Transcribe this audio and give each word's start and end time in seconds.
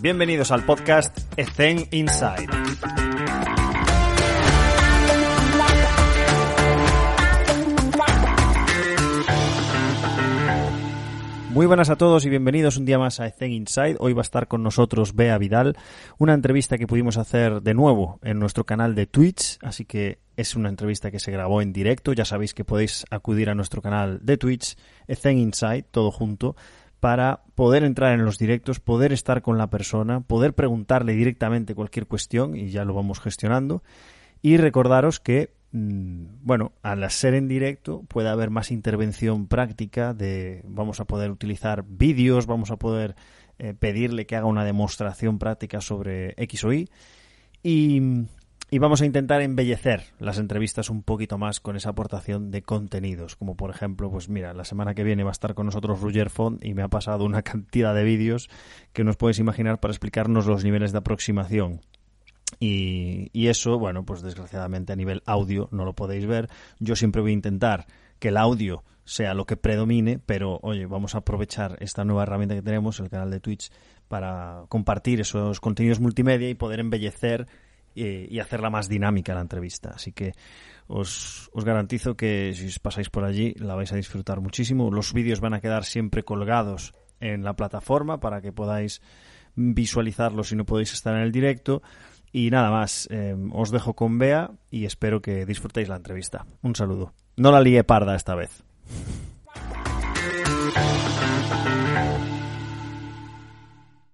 Bienvenidos 0.00 0.52
al 0.52 0.64
podcast 0.64 1.18
Ethen 1.36 1.88
Inside. 1.90 2.46
Muy 11.50 11.66
buenas 11.66 11.90
a 11.90 11.96
todos 11.96 12.24
y 12.24 12.28
bienvenidos 12.28 12.76
un 12.76 12.84
día 12.84 13.00
más 13.00 13.18
a 13.18 13.26
Ethen 13.26 13.50
Inside. 13.50 13.96
Hoy 13.98 14.12
va 14.12 14.20
a 14.20 14.22
estar 14.22 14.46
con 14.46 14.62
nosotros 14.62 15.16
Bea 15.16 15.36
Vidal, 15.36 15.76
una 16.16 16.34
entrevista 16.34 16.78
que 16.78 16.86
pudimos 16.86 17.16
hacer 17.16 17.60
de 17.62 17.74
nuevo 17.74 18.20
en 18.22 18.38
nuestro 18.38 18.62
canal 18.62 18.94
de 18.94 19.06
Twitch, 19.06 19.58
así 19.62 19.84
que 19.84 20.20
es 20.36 20.54
una 20.54 20.68
entrevista 20.68 21.10
que 21.10 21.18
se 21.18 21.32
grabó 21.32 21.60
en 21.60 21.72
directo. 21.72 22.12
Ya 22.12 22.24
sabéis 22.24 22.54
que 22.54 22.64
podéis 22.64 23.04
acudir 23.10 23.50
a 23.50 23.56
nuestro 23.56 23.82
canal 23.82 24.20
de 24.22 24.36
Twitch, 24.36 24.76
Ethen 25.08 25.38
Inside, 25.38 25.86
todo 25.90 26.12
junto, 26.12 26.54
para 27.00 27.42
poder 27.54 27.84
entrar 27.84 28.12
en 28.12 28.24
los 28.24 28.38
directos, 28.38 28.80
poder 28.80 29.12
estar 29.12 29.42
con 29.42 29.58
la 29.58 29.70
persona, 29.70 30.20
poder 30.20 30.54
preguntarle 30.54 31.14
directamente 31.14 31.74
cualquier 31.74 32.06
cuestión 32.06 32.56
y 32.56 32.70
ya 32.70 32.84
lo 32.84 32.94
vamos 32.94 33.20
gestionando. 33.20 33.82
Y 34.42 34.56
recordaros 34.56 35.20
que 35.20 35.54
mm, 35.72 36.24
bueno, 36.42 36.72
al 36.82 37.08
ser 37.10 37.34
en 37.34 37.48
directo 37.48 38.02
puede 38.08 38.28
haber 38.28 38.50
más 38.50 38.70
intervención 38.70 39.46
práctica 39.46 40.14
de 40.14 40.62
vamos 40.66 41.00
a 41.00 41.04
poder 41.04 41.30
utilizar 41.30 41.84
vídeos, 41.86 42.46
vamos 42.46 42.70
a 42.70 42.76
poder 42.76 43.16
eh, 43.58 43.74
pedirle 43.74 44.26
que 44.26 44.36
haga 44.36 44.46
una 44.46 44.64
demostración 44.64 45.38
práctica 45.38 45.80
sobre 45.80 46.34
X 46.36 46.64
o 46.64 46.72
Y 46.72 46.88
y, 47.62 48.00
y 48.70 48.78
vamos 48.78 49.00
a 49.00 49.06
intentar 49.06 49.40
embellecer 49.40 50.04
las 50.18 50.38
entrevistas 50.38 50.90
un 50.90 51.02
poquito 51.02 51.38
más 51.38 51.60
con 51.60 51.76
esa 51.76 51.90
aportación 51.90 52.50
de 52.50 52.62
contenidos, 52.62 53.36
como 53.36 53.56
por 53.56 53.70
ejemplo, 53.70 54.10
pues 54.10 54.28
mira, 54.28 54.52
la 54.52 54.64
semana 54.64 54.94
que 54.94 55.04
viene 55.04 55.24
va 55.24 55.30
a 55.30 55.32
estar 55.32 55.54
con 55.54 55.66
nosotros 55.66 56.00
Roger 56.00 56.28
Font 56.28 56.62
y 56.64 56.74
me 56.74 56.82
ha 56.82 56.88
pasado 56.88 57.24
una 57.24 57.42
cantidad 57.42 57.94
de 57.94 58.04
vídeos 58.04 58.50
que 58.92 59.04
nos 59.04 59.16
puedes 59.16 59.38
imaginar 59.38 59.80
para 59.80 59.92
explicarnos 59.92 60.46
los 60.46 60.64
niveles 60.64 60.92
de 60.92 60.98
aproximación 60.98 61.80
y, 62.60 63.30
y, 63.32 63.48
eso, 63.48 63.78
bueno, 63.78 64.04
pues 64.04 64.22
desgraciadamente 64.22 64.92
a 64.92 64.96
nivel 64.96 65.22
audio 65.26 65.68
no 65.70 65.84
lo 65.84 65.94
podéis 65.94 66.26
ver. 66.26 66.48
Yo 66.78 66.96
siempre 66.96 67.20
voy 67.20 67.32
a 67.32 67.34
intentar 67.34 67.86
que 68.18 68.28
el 68.28 68.38
audio 68.38 68.84
sea 69.04 69.34
lo 69.34 69.46
que 69.46 69.56
predomine, 69.56 70.18
pero 70.18 70.58
oye, 70.62 70.86
vamos 70.86 71.14
a 71.14 71.18
aprovechar 71.18 71.76
esta 71.80 72.04
nueva 72.04 72.24
herramienta 72.24 72.54
que 72.54 72.62
tenemos, 72.62 73.00
el 73.00 73.08
canal 73.08 73.30
de 73.30 73.40
Twitch, 73.40 73.70
para 74.08 74.64
compartir 74.68 75.20
esos 75.20 75.60
contenidos 75.60 76.00
multimedia 76.00 76.48
y 76.48 76.54
poder 76.54 76.80
embellecer 76.80 77.46
eh, 78.02 78.28
y 78.30 78.38
hacerla 78.40 78.70
más 78.70 78.88
dinámica 78.88 79.34
la 79.34 79.40
entrevista. 79.40 79.90
Así 79.94 80.12
que 80.12 80.32
os, 80.86 81.50
garantizo 81.54 82.16
que 82.16 82.52
si 82.54 82.66
os 82.66 82.78
pasáis 82.78 83.10
por 83.10 83.24
allí 83.24 83.54
la 83.58 83.74
vais 83.74 83.92
a 83.92 83.96
disfrutar 83.96 84.40
muchísimo. 84.40 84.90
Los 84.90 85.12
vídeos 85.12 85.40
van 85.40 85.54
a 85.54 85.60
quedar 85.60 85.84
siempre 85.84 86.24
colgados 86.24 86.94
en 87.20 87.44
la 87.44 87.54
plataforma 87.54 88.20
para 88.20 88.40
que 88.40 88.52
podáis 88.52 89.02
visualizarlos 89.54 90.48
si 90.48 90.56
no 90.56 90.64
podéis 90.64 90.92
estar 90.92 91.14
en 91.14 91.22
el 91.22 91.32
directo. 91.32 91.82
Y 92.32 92.50
nada 92.50 92.70
más, 92.70 93.08
eh, 93.10 93.34
os 93.52 93.70
dejo 93.70 93.94
con 93.94 94.18
Bea 94.18 94.50
y 94.70 94.84
espero 94.84 95.20
que 95.20 95.46
disfrutéis 95.46 95.88
la 95.88 95.96
entrevista. 95.96 96.46
Un 96.62 96.74
saludo. 96.74 97.12
No 97.36 97.50
la 97.50 97.60
lié 97.60 97.84
parda 97.84 98.14
esta 98.14 98.34
vez. 98.34 98.62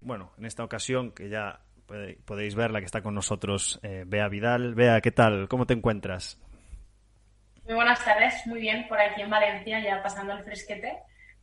Bueno, 0.01 0.33
en 0.39 0.45
esta 0.45 0.63
ocasión, 0.63 1.13
que 1.13 1.29
ya 1.29 1.61
podéis 2.25 2.55
ver 2.55 2.71
la 2.71 2.81
que 2.81 2.87
está 2.87 3.03
con 3.03 3.15
nosotros, 3.15 3.81
eh, 3.83 4.05
Bea 4.07 4.29
Vidal. 4.29 4.75
Bea, 4.75 5.01
¿qué 5.01 5.11
tal? 5.11 5.49
¿Cómo 5.49 5.67
te 5.67 5.75
encuentras? 5.75 6.41
Muy 7.65 7.75
buenas 7.75 8.05
tardes, 8.05 8.47
muy 8.47 8.61
bien, 8.61 8.87
por 8.89 9.01
aquí 9.01 9.23
en 9.23 9.31
Valencia, 9.31 9.81
ya 9.83 10.03
pasando 10.03 10.35
el 10.35 10.45
fresquete, 10.45 10.99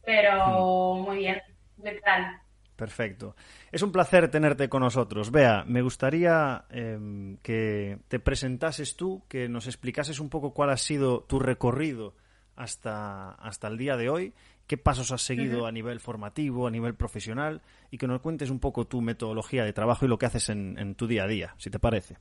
pero 0.05 0.95
mm. 0.95 1.01
muy 1.01 1.17
bien. 1.17 1.41
¿Qué 1.83 1.99
tal? 2.03 2.39
Perfecto. 2.75 3.35
Es 3.71 3.81
un 3.81 3.91
placer 3.91 4.29
tenerte 4.29 4.69
con 4.69 4.81
nosotros. 4.81 5.31
Bea, 5.31 5.63
me 5.67 5.81
gustaría 5.81 6.65
eh, 6.71 7.37
que 7.43 7.99
te 8.07 8.19
presentases 8.19 8.95
tú, 8.95 9.23
que 9.27 9.47
nos 9.47 9.67
explicases 9.67 10.19
un 10.19 10.29
poco 10.29 10.53
cuál 10.53 10.71
ha 10.71 10.77
sido 10.77 11.21
tu 11.21 11.39
recorrido 11.39 12.15
hasta, 12.55 13.31
hasta 13.31 13.67
el 13.67 13.77
día 13.77 13.97
de 13.97 14.09
hoy, 14.09 14.33
qué 14.71 14.77
pasos 14.77 15.11
has 15.11 15.21
seguido 15.21 15.57
uh 15.59 15.63
-huh. 15.63 15.67
a 15.67 15.71
nivel 15.73 15.99
formativo, 15.99 16.65
a 16.65 16.71
nivel 16.71 16.95
profesional, 16.95 17.61
y 17.89 17.97
que 17.97 18.07
nos 18.07 18.21
cuentes 18.21 18.49
un 18.49 18.61
poco 18.61 18.85
tu 18.85 19.01
metodología 19.01 19.65
de 19.65 19.73
trabajo 19.73 20.05
y 20.05 20.07
lo 20.07 20.17
que 20.17 20.27
haces 20.27 20.47
en, 20.47 20.79
en 20.79 20.95
tu 20.95 21.07
día 21.07 21.25
a 21.25 21.27
día, 21.27 21.53
si 21.57 21.69
te 21.69 21.77
parece. 21.77 22.15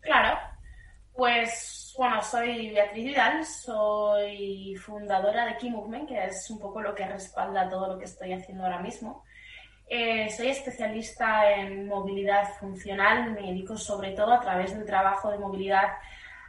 Claro, 0.00 0.38
pues 1.14 1.94
bueno, 1.96 2.20
soy 2.20 2.68
Beatriz 2.68 3.02
Vidal, 3.02 3.46
soy 3.46 4.76
fundadora 4.76 5.46
de 5.46 5.56
Key 5.56 5.70
Movement, 5.70 6.06
que 6.06 6.22
es 6.22 6.50
un 6.50 6.58
poco 6.58 6.82
lo 6.82 6.94
que 6.94 7.06
respalda 7.06 7.70
todo 7.70 7.94
lo 7.94 7.98
que 7.98 8.04
estoy 8.04 8.34
haciendo 8.34 8.64
ahora 8.64 8.80
mismo. 8.80 9.24
Eh, 9.88 10.28
soy 10.28 10.48
especialista 10.48 11.50
en 11.50 11.88
movilidad 11.88 12.44
funcional, 12.60 13.32
me 13.32 13.40
dedico 13.40 13.78
sobre 13.78 14.10
todo 14.10 14.34
a 14.34 14.40
través 14.40 14.74
del 14.76 14.84
trabajo 14.84 15.30
de 15.30 15.38
movilidad 15.38 15.88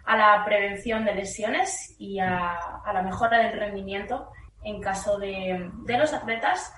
a 0.04 0.18
la 0.18 0.44
prevención 0.44 1.06
de 1.06 1.16
lesiones 1.16 1.96
y 1.98 2.20
a, 2.20 2.82
a 2.84 2.92
la 2.92 3.02
mejora 3.02 3.38
del 3.38 3.58
rendimiento 3.58 4.30
en 4.64 4.82
caso 4.82 5.18
de, 5.18 5.70
de, 5.86 5.98
los 5.98 6.14
atletas. 6.14 6.74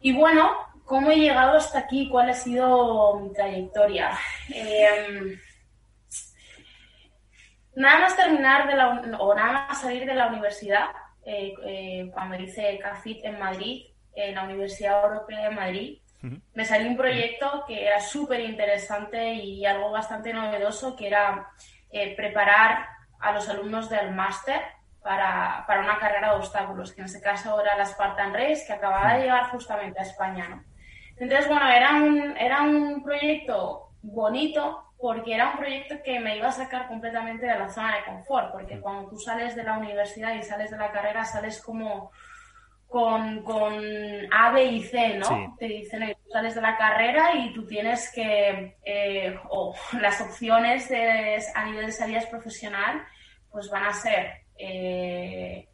Y 0.00 0.12
bueno, 0.12 0.50
¿cómo 0.84 1.10
he 1.10 1.16
llegado 1.16 1.56
hasta 1.56 1.80
aquí? 1.80 2.08
¿Cuál 2.08 2.30
ha 2.30 2.34
sido 2.34 3.20
mi 3.20 3.32
trayectoria? 3.32 4.16
Eh, 4.54 5.38
nada 7.76 8.00
más 8.00 8.16
terminar 8.16 8.66
de 8.66 8.74
la, 8.74 9.18
o 9.18 9.34
nada 9.34 9.66
más 9.68 9.80
salir 9.80 10.06
de 10.06 10.14
la 10.14 10.28
universidad, 10.28 10.86
eh, 11.24 11.54
eh, 11.64 12.10
cuando 12.12 12.36
hice 12.36 12.78
CAFIT 12.78 13.24
en 13.24 13.38
Madrid, 13.38 13.86
en 14.14 14.34
la 14.34 14.44
Universidad 14.44 15.04
Europea 15.04 15.48
de 15.48 15.54
Madrid, 15.54 15.98
uh 16.22 16.26
-huh. 16.26 16.40
me 16.54 16.64
salió 16.64 16.88
un 16.88 16.96
proyecto 16.96 17.64
que 17.66 17.86
era 17.86 18.00
súper 18.00 18.40
interesante 18.40 19.34
y 19.34 19.66
algo 19.66 19.90
bastante 19.90 20.32
novedoso, 20.32 20.96
que 20.96 21.08
era 21.08 21.48
eh, 21.90 22.16
preparar 22.16 22.86
a 23.20 23.32
los 23.32 23.48
alumnos 23.48 23.90
del 23.90 24.12
máster 24.12 24.60
para, 25.06 25.64
para, 25.68 25.82
una 25.82 26.00
carrera 26.00 26.32
de 26.32 26.38
obstáculos, 26.38 26.92
que 26.92 27.00
en 27.00 27.04
este 27.04 27.20
caso 27.20 27.60
era 27.60 27.76
la 27.76 27.86
Spartan 27.86 28.34
Race, 28.34 28.64
que 28.66 28.72
acababa 28.72 29.14
de 29.14 29.20
llegar 29.20 29.50
justamente 29.50 30.00
a 30.00 30.02
España. 30.02 30.48
¿no? 30.48 30.64
Entonces, 31.16 31.46
bueno, 31.48 31.68
era 31.68 31.94
un, 31.94 32.36
era 32.36 32.62
un 32.62 33.04
proyecto 33.04 33.90
bonito 34.02 34.82
porque 34.98 35.34
era 35.34 35.50
un 35.50 35.58
proyecto 35.58 35.94
que 36.02 36.18
me 36.18 36.36
iba 36.36 36.48
a 36.48 36.52
sacar 36.52 36.88
completamente 36.88 37.46
de 37.46 37.56
la 37.56 37.68
zona 37.68 37.96
de 37.96 38.04
confort, 38.04 38.50
porque 38.50 38.80
cuando 38.80 39.08
tú 39.08 39.16
sales 39.18 39.54
de 39.54 39.62
la 39.62 39.78
universidad 39.78 40.34
y 40.34 40.42
sales 40.42 40.72
de 40.72 40.78
la 40.78 40.90
carrera, 40.90 41.24
sales 41.24 41.62
como 41.62 42.10
con, 42.88 43.44
con 43.44 43.74
A, 44.32 44.50
B 44.50 44.64
y 44.64 44.82
C, 44.82 45.18
¿no? 45.18 45.26
Sí. 45.26 45.46
Te 45.58 45.66
dicen, 45.66 46.16
tú 46.24 46.30
sales 46.32 46.54
de 46.56 46.62
la 46.62 46.76
carrera 46.76 47.32
y 47.36 47.52
tú 47.52 47.64
tienes 47.64 48.10
que, 48.12 48.76
eh, 48.84 49.38
o 49.50 49.72
las 50.00 50.20
opciones 50.20 50.88
de, 50.88 51.40
a 51.54 51.64
nivel 51.64 51.86
de 51.86 51.92
salidas 51.92 52.26
profesional, 52.26 53.04
pues 53.52 53.70
van 53.70 53.84
a 53.84 53.92
ser 53.92 54.45
eh, 54.58 55.68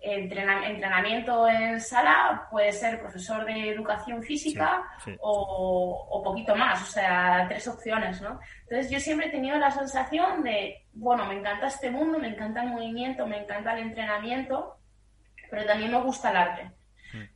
entrenamiento 0.00 1.48
en 1.48 1.80
sala, 1.80 2.46
puede 2.50 2.72
ser 2.72 3.00
profesor 3.00 3.44
de 3.44 3.70
educación 3.70 4.22
física 4.22 4.82
sí, 5.04 5.10
sí. 5.10 5.16
O, 5.20 6.06
o, 6.10 6.22
poquito 6.22 6.54
más, 6.54 6.82
o 6.82 6.92
sea, 6.92 7.46
tres 7.48 7.66
opciones, 7.66 8.20
¿no? 8.22 8.38
Entonces 8.62 8.90
yo 8.90 9.00
siempre 9.00 9.26
he 9.26 9.30
tenido 9.30 9.58
la 9.58 9.70
sensación 9.70 10.42
de, 10.44 10.86
bueno, 10.92 11.26
me 11.26 11.38
encanta 11.38 11.66
este 11.66 11.90
mundo, 11.90 12.18
me 12.18 12.28
encanta 12.28 12.62
el 12.62 12.70
movimiento, 12.70 13.26
me 13.26 13.38
encanta 13.38 13.72
el 13.72 13.88
entrenamiento, 13.88 14.78
pero 15.50 15.66
también 15.66 15.90
me 15.90 16.00
gusta 16.00 16.30
el 16.30 16.36
arte. 16.36 16.70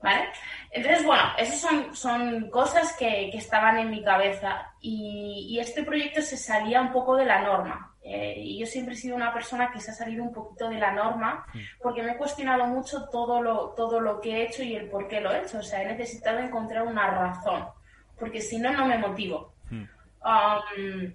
¿Vale? 0.03 0.29
Entonces, 0.71 1.05
bueno, 1.05 1.23
esas 1.39 1.59
son, 1.59 1.97
son 1.97 2.51
cosas 2.51 2.95
que, 2.99 3.31
que 3.33 3.39
estaban 3.39 3.79
en 3.79 3.91
mi 3.91 4.05
cabeza 4.05 4.71
y, 4.81 5.47
y, 5.49 5.61
este 5.61 5.83
proyecto 5.83 6.21
se 6.21 6.37
salía 6.37 6.83
un 6.83 6.93
poco 6.93 7.17
de 7.17 7.25
la 7.25 7.41
norma. 7.41 7.92
Eh, 8.05 8.35
y 8.37 8.59
yo 8.59 8.67
siempre 8.67 8.95
he 8.95 8.97
sido 8.97 9.15
una 9.15 9.33
persona 9.33 9.71
que 9.71 9.79
se 9.81 9.93
ha 9.93 9.95
salido 9.95 10.25
un 10.25 10.33
poquito 10.33 10.69
de 10.69 10.77
la 10.77 10.93
norma 10.93 11.47
porque 11.81 12.03
me 12.03 12.13
he 12.13 12.17
cuestionado 12.17 12.67
mucho 12.67 13.09
todo 13.09 13.41
lo, 13.41 13.75
todo 13.77 14.01
lo 14.01 14.21
que 14.21 14.31
he 14.33 14.43
hecho 14.47 14.65
y 14.65 14.75
el 14.75 14.89
por 14.89 15.07
qué 15.07 15.21
lo 15.21 15.33
he 15.33 15.43
hecho. 15.43 15.59
O 15.59 15.63
sea, 15.63 15.83
he 15.83 15.87
necesitado 15.87 16.41
encontrar 16.41 16.83
una 16.83 17.11
razón, 17.11 17.65
porque 18.19 18.41
si 18.41 18.59
no, 18.59 18.73
no 18.73 18.87
me 18.87 18.99
motivo. 18.99 19.55
Um, 19.71 21.13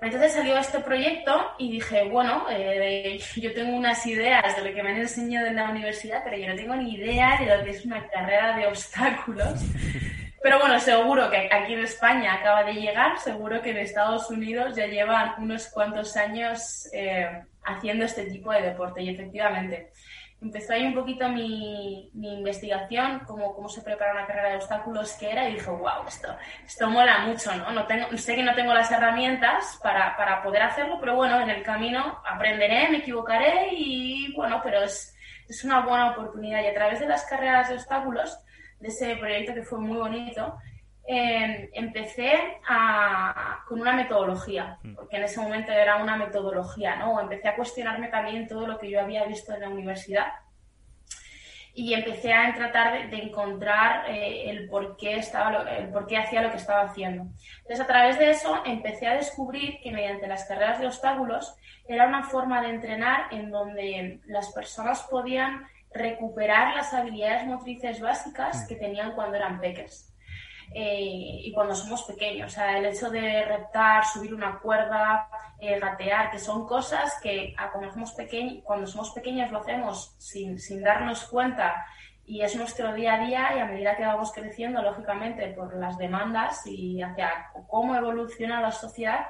entonces 0.00 0.32
salió 0.32 0.56
este 0.58 0.80
proyecto 0.80 1.52
y 1.58 1.72
dije, 1.72 2.08
bueno, 2.08 2.46
eh, 2.50 3.20
yo 3.36 3.52
tengo 3.52 3.76
unas 3.76 4.04
ideas 4.06 4.56
de 4.56 4.68
lo 4.68 4.74
que 4.74 4.82
me 4.82 4.90
han 4.90 4.98
enseñado 4.98 5.46
en 5.48 5.56
la 5.56 5.70
universidad, 5.70 6.22
pero 6.24 6.36
yo 6.36 6.48
no 6.48 6.56
tengo 6.56 6.76
ni 6.76 6.94
idea 6.94 7.38
de 7.40 7.56
lo 7.56 7.64
que 7.64 7.70
es 7.70 7.84
una 7.84 8.06
carrera 8.08 8.56
de 8.56 8.66
obstáculos. 8.66 9.60
Pero 10.42 10.60
bueno, 10.60 10.78
seguro 10.78 11.30
que 11.30 11.48
aquí 11.52 11.74
en 11.74 11.80
España 11.80 12.34
acaba 12.34 12.64
de 12.64 12.74
llegar, 12.74 13.18
seguro 13.18 13.60
que 13.60 13.70
en 13.70 13.78
Estados 13.78 14.30
Unidos 14.30 14.76
ya 14.76 14.86
llevan 14.86 15.34
unos 15.38 15.68
cuantos 15.68 16.16
años 16.16 16.88
eh, 16.92 17.42
haciendo 17.64 18.04
este 18.04 18.24
tipo 18.26 18.52
de 18.52 18.62
deporte 18.62 19.02
y 19.02 19.08
efectivamente 19.08 19.90
empezó 20.40 20.72
ahí 20.72 20.86
un 20.86 20.94
poquito 20.94 21.28
mi, 21.28 22.10
mi 22.14 22.38
investigación, 22.38 23.20
cómo, 23.26 23.54
cómo 23.54 23.68
se 23.68 23.82
prepara 23.82 24.12
una 24.12 24.26
carrera 24.26 24.50
de 24.50 24.56
obstáculos 24.56 25.12
que 25.14 25.30
era, 25.32 25.48
y 25.48 25.54
dije, 25.54 25.70
wow, 25.70 26.06
esto, 26.06 26.28
esto 26.64 26.88
mola 26.88 27.26
mucho, 27.26 27.54
¿no? 27.56 27.72
no 27.72 27.86
tengo, 27.86 28.16
sé 28.16 28.36
que 28.36 28.42
no 28.44 28.54
tengo 28.54 28.72
las 28.72 28.90
herramientas 28.90 29.78
para, 29.82 30.16
para 30.16 30.42
poder 30.42 30.62
hacerlo, 30.62 30.98
pero 31.00 31.16
bueno, 31.16 31.40
en 31.40 31.50
el 31.50 31.62
camino 31.62 32.22
aprenderé, 32.24 32.88
me 32.88 32.98
equivocaré 32.98 33.68
y 33.72 34.32
bueno, 34.34 34.60
pero 34.62 34.82
es, 34.84 35.16
es 35.48 35.64
una 35.64 35.80
buena 35.80 36.10
oportunidad. 36.10 36.62
Y 36.62 36.66
a 36.66 36.74
través 36.74 37.00
de 37.00 37.08
las 37.08 37.24
carreras 37.24 37.68
de 37.68 37.74
obstáculos, 37.74 38.38
de 38.80 38.88
ese 38.88 39.16
proyecto 39.16 39.54
que 39.54 39.62
fue 39.62 39.78
muy 39.78 39.98
bonito, 39.98 40.56
em, 41.06 41.68
empecé 41.72 42.60
con 43.66 43.80
una 43.80 43.92
metodología, 43.92 44.78
mm. 44.82 44.94
porque 44.94 45.16
en 45.16 45.24
ese 45.24 45.40
momento 45.40 45.72
era 45.72 45.96
una 45.96 46.16
metodología, 46.16 46.96
¿no? 46.96 47.20
Empecé 47.20 47.48
a 47.48 47.56
cuestionarme 47.56 48.08
también 48.08 48.46
todo 48.46 48.66
lo 48.66 48.78
que 48.78 48.90
yo 48.90 49.00
había 49.00 49.24
visto 49.24 49.54
en 49.54 49.60
la 49.60 49.68
universidad 49.68 50.28
y 51.78 51.94
empecé 51.94 52.32
a 52.32 52.52
tratar 52.54 53.08
de, 53.08 53.16
encontrar 53.18 54.10
eh, 54.10 54.50
el, 54.50 54.68
por 54.68 54.96
qué 54.96 55.16
estaba 55.16 55.62
el 55.70 55.90
por 55.90 56.08
qué 56.08 56.16
hacía 56.16 56.42
lo 56.42 56.50
que 56.50 56.56
estaba 56.56 56.82
haciendo. 56.82 57.22
Entonces, 57.58 57.80
a 57.80 57.86
través 57.86 58.18
de 58.18 58.30
eso, 58.30 58.62
empecé 58.66 59.06
a 59.06 59.14
descubrir 59.14 59.78
que 59.80 59.92
mediante 59.92 60.26
las 60.26 60.44
carreras 60.46 60.80
de 60.80 60.88
obstáculos 60.88 61.54
era 61.86 62.08
una 62.08 62.24
forma 62.24 62.60
de 62.62 62.70
entrenar 62.70 63.32
en 63.32 63.52
donde 63.52 64.18
las 64.26 64.52
personas 64.52 65.02
podían 65.02 65.68
recuperar 65.92 66.74
las 66.74 66.92
habilidades 66.92 67.46
motrices 67.46 68.00
básicas 68.00 68.66
que 68.68 68.76
tenían 68.76 69.12
cuando 69.12 69.36
eran 69.36 69.60
peques. 69.60 70.12
Eh, 70.74 71.40
y 71.44 71.52
cuando 71.52 71.74
somos 71.74 72.02
pequeños. 72.02 72.52
O 72.52 72.54
sea, 72.54 72.76
el 72.78 72.86
hecho 72.86 73.08
de 73.10 73.44
reptar, 73.44 74.04
subir 74.04 74.34
una 74.34 74.58
cuerda, 74.58 75.28
eh, 75.58 75.78
gatear, 75.80 76.30
que 76.30 76.38
son 76.38 76.66
cosas 76.66 77.18
que 77.22 77.54
cuando 77.72 77.90
somos, 77.92 78.12
pequeños, 78.12 78.62
cuando 78.64 78.86
somos 78.86 79.10
pequeños 79.10 79.50
lo 79.50 79.60
hacemos 79.60 80.14
sin, 80.18 80.58
sin 80.58 80.82
darnos 80.82 81.24
cuenta 81.24 81.86
y 82.26 82.42
es 82.42 82.54
nuestro 82.56 82.92
día 82.92 83.14
a 83.14 83.26
día 83.26 83.56
y 83.56 83.58
a 83.60 83.64
medida 83.64 83.96
que 83.96 84.04
vamos 84.04 84.30
creciendo, 84.32 84.82
lógicamente, 84.82 85.48
por 85.54 85.74
las 85.74 85.96
demandas 85.96 86.66
y 86.66 87.00
hacia 87.00 87.48
cómo 87.66 87.96
evoluciona 87.96 88.60
la 88.60 88.70
sociedad, 88.70 89.28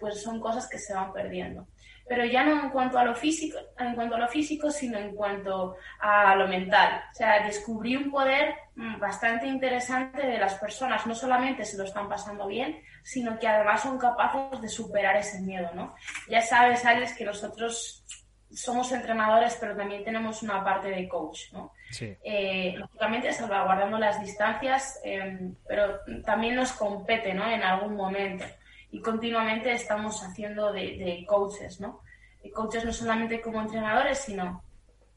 pues 0.00 0.20
son 0.20 0.40
cosas 0.40 0.68
que 0.68 0.80
se 0.80 0.92
van 0.92 1.12
perdiendo 1.12 1.68
pero 2.10 2.24
ya 2.24 2.42
no 2.42 2.60
en 2.60 2.70
cuanto 2.70 2.98
a 2.98 3.04
lo 3.04 3.14
físico, 3.14 3.56
en 3.78 3.94
cuanto 3.94 4.16
a 4.16 4.18
lo 4.18 4.26
físico, 4.26 4.68
sino 4.72 4.98
en 4.98 5.14
cuanto 5.14 5.76
a 6.00 6.34
lo 6.34 6.48
mental. 6.48 7.04
O 7.12 7.14
sea, 7.14 7.46
descubrí 7.46 7.94
un 7.94 8.10
poder 8.10 8.52
mm, 8.74 8.98
bastante 8.98 9.46
interesante 9.46 10.26
de 10.26 10.36
las 10.36 10.54
personas, 10.54 11.06
no 11.06 11.14
solamente 11.14 11.64
se 11.64 11.78
lo 11.78 11.84
están 11.84 12.08
pasando 12.08 12.48
bien, 12.48 12.82
sino 13.04 13.38
que 13.38 13.46
además 13.46 13.82
son 13.82 13.96
capaces 13.96 14.60
de 14.60 14.68
superar 14.68 15.18
ese 15.18 15.40
miedo, 15.42 15.70
¿no? 15.72 15.94
Ya 16.28 16.42
sabes, 16.42 16.84
Alex, 16.84 17.12
que 17.12 17.24
nosotros 17.24 18.04
somos 18.52 18.90
entrenadores, 18.90 19.56
pero 19.60 19.76
también 19.76 20.02
tenemos 20.02 20.42
una 20.42 20.64
parte 20.64 20.88
de 20.88 21.08
coach, 21.08 21.52
¿no? 21.52 21.74
Sí. 21.92 22.16
Eh, 22.24 22.74
lógicamente 22.76 23.32
salvaguardando 23.32 23.98
las 23.98 24.20
distancias, 24.20 24.98
em, 25.04 25.54
pero 25.64 26.00
también 26.26 26.56
nos 26.56 26.72
compete, 26.72 27.32
¿no? 27.34 27.48
En 27.48 27.62
algún 27.62 27.94
momento 27.94 28.46
y 28.90 29.00
continuamente 29.00 29.72
estamos 29.72 30.22
haciendo 30.22 30.72
de, 30.72 31.24
coaches, 31.28 31.80
¿no? 31.80 32.00
De 32.42 32.50
coaches 32.50 32.84
no 32.84 32.92
solamente 32.92 33.40
como 33.40 33.60
entrenadores, 33.60 34.18
sino 34.18 34.62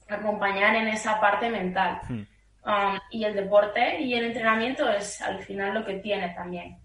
acompañar 0.07 0.75
en 0.75 0.87
esa 0.87 1.19
parte 1.19 1.49
mental. 1.49 2.01
Hmm. 2.07 2.25
Um, 2.65 2.97
y 3.11 3.25
el 3.25 3.33
deporte 3.35 3.99
y 3.99 4.13
el 4.13 4.25
entrenamiento 4.25 4.89
es 4.89 5.21
al 5.21 5.43
final 5.43 5.73
lo 5.73 5.85
que 5.85 5.95
tiene 5.95 6.29
también. 6.29 6.77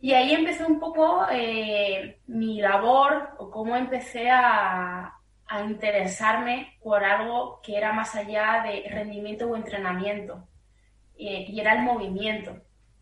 Y 0.00 0.14
ahí 0.14 0.32
empezó 0.32 0.66
un 0.66 0.80
poco 0.80 1.26
eh, 1.30 2.20
mi 2.26 2.60
labor 2.60 3.30
o 3.38 3.50
cómo 3.50 3.76
empecé 3.76 4.30
a, 4.30 5.14
a, 5.46 5.60
interesarme 5.64 6.78
por 6.82 7.04
algo 7.04 7.60
que 7.62 7.76
era 7.76 7.92
más 7.92 8.14
allá 8.14 8.62
de 8.64 8.88
rendimiento 8.88 9.48
o 9.48 9.56
entrenamiento. 9.56 10.48
y 11.14 11.60
era 11.60 11.74
el 11.74 11.82
movimiento 11.82 12.56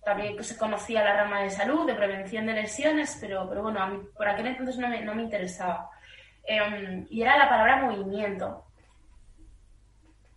también 0.04 0.42
se 0.42 0.56
conocía 0.56 1.04
la 1.04 1.14
rama 1.14 1.42
de 1.42 1.50
salud, 1.50 1.86
de 1.86 1.94
prevención 1.94 2.46
de 2.46 2.54
lesiones, 2.54 3.18
pero, 3.20 3.48
pero 3.48 3.62
bueno, 3.62 3.82
a 3.82 3.86
mí 3.86 4.00
por 4.16 4.28
aquel 4.28 4.46
entonces 4.46 4.78
no 4.78 4.88
me, 4.88 5.02
no 5.02 5.14
me 5.14 5.22
interesaba. 5.22 5.90
Em, 6.44 7.06
y 7.10 7.22
era 7.22 7.36
la 7.36 7.48
palabra 7.48 7.82
movimiento. 7.84 8.64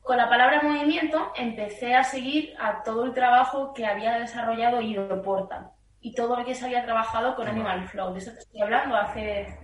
Con 0.01 0.17
la 0.17 0.27
palabra 0.27 0.61
movimiento 0.61 1.31
empecé 1.35 1.95
a 1.95 2.03
seguir 2.03 2.53
a 2.59 2.83
todo 2.83 3.05
el 3.05 3.13
trabajo 3.13 3.73
que 3.73 3.85
había 3.85 4.19
desarrollado 4.19 4.81
Ido 4.81 5.21
Porta 5.21 5.71
y 6.01 6.13
todo 6.13 6.35
lo 6.35 6.45
que 6.45 6.55
se 6.55 6.65
había 6.65 6.83
trabajado 6.83 7.35
con 7.35 7.47
Animal 7.47 7.87
Flow. 7.87 8.11
De 8.11 8.19
eso 8.19 8.33
te 8.33 8.39
estoy 8.39 8.61
hablando 8.61 8.97
hace, 8.97 9.57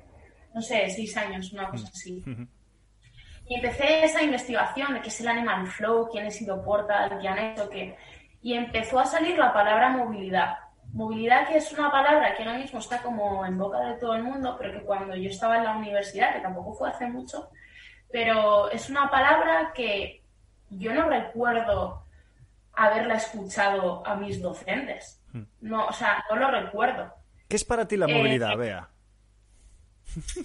no 0.54 0.62
sé, 0.62 0.90
seis 0.90 1.16
años, 1.18 1.52
una 1.52 1.68
cosa 1.70 1.88
así. 1.90 2.24
Y 3.50 3.56
empecé 3.56 4.06
esa 4.06 4.24
investigación 4.24 4.94
de 4.94 5.02
qué 5.02 5.10
es 5.10 5.20
el 5.20 5.28
Animal 5.28 5.68
Flow, 5.68 6.08
quién 6.10 6.28
es 6.28 6.42
Ido 6.42 6.64
Portal, 6.64 7.20
qué 7.20 7.28
han 7.28 7.40
hecho, 7.40 7.70
que 7.70 7.98
y 8.42 8.54
empezó 8.54 9.00
a 9.00 9.06
salir 9.06 9.38
la 9.38 9.54
palabra 9.54 9.90
movilidad. 9.90 10.58
Movilidad 10.94 11.48
que 11.48 11.58
es 11.58 11.72
una 11.72 11.92
palabra 11.92 12.36
que 12.36 12.44
ahora 12.44 12.58
mismo 12.58 12.80
está 12.80 13.02
como 13.02 13.46
en 13.46 13.58
boca 13.58 13.80
de 13.82 13.96
todo 13.96 14.16
el 14.16 14.24
mundo, 14.24 14.56
pero 14.58 14.74
que 14.74 14.86
cuando 14.86 15.16
yo 15.16 15.30
estaba 15.30 15.58
en 15.58 15.66
la 15.66 15.78
universidad, 15.78 16.34
que 16.34 16.42
tampoco 16.42 16.74
fue 16.74 16.90
hace 16.90 17.08
mucho, 17.08 17.50
pero 18.12 18.70
es 18.72 18.90
una 18.90 19.10
palabra 19.10 19.72
que 19.74 20.24
yo 20.70 20.94
no 20.94 21.08
recuerdo 21.10 22.04
haberla 22.74 23.16
escuchado 23.16 24.06
a 24.06 24.16
mis 24.16 24.42
docentes. 24.42 25.22
Hmm. 25.32 25.44
No, 25.62 25.86
o 25.88 25.94
sea, 25.94 26.24
no 26.30 26.38
lo 26.38 26.50
recuerdo. 26.50 27.14
¿Qué 27.48 27.56
es 27.56 27.66
para 27.66 27.88
ti 27.88 27.98
la 27.98 28.08
movilidad, 28.08 28.58
Bea? 28.58 28.90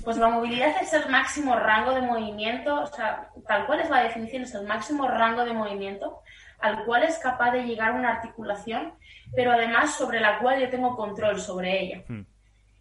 Pues 0.05 0.19
la 0.19 0.29
movilidad 0.29 0.75
es 0.83 0.93
el 0.93 1.09
máximo 1.09 1.57
rango 1.57 1.95
de 1.95 2.03
movimiento, 2.03 2.83
o 2.83 2.87
sea, 2.87 3.31
tal 3.47 3.65
cual 3.67 3.81
es 3.81 3.89
la 3.89 4.03
definición, 4.03 4.43
es 4.43 4.55
el 4.55 4.67
máximo 4.67 5.09
rango 5.09 5.43
de 5.45 5.55
movimiento 5.55 6.21
al 6.65 6.83
cual 6.87 7.03
es 7.03 7.19
capaz 7.19 7.51
de 7.51 7.65
llegar 7.65 7.93
una 7.93 8.11
articulación, 8.11 8.95
pero 9.37 9.53
además 9.53 9.95
sobre 9.95 10.19
la 10.19 10.39
cual 10.39 10.59
yo 10.61 10.71
tengo 10.71 10.97
control 10.97 11.39
sobre 11.39 11.79
ella. 11.79 12.05
Hmm. 12.09 12.25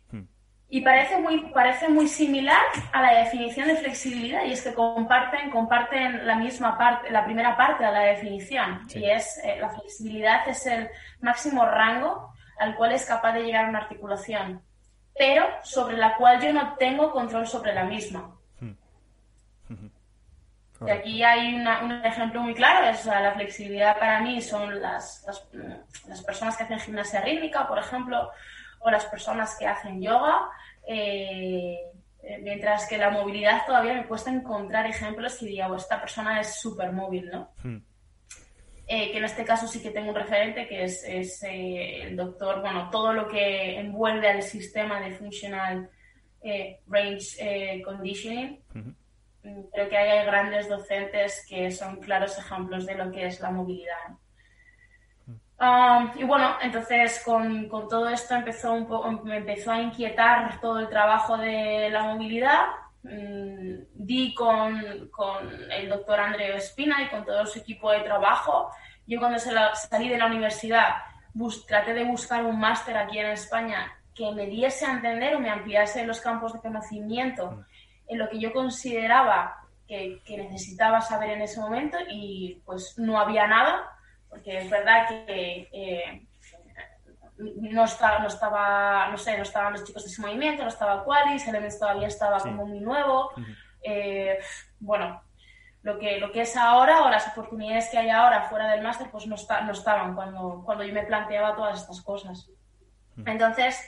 Hmm. 0.10 0.28
Y 0.70 0.80
parece 0.80 1.18
muy, 1.18 1.52
parece 1.52 1.90
muy 1.90 2.08
similar 2.08 2.64
a 2.94 3.02
la 3.02 3.20
definición 3.20 3.68
de 3.68 3.76
flexibilidad, 3.76 4.46
y 4.46 4.54
es 4.54 4.62
que 4.64 4.74
comparten, 4.74 5.50
comparten 5.52 6.26
la 6.26 6.38
misma 6.38 6.78
parte, 6.78 7.12
la 7.12 7.26
primera 7.26 7.58
parte 7.58 7.84
de 7.84 7.92
la 7.92 8.00
definición, 8.00 8.88
y 8.96 9.04
es 9.04 9.38
eh, 9.44 9.58
la 9.60 9.70
flexibilidad 9.70 10.48
es 10.48 10.66
el 10.66 10.90
máximo 11.20 11.66
rango 11.66 12.34
al 12.60 12.78
cual 12.78 12.94
es 12.94 13.06
capaz 13.06 13.34
de 13.34 13.44
llegar 13.44 13.68
una 13.68 13.80
articulación, 13.80 14.62
pero 15.18 15.46
sobre 15.64 15.98
la 15.98 16.16
cual 16.16 16.40
yo 16.42 16.54
no 16.54 16.76
tengo 16.76 17.12
control 17.12 17.48
sobre 17.48 17.74
la 17.74 17.84
misma. 17.84 18.33
Hmm. 20.84 20.88
Y 20.88 20.92
aquí 20.92 21.24
hay 21.24 21.56
un 21.56 21.92
ejemplo 22.06 22.42
muy 22.42 22.54
claro, 22.54 22.88
es, 22.90 23.06
la 23.06 23.34
flexibilidad 23.34 23.98
para 23.98 24.22
mí 24.22 24.42
son 24.42 24.82
las, 24.82 25.26
las, 26.08 26.22
personas 26.24 26.58
que 26.58 26.64
hacen 26.64 26.80
gimnasia 26.80 27.22
rítmica, 27.22 27.68
por 27.68 27.80
ejemplo, 27.80 28.30
o 28.80 28.92
las 28.92 29.06
personas 29.06 29.56
que 29.58 29.66
hacen 29.66 30.02
yoga, 30.02 30.50
eh, 30.88 31.78
mientras 32.42 32.88
que 32.88 32.98
la 32.98 33.10
movilidad 33.10 33.66
todavía 33.66 33.94
me 33.94 34.06
cuesta 34.06 34.32
encontrar 34.32 34.86
ejemplos 34.86 35.42
y 35.42 35.48
digo, 35.48 35.76
esta 35.76 36.00
persona 36.00 36.40
es 36.40 36.60
súper 36.60 36.92
móvil, 36.92 37.30
¿no? 37.30 37.52
Hmm. 37.64 37.78
Eh, 38.86 39.12
que 39.12 39.18
en 39.18 39.24
este 39.24 39.46
caso 39.46 39.66
sí 39.66 39.82
que 39.82 39.92
tengo 39.92 40.10
un 40.10 40.16
referente 40.16 40.68
que 40.68 40.84
es, 40.84 41.44
eh, 41.44 42.04
el 42.04 42.18
doctor, 42.18 42.60
bueno, 42.60 42.90
todo 42.90 43.14
lo 43.14 43.30
que 43.30 43.80
envuelve 43.80 44.28
al 44.28 44.44
sistema 44.44 45.00
de 45.00 45.12
Functional 45.12 45.90
Range 46.88 47.82
Conditioning. 47.86 48.62
Creo 49.44 49.90
que 49.90 49.98
hay 49.98 50.26
grandes 50.26 50.70
docentes 50.70 51.46
que 51.50 51.70
son 51.70 51.98
claros 51.98 52.38
ejemplos 52.38 52.86
de 52.86 52.96
lo 52.96 53.12
que 53.12 53.28
es 53.28 53.42
la 53.42 53.52
movilidad. 53.52 54.18
Um, 55.60 56.12
y 56.16 56.24
bueno, 56.24 56.56
entonces 56.62 57.22
con, 57.26 57.68
con, 57.68 57.88
todo 57.90 58.10
esto 58.10 58.36
empezó 58.36 58.74
un 58.74 58.88
poco, 58.88 59.12
me 59.24 59.38
empezó 59.38 59.72
a 59.72 59.82
inquietar 59.82 60.60
todo 60.62 60.80
el 60.80 60.90
trabajo 60.90 61.38
de 61.38 61.90
la 61.92 62.04
movilidad. 62.04 62.68
Mm, 63.04 63.84
di 63.94 64.34
con, 64.34 65.10
con, 65.10 65.50
el 65.72 65.90
doctor 65.90 66.22
Andreu 66.22 66.56
Espina 66.56 67.04
y 67.04 67.10
con 67.10 67.26
todo 67.26 67.46
su 67.46 67.60
equipo 67.60 67.92
de 67.92 68.00
trabajo. 68.00 68.72
Yo 69.06 69.20
cuando 69.20 69.40
salí 69.40 70.08
de 70.08 70.18
la 70.18 70.28
universidad 70.28 70.96
traté 71.68 71.94
de 71.94 72.06
buscar 72.06 72.46
un 72.46 72.58
máster 72.60 72.96
aquí 72.96 73.20
en 73.20 73.32
España 73.32 73.92
que 74.16 74.32
me 74.32 74.46
diese 74.46 74.86
a 74.86 74.94
entender 74.94 75.36
o 75.36 75.40
me 75.40 75.50
ampliase 75.50 76.06
los 76.06 76.22
campos 76.22 76.54
de 76.54 76.60
conocimiento 76.60 77.52
mm 77.52 77.66
en 78.14 78.20
lo 78.20 78.30
que 78.30 78.40
yo 78.40 78.54
consideraba 78.54 79.64
que, 79.88 80.22
necesitaba 80.28 81.02
saber 81.02 81.32
en 81.32 81.42
ese 81.42 81.60
momento 81.60 81.98
y 82.10 82.62
pues 82.66 82.98
no 82.98 83.20
había 83.20 83.48
nada, 83.48 83.92
porque 84.30 84.60
es 84.60 84.70
verdad 84.70 85.08
que 85.08 85.70
eh, 85.72 86.26
no, 87.38 87.84
estaba, 87.86 88.20
no 88.20 88.28
estaba, 88.28 89.10
no 89.10 89.18
sé, 89.18 89.38
no 89.38 89.44
estaban 89.44 89.74
los 89.74 89.84
chicos 89.84 90.04
de 90.04 90.10
ese 90.10 90.22
movimiento, 90.22 90.64
no 90.64 90.70
estaba 90.70 91.04
Qualis, 91.04 91.48
Elements 91.48 91.80
todavía 91.80 92.08
estaba 92.08 92.40
como 92.40 92.66
muy 92.66 92.80
nuevo. 92.80 93.32
Eh, 93.84 94.40
bueno, 94.80 95.22
lo 95.84 96.00
que, 96.00 96.18
lo 96.18 96.32
que 96.32 96.42
es 96.42 96.56
ahora 96.56 97.04
o 97.04 97.10
las 97.10 97.28
oportunidades 97.28 97.90
que 97.90 97.98
hay 97.98 98.10
ahora 98.10 98.44
fuera 98.44 98.72
del 98.72 98.82
máster, 98.82 99.10
pues 99.12 99.28
no, 99.28 99.36
está, 99.36 99.62
no 99.62 99.74
estaban 99.74 100.16
cuando, 100.16 100.62
cuando 100.66 100.84
yo 100.84 100.94
me 100.94 101.04
planteaba 101.04 101.56
todas 101.56 101.82
estas 101.82 102.02
cosas. 102.02 102.50
Entonces, 103.26 103.80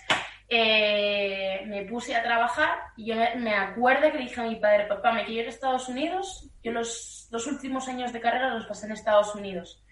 eh, 0.48 1.64
me 1.68 1.84
puse 1.86 2.16
a 2.16 2.22
trabajar 2.22 2.70
y 2.96 3.08
yo 3.08 3.16
me 3.38 3.56
acuerdo 3.56 4.12
que 4.12 4.18
le 4.18 4.26
dije 4.26 4.42
a 4.42 4.46
mi 4.46 4.56
padre, 4.58 4.86
papá, 4.86 5.12
me 5.12 5.26
quiero 5.26 5.42
ir 5.42 5.48
a 5.48 5.50
Estados 5.50 5.90
Unidos. 5.90 6.50
Yo 6.64 6.72
los 6.72 7.28
dos 7.32 7.48
últimos 7.48 7.88
años 7.88 8.14
de 8.14 8.22
carrera 8.22 8.54
los 8.54 8.68
pasé 8.68 8.86
en 8.86 8.92
Estados 8.92 9.34
Unidos, 9.34 9.84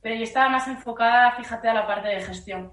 pero 0.00 0.14
yo 0.14 0.22
estaba 0.22 0.48
más 0.48 0.66
enfocada, 0.68 1.32
fíjate, 1.32 1.68
a 1.68 1.74
la 1.74 1.86
parte 1.86 2.08
de 2.08 2.22
gestión. 2.22 2.72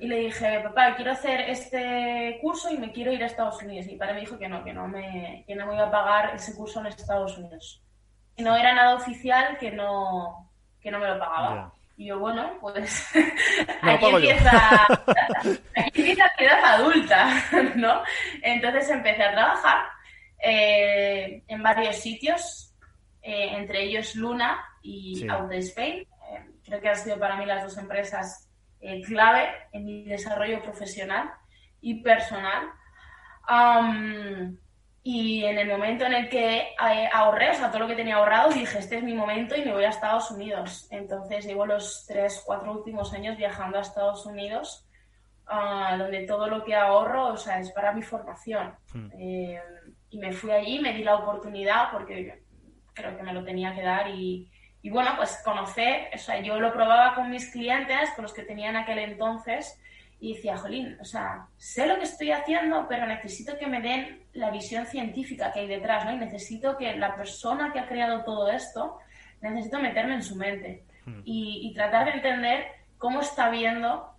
y 0.00 0.06
le 0.06 0.16
dije, 0.16 0.60
papá, 0.60 0.94
quiero 0.94 1.12
hacer 1.12 1.40
este 1.48 2.38
curso 2.42 2.70
y 2.70 2.76
me 2.76 2.92
quiero 2.92 3.12
ir 3.12 3.22
a 3.22 3.26
Estados 3.26 3.62
Unidos. 3.62 3.86
Y 3.86 3.92
mi 3.92 3.96
padre 3.96 4.14
me 4.14 4.20
dijo 4.20 4.38
que 4.38 4.48
no, 4.48 4.62
que 4.62 4.74
no 4.74 4.88
me, 4.88 5.44
que 5.46 5.54
no 5.54 5.66
me 5.66 5.74
iba 5.74 5.86
a 5.86 5.90
pagar 5.90 6.34
ese 6.34 6.54
curso 6.54 6.80
en 6.80 6.86
Estados 6.86 7.38
Unidos. 7.38 7.82
Y 8.36 8.42
no 8.42 8.54
era 8.54 8.74
nada 8.74 8.94
oficial 8.94 9.56
que 9.58 9.72
no, 9.72 10.50
que 10.80 10.90
no 10.90 10.98
me 10.98 11.08
lo 11.08 11.18
pagaba. 11.18 11.72
Y 11.96 12.06
yo, 12.08 12.18
bueno, 12.18 12.58
pues... 12.60 13.08
No, 13.82 13.92
aquí 13.92 14.06
empieza, 14.06 14.86
aquí 15.76 16.00
empieza 16.00 16.30
la 16.38 16.44
edad 16.44 16.64
adulta, 16.74 17.44
¿no? 17.76 18.02
Entonces 18.42 18.90
empecé 18.90 19.22
a 19.22 19.32
trabajar 19.32 19.86
eh, 20.42 21.42
en 21.48 21.62
varios 21.62 21.96
sitios, 21.96 22.74
eh, 23.22 23.50
entre 23.56 23.84
ellos 23.84 24.14
Luna 24.14 24.62
y 24.82 25.16
sí. 25.16 25.28
Out 25.28 25.52
Spain. 25.52 26.00
Eh, 26.00 26.50
creo 26.64 26.80
que 26.80 26.88
han 26.88 26.96
sido 26.96 27.18
para 27.18 27.36
mí 27.36 27.46
las 27.46 27.62
dos 27.62 27.78
empresas 27.78 28.42
clave 29.06 29.48
en 29.72 29.84
mi 29.84 30.04
desarrollo 30.04 30.62
profesional 30.62 31.30
y 31.80 32.02
personal. 32.02 32.68
Y 35.08 35.44
en 35.44 35.56
el 35.56 35.68
momento 35.68 36.04
en 36.04 36.14
el 36.14 36.28
que 36.28 36.74
ahorré, 37.12 37.50
o 37.50 37.54
sea, 37.54 37.70
todo 37.70 37.82
lo 37.82 37.86
que 37.86 37.94
tenía 37.94 38.16
ahorrado, 38.16 38.50
dije, 38.50 38.80
este 38.80 38.96
es 38.96 39.04
mi 39.04 39.14
momento 39.14 39.54
y 39.54 39.64
me 39.64 39.72
voy 39.72 39.84
a 39.84 39.90
Estados 39.90 40.32
Unidos. 40.32 40.88
Entonces 40.90 41.46
llevo 41.46 41.64
los 41.64 42.04
tres, 42.08 42.42
cuatro 42.44 42.72
últimos 42.72 43.12
años 43.12 43.36
viajando 43.36 43.78
a 43.78 43.82
Estados 43.82 44.26
Unidos, 44.26 44.84
uh, 45.48 45.96
donde 45.96 46.26
todo 46.26 46.48
lo 46.48 46.64
que 46.64 46.74
ahorro, 46.74 47.28
o 47.28 47.36
sea, 47.36 47.60
es 47.60 47.70
para 47.70 47.92
mi 47.92 48.02
formación. 48.02 48.74
Hmm. 48.92 49.10
Eh, 49.16 49.60
y 50.10 50.18
me 50.18 50.32
fui 50.32 50.50
allí, 50.50 50.80
me 50.80 50.92
di 50.92 51.04
la 51.04 51.14
oportunidad 51.14 51.92
porque 51.92 52.42
creo 52.92 53.16
que 53.16 53.22
me 53.22 53.32
lo 53.32 53.44
tenía 53.44 53.76
que 53.76 53.82
dar 53.82 54.08
y, 54.08 54.50
y 54.82 54.90
bueno, 54.90 55.12
pues 55.16 55.40
conocer, 55.44 56.08
o 56.14 56.18
sea, 56.18 56.40
yo 56.40 56.58
lo 56.58 56.72
probaba 56.72 57.14
con 57.14 57.30
mis 57.30 57.48
clientes, 57.52 58.10
con 58.16 58.24
los 58.24 58.34
que 58.34 58.42
tenía 58.42 58.70
en 58.70 58.76
aquel 58.76 58.98
entonces, 58.98 59.80
y 60.18 60.34
decía, 60.34 60.56
jolín, 60.56 60.96
o 61.00 61.04
sea, 61.04 61.46
sé 61.56 61.86
lo 61.86 61.96
que 61.96 62.04
estoy 62.04 62.32
haciendo, 62.32 62.86
pero 62.88 63.06
necesito 63.06 63.58
que 63.58 63.66
me 63.66 63.80
den 63.80 64.22
la 64.32 64.50
visión 64.50 64.86
científica 64.86 65.52
que 65.52 65.60
hay 65.60 65.66
detrás, 65.66 66.04
¿no? 66.04 66.12
Y 66.12 66.18
necesito 66.18 66.76
que 66.76 66.96
la 66.96 67.14
persona 67.14 67.72
que 67.72 67.80
ha 67.80 67.88
creado 67.88 68.24
todo 68.24 68.50
esto, 68.50 68.98
necesito 69.40 69.78
meterme 69.78 70.14
en 70.14 70.22
su 70.22 70.36
mente 70.36 70.84
hmm. 71.04 71.20
y, 71.24 71.72
tratar 71.74 72.06
de 72.06 72.12
entender 72.12 72.66
cómo 72.98 73.20
está 73.20 73.50
viendo 73.50 74.10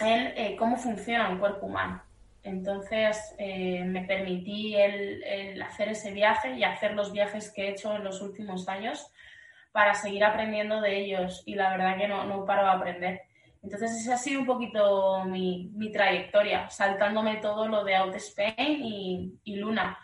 él, 0.00 0.32
eh, 0.36 0.56
cómo 0.58 0.76
funciona 0.76 1.28
un 1.28 1.38
cuerpo 1.38 1.66
humano. 1.66 2.02
Entonces 2.42 3.34
eh, 3.38 3.84
me 3.84 4.04
permití 4.04 4.76
el, 4.76 5.60
hacer 5.62 5.88
ese 5.88 6.12
viaje 6.12 6.52
y 6.52 6.64
hacer 6.64 6.94
los 6.94 7.12
viajes 7.12 7.50
que 7.50 7.66
he 7.66 7.70
hecho 7.70 7.94
en 7.94 8.04
los 8.04 8.22
últimos 8.22 8.68
años 8.68 9.10
para 9.72 9.94
seguir 9.94 10.24
aprendiendo 10.24 10.80
de 10.80 10.96
ellos 10.96 11.42
y 11.44 11.56
la 11.56 11.70
verdad 11.70 11.98
que 11.98 12.08
no, 12.08 12.24
no 12.24 12.46
paro 12.46 12.62
de 12.62 12.70
aprender. 12.70 13.22
Entonces 13.66 14.00
esa 14.00 14.14
ha 14.14 14.16
sido 14.16 14.38
un 14.38 14.46
poquito 14.46 15.24
mi, 15.24 15.72
mi 15.74 15.90
trayectoria, 15.90 16.70
saltándome 16.70 17.38
todo 17.38 17.66
lo 17.66 17.82
de 17.82 17.96
Out 17.96 18.14
Spain 18.14 18.84
y, 18.84 19.40
y, 19.42 19.56
Luna. 19.56 19.98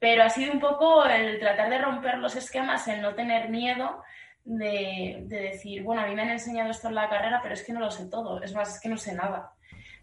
Pero 0.00 0.24
ha 0.24 0.28
sido 0.28 0.52
un 0.52 0.58
poco 0.58 1.04
el 1.04 1.38
tratar 1.38 1.70
de 1.70 1.78
romper 1.78 2.18
los 2.18 2.34
esquemas, 2.34 2.88
el 2.88 3.00
no 3.00 3.14
tener 3.14 3.50
miedo 3.50 4.02
de, 4.42 5.22
de, 5.26 5.42
decir, 5.42 5.84
bueno, 5.84 6.02
a 6.02 6.06
mí 6.08 6.14
me 6.16 6.22
han 6.22 6.30
enseñado 6.30 6.70
esto 6.70 6.88
en 6.88 6.96
la 6.96 7.08
carrera, 7.08 7.38
pero 7.40 7.54
es 7.54 7.64
que 7.64 7.72
no 7.72 7.78
lo 7.78 7.92
sé 7.92 8.06
todo, 8.06 8.42
es 8.42 8.52
más, 8.52 8.74
es 8.74 8.80
que 8.80 8.88
no 8.88 8.96
sé 8.96 9.14
nada. 9.14 9.52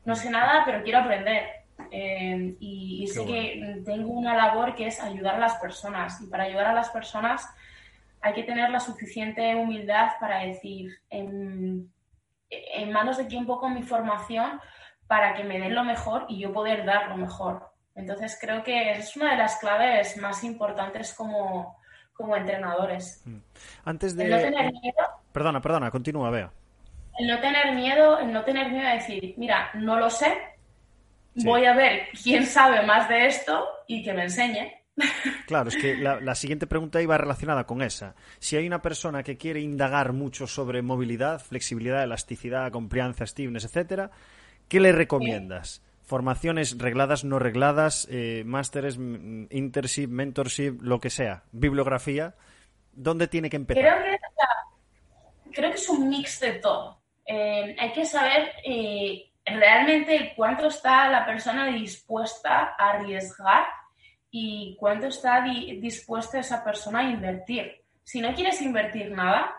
No 0.06 0.16
sé 0.16 0.30
nada, 0.30 0.64
pero 0.66 0.82
quiero 0.82 1.00
aprender. 1.00 1.50
Eh, 1.92 2.56
y, 2.62 3.04
y 3.04 3.08
sé 3.08 3.20
bueno. 3.20 3.34
que 3.34 3.82
tengo 3.84 4.14
una 4.14 4.38
labor 4.38 4.74
que 4.74 4.88
es 4.88 5.02
ayudar 5.02 5.36
a 5.36 5.40
las 5.40 5.56
personas. 5.56 6.22
Y 6.22 6.28
para 6.28 6.44
ayudar 6.44 6.68
a 6.68 6.74
las 6.74 6.92
personas 6.92 7.46
hay 8.22 8.34
que 8.34 8.44
tener 8.44 8.70
la 8.70 8.80
suficiente 8.80 9.54
humildad 9.54 10.12
para 10.18 10.46
decir, 10.46 10.98
en, 11.10 11.92
en 12.74 12.92
manos 12.92 13.18
de 13.18 13.28
quién 13.28 13.46
pongo 13.46 13.70
mi 13.70 13.84
formación 13.84 14.60
para 15.08 15.34
que 15.34 15.44
me 15.44 15.60
den 15.60 15.76
lo 15.76 15.84
mejor 15.84 16.26
y 16.30 16.40
yo 16.40 16.52
poder 16.52 16.86
dar 16.86 17.10
lo 17.10 17.18
mejor. 17.18 17.72
Entonces 17.96 18.38
creo 18.40 18.64
que 18.64 18.92
es 18.92 19.16
una 19.16 19.32
de 19.32 19.38
las 19.38 19.58
claves 19.58 20.18
más 20.18 20.44
importantes 20.44 21.14
como, 21.14 21.78
como 22.14 22.36
entrenadores. 22.36 23.22
Mm. 23.26 23.38
Antes 23.86 24.16
de... 24.16 24.26
El 24.26 24.32
no 24.32 24.38
tener 24.38 24.72
miedo, 24.72 25.04
perdona, 25.32 25.62
perdona, 25.62 25.92
continúa, 25.92 26.30
vea. 26.30 26.52
El 27.18 27.28
no 27.28 27.40
tener 27.40 27.74
miedo, 27.74 28.20
el 28.20 28.34
no 28.34 28.44
tener 28.44 28.72
miedo 28.72 28.88
a 28.88 28.96
decir, 28.96 29.36
mira, 29.38 29.70
no 29.76 29.98
lo 29.98 30.10
sé, 30.10 30.38
sí. 31.36 31.48
voy 31.48 31.66
a 31.66 31.74
ver 31.74 32.10
quién 32.22 32.46
sabe 32.46 32.86
más 32.86 33.08
de 33.08 33.28
esto 33.28 33.66
y 33.88 34.04
que 34.04 34.14
me 34.14 34.24
enseñe. 34.24 34.85
Claro, 35.46 35.70
es 35.70 35.76
que 35.76 35.96
la, 35.96 36.36
siguiente 36.36 36.68
pregunta 36.68 37.02
iba 37.02 37.18
relacionada 37.18 37.66
con 37.66 37.82
esa. 37.82 38.16
Si 38.40 38.56
hay 38.56 38.66
una 38.66 38.82
persona 38.82 39.24
que 39.24 39.38
quiere 39.38 39.60
indagar 39.60 40.14
mucho 40.14 40.48
sobre 40.48 40.82
movilidad, 40.82 41.40
flexibilidad, 41.40 42.04
elasticidad, 42.04 42.72
compliance, 42.72 43.26
stiffness, 43.28 43.66
etcétera, 43.66 44.12
¿qué 44.70 44.80
le 44.80 44.92
recomiendas? 44.92 45.84
Formaciones 46.04 46.78
regladas, 46.78 47.24
no 47.24 47.40
regladas, 47.40 48.08
eh, 48.12 48.44
másteres, 48.46 48.96
internship, 48.96 50.08
mentorship, 50.08 50.78
lo 50.82 51.00
que 51.00 51.10
sea, 51.10 51.44
bibliografía. 51.52 52.36
¿Dónde 52.94 53.28
tiene 53.28 53.50
que 53.50 53.58
empezar? 53.58 53.84
Creo 53.84 54.20
que, 54.20 55.52
creo 55.52 55.70
que 55.72 55.78
es 55.78 55.90
un 55.90 56.10
mix 56.10 56.40
de 56.40 56.54
todo. 56.54 57.02
Eh, 57.26 57.76
hay 57.78 57.92
que 57.92 58.06
saber 58.06 58.52
eh, 58.64 59.32
realmente 59.46 60.34
cuánto 60.36 60.68
está 60.68 61.10
la 61.10 61.26
persona 61.26 61.66
dispuesta 61.68 62.76
a 62.78 62.92
arriesgar 62.92 63.66
y 64.38 64.76
cuánto 64.78 65.08
está 65.08 65.40
di 65.40 65.80
dispuesta 65.80 66.38
esa 66.40 66.62
persona 66.62 67.00
a 67.00 67.04
invertir. 67.04 67.86
Si 68.04 68.20
no 68.20 68.34
quieres 68.36 68.62
invertir 68.62 69.10
nada, 69.10 69.56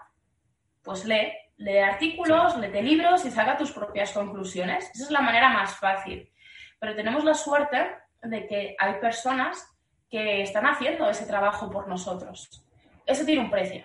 pues 0.82 1.06
lee, 1.06 1.32
lee 1.56 1.78
artículos, 1.78 2.58
lee 2.58 2.82
libros 2.82 3.24
y 3.24 3.30
saca 3.30 3.56
tus 3.56 3.72
propias 3.72 4.12
conclusiones. 4.12 4.90
Esa 4.94 5.04
es 5.04 5.10
la 5.10 5.22
manera 5.22 5.48
más 5.48 5.74
fácil. 5.76 6.30
Pero 6.78 6.94
tenemos 6.94 7.24
la 7.24 7.32
suerte 7.32 7.88
de 8.20 8.46
que 8.46 8.76
hay 8.78 9.00
personas 9.00 9.66
que 10.10 10.42
están 10.42 10.66
haciendo 10.66 11.08
ese 11.08 11.24
trabajo 11.24 11.70
por 11.70 11.88
nosotros. 11.88 12.62
Eso 13.06 13.24
tiene 13.24 13.40
un 13.40 13.50
precio. 13.50 13.82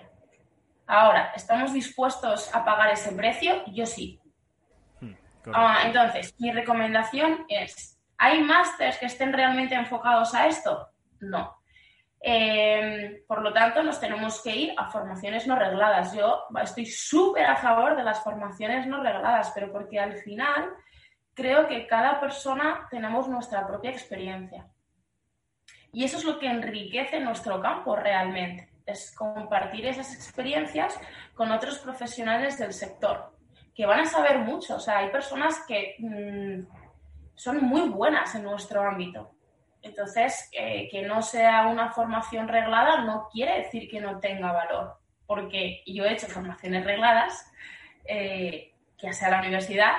Ahora, 0.87 1.31
¿estamos 1.37 1.71
dispuestos 1.71 2.53
a 2.53 2.65
pagar 2.65 2.91
ese 2.91 3.13
precio? 3.13 3.63
Yo 3.67 3.85
sí. 3.85 4.19
Hmm, 4.99 5.13
ah, 5.53 5.83
entonces, 5.85 6.35
mi 6.37 6.51
recomendación 6.51 7.45
es 7.47 8.00
¿Hay 8.23 8.43
másters 8.43 8.99
que 8.99 9.07
estén 9.07 9.33
realmente 9.33 9.73
enfocados 9.73 10.35
a 10.35 10.45
esto? 10.45 10.89
No. 11.21 11.57
Eh, 12.21 13.23
por 13.27 13.41
lo 13.41 13.51
tanto, 13.51 13.81
nos 13.81 13.99
tenemos 13.99 14.43
que 14.43 14.55
ir 14.55 14.73
a 14.77 14.91
formaciones 14.91 15.47
no 15.47 15.55
regladas. 15.55 16.13
Yo 16.13 16.43
estoy 16.61 16.85
súper 16.85 17.47
a 17.47 17.55
favor 17.55 17.95
de 17.95 18.03
las 18.03 18.23
formaciones 18.23 18.85
no 18.85 19.01
regladas, 19.01 19.51
pero 19.55 19.71
porque 19.71 19.99
al 19.99 20.19
final 20.19 20.69
creo 21.33 21.67
que 21.67 21.87
cada 21.87 22.19
persona 22.19 22.87
tenemos 22.91 23.27
nuestra 23.27 23.65
propia 23.65 23.89
experiencia. 23.89 24.67
Y 25.91 26.03
eso 26.03 26.17
es 26.17 26.23
lo 26.23 26.37
que 26.37 26.45
enriquece 26.45 27.19
nuestro 27.21 27.59
campo 27.59 27.95
realmente, 27.95 28.69
es 28.85 29.15
compartir 29.15 29.87
esas 29.87 30.13
experiencias 30.13 30.99
con 31.33 31.51
otros 31.51 31.79
profesionales 31.79 32.59
del 32.59 32.73
sector, 32.73 33.35
que 33.73 33.87
van 33.87 34.01
a 34.01 34.05
saber 34.05 34.37
mucho. 34.37 34.75
O 34.75 34.79
sea, 34.79 34.99
hay 34.99 35.09
personas 35.09 35.65
que... 35.67 35.95
Mmm, 35.97 36.80
son 37.41 37.63
muy 37.63 37.89
buenas 37.89 38.35
en 38.35 38.43
nuestro 38.43 38.83
ámbito. 38.83 39.31
Entonces, 39.81 40.47
eh, 40.51 40.87
que 40.91 41.01
no 41.01 41.23
sea 41.23 41.65
una 41.65 41.91
formación 41.91 42.47
reglada 42.47 43.01
no 43.01 43.29
quiere 43.33 43.63
decir 43.63 43.89
que 43.89 43.99
no 43.99 44.19
tenga 44.19 44.51
valor, 44.51 44.99
porque 45.25 45.81
yo 45.87 46.05
he 46.05 46.13
hecho 46.13 46.27
formaciones 46.27 46.85
regladas, 46.85 47.51
eh, 48.05 48.73
que 48.95 49.11
sea 49.13 49.31
la 49.31 49.39
universidad, 49.39 49.93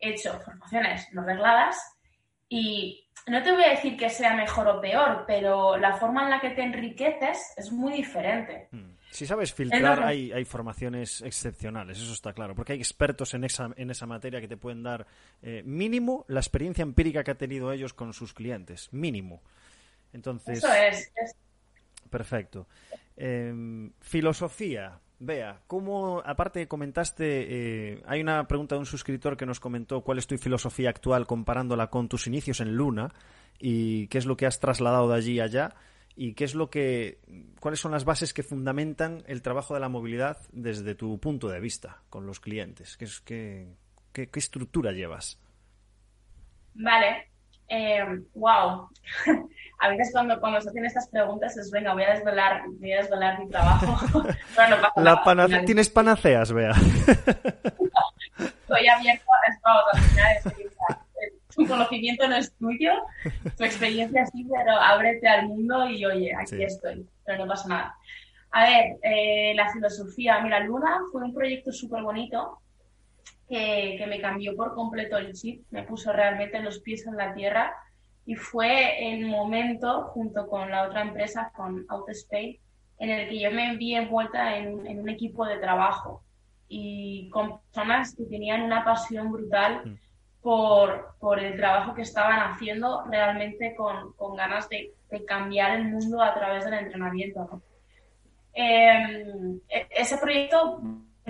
he 0.00 0.10
hecho 0.10 0.40
formaciones 0.40 1.06
no 1.12 1.22
regladas 1.22 1.78
y 2.48 3.08
no 3.28 3.44
te 3.44 3.52
voy 3.52 3.62
a 3.62 3.70
decir 3.70 3.96
que 3.96 4.10
sea 4.10 4.34
mejor 4.34 4.66
o 4.66 4.80
peor, 4.80 5.22
pero 5.24 5.76
la 5.76 5.92
forma 5.92 6.24
en 6.24 6.30
la 6.30 6.40
que 6.40 6.50
te 6.50 6.64
enriqueces 6.64 7.54
es 7.56 7.70
muy 7.70 7.92
diferente. 7.92 8.66
Hmm. 8.72 8.97
Si 9.18 9.26
sabes 9.26 9.52
filtrar, 9.52 10.04
hay, 10.04 10.30
hay, 10.30 10.44
formaciones 10.44 11.22
excepcionales, 11.22 11.98
eso 11.98 12.12
está 12.12 12.32
claro, 12.32 12.54
porque 12.54 12.74
hay 12.74 12.78
expertos 12.78 13.34
en 13.34 13.42
esa, 13.42 13.68
en 13.74 13.90
esa 13.90 14.06
materia 14.06 14.40
que 14.40 14.46
te 14.46 14.56
pueden 14.56 14.84
dar 14.84 15.08
eh, 15.42 15.64
mínimo 15.66 16.24
la 16.28 16.38
experiencia 16.38 16.82
empírica 16.82 17.24
que 17.24 17.32
ha 17.32 17.34
tenido 17.34 17.72
ellos 17.72 17.92
con 17.94 18.12
sus 18.12 18.32
clientes, 18.32 18.88
mínimo. 18.92 19.42
Entonces, 20.12 20.58
eso 20.58 20.72
es. 20.72 21.10
es... 21.16 21.34
Perfecto. 22.08 22.68
Eh, 23.16 23.90
filosofía. 24.00 25.00
Vea, 25.18 25.62
¿cómo, 25.66 26.22
aparte 26.24 26.68
comentaste, 26.68 27.24
eh, 27.96 28.02
hay 28.06 28.20
una 28.20 28.46
pregunta 28.46 28.76
de 28.76 28.78
un 28.78 28.86
suscriptor 28.86 29.36
que 29.36 29.46
nos 29.46 29.58
comentó 29.58 30.02
cuál 30.02 30.18
es 30.18 30.28
tu 30.28 30.38
filosofía 30.38 30.90
actual 30.90 31.26
comparándola 31.26 31.88
con 31.88 32.08
tus 32.08 32.28
inicios 32.28 32.60
en 32.60 32.76
Luna 32.76 33.12
y 33.58 34.06
qué 34.06 34.18
es 34.18 34.26
lo 34.26 34.36
que 34.36 34.46
has 34.46 34.60
trasladado 34.60 35.08
de 35.08 35.16
allí 35.16 35.40
a 35.40 35.44
allá 35.44 35.74
y 36.20 36.34
qué 36.34 36.44
es 36.44 36.56
lo 36.56 36.68
que, 36.68 37.20
cuáles 37.60 37.78
son 37.78 37.92
las 37.92 38.04
bases 38.04 38.34
que 38.34 38.42
fundamentan 38.42 39.22
el 39.28 39.40
trabajo 39.40 39.74
de 39.74 39.80
la 39.80 39.88
movilidad 39.88 40.38
desde 40.50 40.96
tu 40.96 41.20
punto 41.20 41.48
de 41.48 41.60
vista 41.60 42.02
con 42.10 42.26
los 42.26 42.40
clientes. 42.40 42.96
¿Qué, 42.96 43.04
es, 43.04 43.20
qué, 43.20 43.68
qué, 44.12 44.28
qué 44.28 44.38
estructura 44.40 44.90
llevas? 44.90 45.38
Vale, 46.74 47.30
eh, 47.68 48.04
wow. 48.34 48.88
a 49.78 49.88
veces 49.90 50.10
cuando, 50.12 50.40
cuando 50.40 50.60
se 50.60 50.70
hacen 50.70 50.86
estas 50.86 51.08
preguntas 51.08 51.56
es, 51.56 51.70
venga, 51.70 51.92
voy 51.92 52.02
a 52.02 52.14
desvelar, 52.14 52.62
voy 52.66 52.92
a 52.94 52.96
desvelar 52.96 53.38
mi 53.38 53.48
trabajo. 53.48 54.24
Pero 54.56 54.70
no 54.70 54.82
pasa 54.82 55.00
La 55.00 55.22
panace 55.22 55.60
¿Tienes 55.60 55.88
panaceas, 55.88 56.52
vea? 56.52 56.72
Estoy 58.38 58.88
abierto 58.88 59.24
a 59.32 59.52
esto, 59.52 59.68
al 59.92 60.00
final 60.00 60.36
tu 61.58 61.66
conocimiento 61.66 62.28
no 62.28 62.36
es 62.36 62.54
tuyo, 62.54 62.92
tu 63.56 63.64
experiencia 63.64 64.24
sí, 64.26 64.46
pero 64.48 64.72
ábrete 64.80 65.26
al 65.26 65.48
mundo 65.48 65.88
y 65.88 66.04
oye, 66.04 66.34
aquí 66.34 66.56
sí. 66.56 66.62
estoy, 66.62 67.06
pero 67.26 67.44
no 67.44 67.48
pasa 67.48 67.68
nada. 67.68 67.96
A 68.50 68.64
ver, 68.64 68.96
eh, 69.02 69.52
la 69.54 69.70
filosofía. 69.72 70.40
Mira, 70.40 70.60
Luna 70.60 71.00
fue 71.10 71.22
un 71.22 71.34
proyecto 71.34 71.72
súper 71.72 72.02
bonito 72.02 72.60
que, 73.48 74.04
me 74.08 74.20
cambió 74.20 74.54
por 74.54 74.74
completo 74.74 75.18
el 75.18 75.32
chip, 75.32 75.64
me 75.70 75.82
puso 75.82 76.12
realmente 76.12 76.60
los 76.60 76.78
pies 76.80 77.06
en 77.06 77.16
la 77.16 77.34
tierra 77.34 77.74
y 78.24 78.36
fue 78.36 79.12
el 79.12 79.26
momento, 79.26 80.04
junto 80.12 80.46
con 80.46 80.70
la 80.70 80.86
otra 80.86 81.02
empresa, 81.02 81.50
con 81.56 81.84
Outspace, 81.88 82.60
en 82.98 83.10
el 83.10 83.28
que 83.28 83.40
yo 83.40 83.50
me 83.50 83.76
vi 83.76 83.94
envuelta 83.94 84.56
en, 84.56 84.86
en 84.86 85.00
un 85.00 85.08
equipo 85.08 85.44
de 85.44 85.58
trabajo 85.58 86.22
y 86.68 87.30
con 87.30 87.60
personas 87.60 88.14
que 88.14 88.24
tenían 88.24 88.62
una 88.62 88.84
pasión 88.84 89.32
brutal 89.32 89.82
mm. 89.84 90.07
Por, 90.42 91.14
por 91.18 91.38
el 91.38 91.56
trabajo 91.56 91.94
que 91.94 92.02
estaban 92.02 92.40
haciendo, 92.40 93.04
realmente 93.10 93.74
con, 93.76 94.12
con 94.12 94.36
ganas 94.36 94.68
de, 94.68 94.92
de, 95.10 95.24
cambiar 95.24 95.76
el 95.76 95.84
mundo 95.84 96.22
a 96.22 96.34
través 96.34 96.64
del 96.64 96.74
entrenamiento. 96.74 97.62
Em, 98.54 99.60
e, 99.68 99.86
ese 99.90 100.18
proyecto 100.18 100.80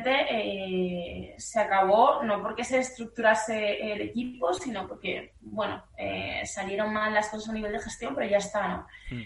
eh, 0.07 1.35
se 1.37 1.61
acabó 1.61 2.23
no 2.23 2.43
porque 2.43 2.65
se 2.65 2.79
estructurase 2.79 3.93
el 3.93 4.01
equipo, 4.03 4.53
sino 4.53 4.87
porque, 4.87 5.33
bueno, 5.41 5.83
eh, 5.97 6.43
salieron 6.45 6.93
mal 6.93 7.15
las 7.15 7.29
cosas 7.29 7.51
a 7.51 7.53
nivel 7.53 7.73
de 7.73 7.81
gestión, 7.81 8.15
pero 8.15 8.29
ya 8.29 8.39
está, 8.39 8.69
¿no? 8.69 8.87
Mm. 9.11 9.23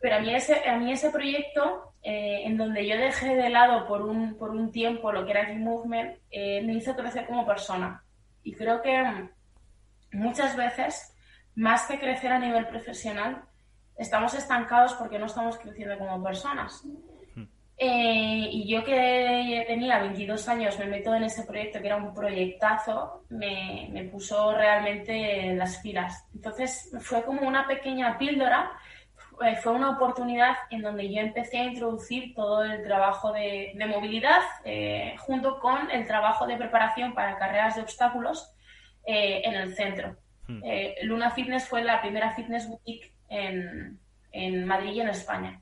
Pero 0.00 0.16
a 0.16 0.20
mí 0.20 0.34
ese, 0.34 0.68
a 0.68 0.76
mí 0.76 0.92
ese 0.92 1.10
proyecto, 1.10 1.94
eh, 2.02 2.42
en 2.44 2.58
donde 2.58 2.86
yo 2.86 2.96
dejé 2.96 3.34
de 3.34 3.48
lado 3.48 3.86
por 3.86 4.02
un, 4.02 4.36
por 4.36 4.50
un 4.50 4.70
tiempo 4.70 5.10
lo 5.10 5.24
que 5.24 5.30
era 5.30 5.50
el 5.50 5.60
movement, 5.60 6.18
me 6.30 6.74
hizo 6.74 6.94
crecer 6.94 7.26
como 7.26 7.46
persona. 7.46 8.03
Y 8.44 8.54
creo 8.54 8.80
que 8.82 9.28
muchas 10.12 10.56
veces, 10.56 11.16
más 11.56 11.86
que 11.86 11.98
crecer 11.98 12.30
a 12.30 12.38
nivel 12.38 12.66
profesional, 12.68 13.42
estamos 13.96 14.34
estancados 14.34 14.94
porque 14.94 15.18
no 15.18 15.26
estamos 15.26 15.58
creciendo 15.58 15.98
como 15.98 16.22
personas. 16.22 16.84
Eh, 17.76 18.48
y 18.52 18.68
yo 18.68 18.84
que 18.84 19.64
tenía 19.66 19.98
22 19.98 20.48
años 20.48 20.78
me 20.78 20.86
meto 20.86 21.12
en 21.14 21.24
ese 21.24 21.42
proyecto, 21.42 21.80
que 21.80 21.86
era 21.88 21.96
un 21.96 22.14
proyectazo, 22.14 23.24
me, 23.30 23.88
me 23.90 24.04
puso 24.04 24.52
realmente 24.52 25.54
las 25.56 25.78
pilas. 25.78 26.24
Entonces 26.34 26.92
fue 27.00 27.24
como 27.24 27.46
una 27.48 27.66
pequeña 27.66 28.16
píldora, 28.16 28.72
fue 29.62 29.72
una 29.72 29.90
oportunidad 29.90 30.56
en 30.70 30.82
donde 30.82 31.12
yo 31.12 31.20
empecé 31.20 31.58
a 31.58 31.64
introducir 31.64 32.34
todo 32.34 32.64
el 32.64 32.82
trabajo 32.82 33.32
de, 33.32 33.72
de 33.74 33.86
movilidad 33.86 34.40
eh, 34.64 35.14
junto 35.18 35.58
con 35.58 35.90
el 35.90 36.06
trabajo 36.06 36.46
de 36.46 36.56
preparación 36.56 37.14
para 37.14 37.38
carreras 37.38 37.76
de 37.76 37.82
obstáculos 37.82 38.54
en 39.06 39.54
el 39.54 39.74
centro. 39.74 40.16
Hmm. 40.46 40.62
Luna 41.02 41.30
Fitness 41.30 41.68
fue 41.68 41.84
la 41.84 42.00
primera 42.00 42.32
fitness 42.34 42.66
boutique 42.66 43.12
en, 43.28 43.98
en 44.32 44.64
Madrid 44.64 44.92
y 44.92 45.00
en 45.00 45.08
España. 45.08 45.60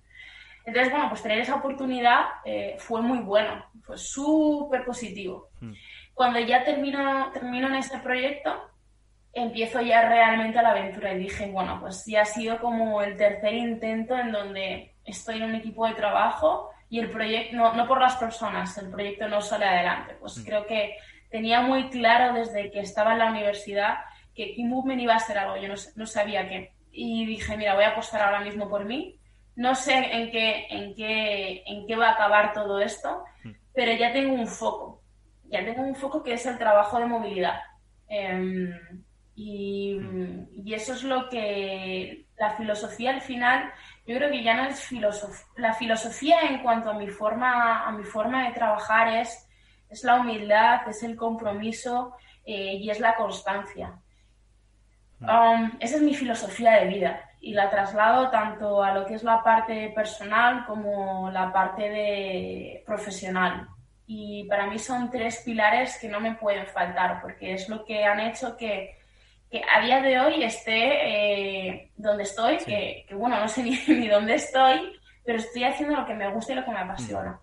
Entonces, 0.64 0.92
bueno, 0.92 1.08
pues 1.08 1.22
tener 1.22 1.38
esa 1.38 1.56
oportunidad 1.56 2.24
eh, 2.44 2.76
fue 2.78 3.02
muy 3.02 3.18
bueno, 3.18 3.64
fue 3.82 3.98
súper 3.98 4.84
positivo. 4.84 5.48
Hmm. 5.60 5.72
Cuando 6.14 6.38
ya 6.40 6.64
termino, 6.64 7.30
termino 7.32 7.68
en 7.68 7.74
este 7.76 7.98
proyecto, 7.98 8.70
empiezo 9.32 9.80
ya 9.80 10.08
realmente 10.08 10.60
la 10.60 10.70
aventura 10.70 11.14
y 11.14 11.18
dije, 11.18 11.46
bueno, 11.50 11.78
pues 11.80 12.04
ya 12.06 12.22
ha 12.22 12.24
sido 12.24 12.58
como 12.60 13.02
el 13.02 13.16
tercer 13.16 13.54
intento 13.54 14.16
en 14.16 14.32
donde 14.32 14.94
estoy 15.04 15.36
en 15.36 15.44
un 15.44 15.54
equipo 15.54 15.86
de 15.86 15.94
trabajo 15.94 16.70
y 16.88 16.98
el 16.98 17.10
proyecto, 17.10 17.56
no, 17.56 17.72
no 17.72 17.88
por 17.88 18.00
las 18.00 18.16
personas, 18.16 18.76
el 18.78 18.90
proyecto 18.90 19.28
no 19.28 19.40
sale 19.40 19.64
adelante. 19.64 20.16
Pues 20.20 20.38
hmm. 20.38 20.44
creo 20.44 20.66
que 20.66 20.96
tenía 21.30 21.62
muy 21.62 21.88
claro 21.88 22.34
desde 22.34 22.70
que 22.70 22.80
estaba 22.80 23.12
en 23.12 23.18
la 23.18 23.30
universidad 23.30 23.98
que 24.34 24.54
Key 24.54 24.64
Movement 24.64 25.00
iba 25.00 25.14
a 25.14 25.18
ser 25.18 25.38
algo, 25.38 25.56
yo 25.56 25.68
no, 25.68 25.74
no 25.96 26.06
sabía 26.06 26.48
qué. 26.48 26.72
Y 26.90 27.24
dije, 27.26 27.56
mira, 27.56 27.74
voy 27.74 27.84
a 27.84 27.90
apostar 27.90 28.22
ahora 28.22 28.40
mismo 28.40 28.68
por 28.68 28.84
mí 28.84 29.18
no 29.56 29.74
sé 29.74 29.94
en 29.94 30.30
qué, 30.30 30.66
en 30.70 30.94
qué, 30.94 31.62
en 31.66 31.86
qué 31.86 31.96
va 31.96 32.08
a 32.08 32.12
acabar 32.12 32.52
todo 32.52 32.80
esto, 32.80 33.24
hmm. 33.44 33.50
pero 33.74 33.92
ya 33.92 34.12
tengo 34.12 34.34
un 34.34 34.46
foco. 34.46 35.02
Ya 35.44 35.64
tengo 35.64 35.82
un 35.82 35.94
foco 35.94 36.22
que 36.22 36.34
es 36.34 36.46
el 36.46 36.56
trabajo 36.56 36.98
de 36.98 37.06
movilidad. 37.06 37.60
Em, 38.08 38.72
y, 39.34 39.98
hmm. 39.98 40.48
y, 40.66 40.74
eso 40.74 40.92
es 40.92 41.04
lo 41.04 41.28
que 41.28 42.26
la 42.38 42.50
filosofía 42.50 43.10
al 43.10 43.20
final, 43.20 43.72
yo 44.06 44.16
creo 44.16 44.30
que 44.30 44.42
ya 44.42 44.54
no 44.54 44.64
es 44.66 44.80
filosofía. 44.80 45.46
La 45.56 45.74
filosofía 45.74 46.40
en 46.42 46.62
cuanto 46.62 46.90
a 46.90 46.94
mi 46.94 47.08
forma, 47.08 47.86
a 47.86 47.92
mi 47.92 48.04
forma 48.04 48.46
de 48.46 48.54
trabajar 48.54 49.08
es, 49.16 49.48
es 49.88 50.04
la 50.04 50.16
humildad, 50.16 50.88
es 50.88 51.02
el 51.02 51.16
compromiso 51.16 52.14
eh, 52.44 52.74
y 52.74 52.90
es 52.90 53.00
la 53.00 53.14
constancia. 53.14 53.94
Hmm. 55.18 55.28
Um, 55.28 55.72
esa 55.80 55.96
es 55.96 56.02
mi 56.02 56.14
filosofía 56.14 56.72
de 56.72 56.88
vida 56.88 57.28
y 57.40 57.54
la 57.54 57.70
traslado 57.70 58.30
tanto 58.30 58.82
a 58.82 58.92
lo 58.92 59.04
que 59.04 59.14
es 59.14 59.24
la 59.24 59.42
parte 59.42 59.92
personal 59.94 60.64
como 60.66 61.30
la 61.30 61.52
parte 61.52 61.88
de 61.88 62.82
profesional. 62.86 63.68
Y 64.06 64.44
para 64.44 64.66
mí 64.66 64.78
son 64.78 65.10
tres 65.10 65.42
pilares 65.44 65.98
que 66.00 66.08
no 66.08 66.20
me 66.20 66.34
pueden 66.34 66.66
faltar 66.66 67.20
porque 67.20 67.54
es 67.54 67.68
lo 67.68 67.84
que 67.84 68.04
han 68.04 68.20
hecho 68.20 68.56
que, 68.56 69.01
que 69.52 69.62
a 69.70 69.82
día 69.82 70.00
de 70.00 70.18
hoy 70.18 70.42
esté 70.42 71.74
eh, 71.74 71.90
donde 71.94 72.22
estoy, 72.22 72.56
que, 72.56 73.04
que, 73.06 73.14
bueno, 73.14 73.38
no 73.38 73.46
sé 73.46 73.62
ni, 73.62 73.78
ni, 73.86 74.08
dónde 74.08 74.36
estoy, 74.36 74.98
pero 75.24 75.38
estoy 75.38 75.64
haciendo 75.64 75.94
lo 75.94 76.06
que 76.06 76.14
me 76.14 76.32
gusta 76.32 76.52
y 76.52 76.56
lo 76.56 76.64
que 76.64 76.70
me 76.70 76.78
apasiona. 76.78 77.38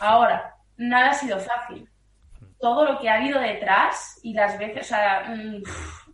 Ahora, 0.00 0.56
nada 0.78 1.10
ha 1.10 1.14
sido 1.14 1.38
fácil. 1.38 1.86
Todo 2.58 2.86
lo 2.86 2.98
que 2.98 3.10
ha 3.10 3.16
habido 3.16 3.38
detrás 3.38 4.18
y 4.22 4.32
las 4.32 4.58
veces, 4.58 4.86
o 4.86 4.88
sea, 4.88 5.24
mm, 5.28 5.62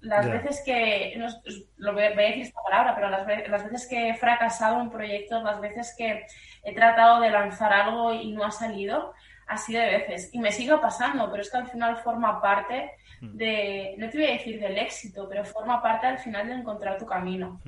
las 0.03 0.29
veces 0.29 0.63
que, 0.65 1.15
no, 1.17 1.29
lo 1.77 1.93
voy 1.93 2.03
a 2.03 2.11
decir 2.11 2.43
esta 2.43 2.63
palabra, 2.63 2.97
pero 2.97 3.09
las, 3.09 3.27
las, 3.49 3.65
veces 3.65 3.87
que 3.89 4.09
he 4.09 4.15
fracasado 4.15 4.81
en 4.81 4.91
proyectos, 4.91 5.45
las 5.45 5.61
veces 5.61 5.95
que 5.97 6.27
he 6.65 6.75
tratado 6.75 7.21
de 7.21 7.31
lanzar 7.31 7.73
algo 7.73 8.13
y 8.13 8.33
no 8.33 8.45
ha 8.45 8.51
salido, 8.51 9.15
así 9.47 9.75
de 9.75 9.87
veces. 9.87 10.31
Y 10.33 10.41
me 10.41 10.51
sigue 10.51 10.77
pasando, 10.79 11.31
pero 11.31 11.43
es 11.43 11.51
que 11.51 11.59
al 11.59 11.69
final 11.69 11.99
forma 11.99 12.41
parte. 12.41 12.91
De, 13.35 13.95
no 13.99 14.09
te 14.09 14.19
voy 14.19 14.27
a 14.27 14.33
decir 14.33 14.61
del 14.61 14.79
éxito, 14.79 15.29
pero 15.29 15.45
forma 15.45 15.83
parte 15.83 16.07
al 16.07 16.19
final 16.19 16.49
de 16.49 16.55
encontrar 16.55 16.99
tu 16.99 17.07
camino. 17.07 17.61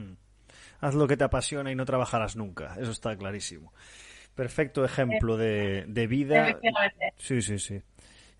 Haz 0.80 0.94
lo 0.94 1.06
que 1.06 1.16
te 1.16 1.24
apasiona 1.24 1.70
y 1.70 1.74
no 1.74 1.84
trabajarás 1.84 2.36
nunca, 2.36 2.76
eso 2.80 2.90
está 2.90 3.16
clarísimo. 3.16 3.72
Perfecto 4.34 4.84
ejemplo 4.84 5.36
de, 5.36 5.84
de 5.88 6.06
vida. 6.06 6.58
Sí, 7.16 7.42
sí, 7.42 7.58
sí. 7.58 7.82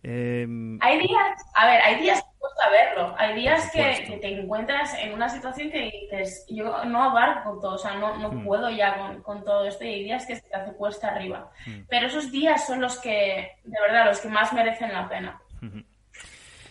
Em, 0.02 0.78
hay 0.80 0.98
días, 1.00 1.44
a 1.54 1.66
ver, 1.66 1.82
hay 1.82 2.00
días 2.00 2.20
que 2.20 2.38
cuesta 2.38 2.70
verlo, 2.70 3.14
hay 3.18 3.34
días 3.34 3.70
que, 3.72 4.18
te 4.20 4.40
encuentras 4.40 4.94
en 4.94 5.12
una 5.12 5.28
situación 5.28 5.70
que 5.72 5.90
dices, 5.90 6.46
yo 6.48 6.84
no 6.84 7.02
abarco 7.02 7.50
con 7.50 7.60
todo, 7.60 7.74
o 7.74 7.78
sea, 7.78 7.94
no, 7.96 8.16
no 8.16 8.44
puedo 8.44 8.70
ya 8.70 9.18
con, 9.22 9.44
todo 9.44 9.66
esto 9.66 9.84
y 9.84 9.88
hay 9.88 10.04
días 10.04 10.24
que 10.24 10.36
se 10.36 10.42
te 10.42 10.54
hace 10.54 10.72
cuesta 10.74 11.08
arriba. 11.08 11.50
Pero 11.88 12.06
esos 12.06 12.30
días 12.30 12.64
son 12.64 12.80
los 12.80 12.98
que, 13.00 13.58
de 13.64 13.80
verdad, 13.80 14.06
los 14.06 14.20
que 14.20 14.28
más 14.28 14.52
merecen 14.52 14.92
la 14.92 15.08
pena. 15.08 15.42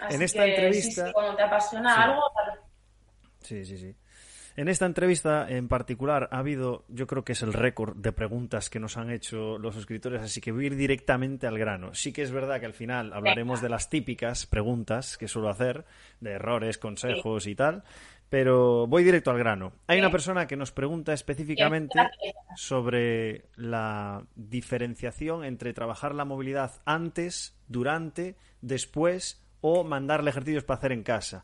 En 0.10 0.22
esta 0.22 0.46
entrevista... 0.46 1.12
cuando 1.14 1.36
te 1.36 1.44
apasiona 1.44 2.04
algo... 2.04 2.22
Sí, 3.42 3.66
sí, 3.66 3.78
sí. 3.78 3.96
En 4.58 4.70
esta 4.70 4.88
entrevista 4.88 5.48
en 5.48 5.68
particular 5.68 6.30
ha 6.32 6.40
habido, 6.40 6.84
yo 6.88 7.06
creo 7.06 7.24
que 7.24 7.34
es 7.34 7.44
el 7.44 7.54
récord 7.54 7.96
de 7.96 8.12
preguntas 8.12 8.72
que 8.72 8.80
nos 8.80 8.98
han 8.98 9.12
hecho 9.12 9.60
los 9.60 9.76
suscriptores, 9.76 10.20
así 10.20 10.42
que 10.42 10.52
voy 10.52 10.64
a 10.64 10.68
ir 10.68 10.76
directamente 10.76 11.46
al 11.46 11.60
grano. 11.60 11.94
Sí 11.94 12.12
que 12.12 12.24
es 12.24 12.32
verdad 12.32 12.60
que 12.60 12.66
al 12.66 12.74
final 12.74 13.14
hablaremos 13.14 13.62
de 13.62 13.70
las 13.70 13.92
típicas 13.92 14.48
preguntas 14.48 15.16
que 15.20 15.28
suelo 15.28 15.50
hacer, 15.50 15.86
de 16.22 16.32
errores, 16.32 16.80
consejos 16.80 17.46
y 17.46 17.54
tal, 17.54 17.84
pero 18.30 18.88
voy 18.88 19.04
directo 19.04 19.30
al 19.30 19.38
grano. 19.38 19.74
Hay 19.86 20.00
una 20.00 20.10
persona 20.10 20.48
que 20.48 20.58
nos 20.58 20.72
pregunta 20.72 21.14
específicamente 21.14 22.00
sobre 22.56 23.46
la 23.58 24.26
diferenciación 24.36 25.46
entre 25.46 25.72
trabajar 25.74 26.16
la 26.16 26.26
movilidad 26.26 26.82
antes, 26.84 27.56
durante, 27.68 28.36
después 28.62 29.47
o 29.68 29.84
mandarle 29.84 30.30
ejercicios 30.30 30.64
para 30.64 30.78
hacer 30.78 30.92
en 30.92 31.04
casa 31.04 31.44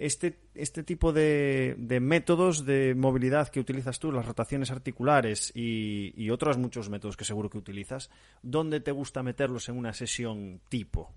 este, 0.00 0.38
este 0.54 0.82
tipo 0.82 1.12
de, 1.12 1.76
métodos 2.00 2.64
de 2.64 2.94
movilidad 2.94 3.48
que 3.48 3.60
utilizas 3.60 3.98
tú, 3.98 4.10
las 4.10 4.24
rotaciones 4.24 4.70
articulares 4.70 5.52
y, 5.54 6.30
otros 6.30 6.56
muchos 6.56 6.88
métodos 6.88 7.18
que 7.18 7.24
seguro 7.26 7.50
que 7.50 7.58
utilizas, 7.58 8.10
¿dónde 8.40 8.80
te 8.80 8.92
gusta 8.92 9.22
meterlos 9.22 9.68
en 9.68 9.76
una 9.76 9.92
sesión 9.92 10.62
tipo? 10.70 11.12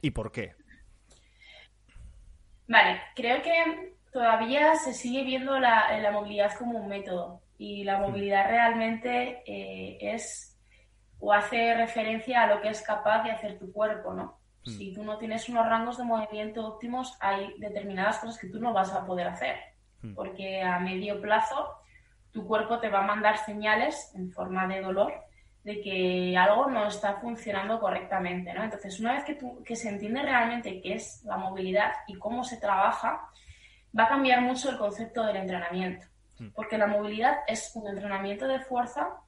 ¿Y 0.00 0.12
por 0.12 0.32
qué? 0.32 0.54
Vale, 2.68 3.02
creo 3.14 3.42
que 3.42 3.92
todavía 4.10 4.76
se 4.76 4.94
sigue 4.94 5.22
viendo 5.24 5.58
la, 5.58 6.10
movilidad 6.10 6.54
como 6.56 6.78
un 6.78 6.88
método 6.88 7.42
y 7.58 7.84
la 7.84 7.98
movilidad 7.98 8.48
realmente 8.48 9.42
eh, 9.44 9.98
es 10.00 10.56
o 11.18 11.34
hace 11.34 11.74
referencia 11.74 12.44
a 12.44 12.46
lo 12.46 12.62
que 12.62 12.70
es 12.70 12.80
capaz 12.80 13.24
de 13.24 13.32
hacer 13.32 13.58
tu 13.58 13.70
cuerpo, 13.70 14.14
¿no? 14.14 14.39
Mm. 14.64 14.70
Si 14.70 14.92
tú 14.92 15.04
no 15.04 15.18
tienes 15.18 15.48
unos 15.48 15.66
rangos 15.66 15.98
de 15.98 16.04
movimiento 16.04 16.66
óptimos, 16.66 17.16
hay 17.20 17.54
determinadas 17.58 18.18
cosas 18.18 18.38
que 18.38 18.48
tú 18.48 18.60
no 18.60 18.72
vas 18.72 18.92
a 18.92 19.06
poder 19.06 19.28
hacer, 19.28 19.56
mm. 20.02 20.14
porque 20.14 20.62
a 20.62 20.78
medio 20.78 21.20
plazo 21.20 21.76
tu 22.32 22.46
cuerpo 22.46 22.78
te 22.78 22.88
va 22.88 23.00
a 23.00 23.06
mandar 23.06 23.38
señales 23.38 24.12
en 24.14 24.30
forma 24.30 24.66
de 24.66 24.80
dolor 24.80 25.12
de 25.64 25.80
que 25.82 26.36
algo 26.38 26.70
no 26.70 26.86
está 26.86 27.14
funcionando 27.14 27.80
correctamente, 27.80 28.52
¿no? 28.54 28.64
Entonces, 28.64 28.98
una 28.98 29.12
vez 29.12 29.24
que, 29.24 29.34
tú, 29.34 29.62
que 29.62 29.76
se 29.76 29.90
entiende 29.90 30.22
realmente 30.22 30.80
qué 30.80 30.94
es 30.94 31.22
la 31.24 31.36
movilidad 31.36 31.92
y 32.06 32.14
cómo 32.14 32.44
se 32.44 32.56
trabaja, 32.56 33.28
va 33.98 34.04
a 34.04 34.08
cambiar 34.08 34.40
mucho 34.40 34.70
el 34.70 34.78
concepto 34.78 35.22
del 35.24 35.36
entrenamiento, 35.36 36.06
mm. 36.38 36.48
porque 36.54 36.78
la 36.78 36.86
movilidad 36.86 37.38
es 37.46 37.72
un 37.74 37.88
entrenamiento 37.88 38.48
de 38.48 38.60
fuerza 38.60 39.20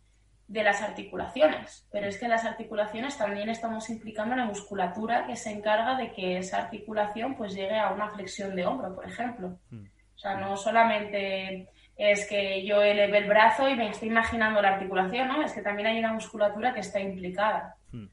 de 0.52 0.62
las 0.62 0.82
articulaciones, 0.82 1.88
pero 1.90 2.08
es 2.08 2.18
que 2.18 2.28
las 2.28 2.44
articulaciones 2.44 3.16
también 3.16 3.48
estamos 3.48 3.88
implicando 3.88 4.36
la 4.36 4.44
musculatura 4.44 5.26
que 5.26 5.34
se 5.34 5.50
encarga 5.50 5.96
de 5.96 6.12
que 6.12 6.36
esa 6.36 6.58
articulación 6.58 7.34
pues 7.36 7.54
llegue 7.54 7.78
a 7.78 7.90
una 7.90 8.10
flexión 8.10 8.54
de 8.54 8.66
hombro, 8.66 8.94
por 8.94 9.06
ejemplo. 9.06 9.58
Hmm. 9.70 9.86
O 10.14 10.18
sea, 10.18 10.36
no 10.36 10.54
solamente 10.58 11.70
es 11.96 12.28
que 12.28 12.66
yo 12.66 12.82
eleve 12.82 13.16
el 13.16 13.28
brazo 13.28 13.66
y 13.66 13.76
me 13.76 13.88
estoy 13.88 14.08
imaginando 14.08 14.60
la 14.60 14.74
articulación, 14.74 15.28
¿no? 15.28 15.42
Es 15.42 15.54
que 15.54 15.62
también 15.62 15.88
hay 15.88 15.98
una 15.98 16.12
musculatura 16.12 16.74
que 16.74 16.80
está 16.80 17.00
implicada. 17.00 17.76
Hmm. 17.90 18.08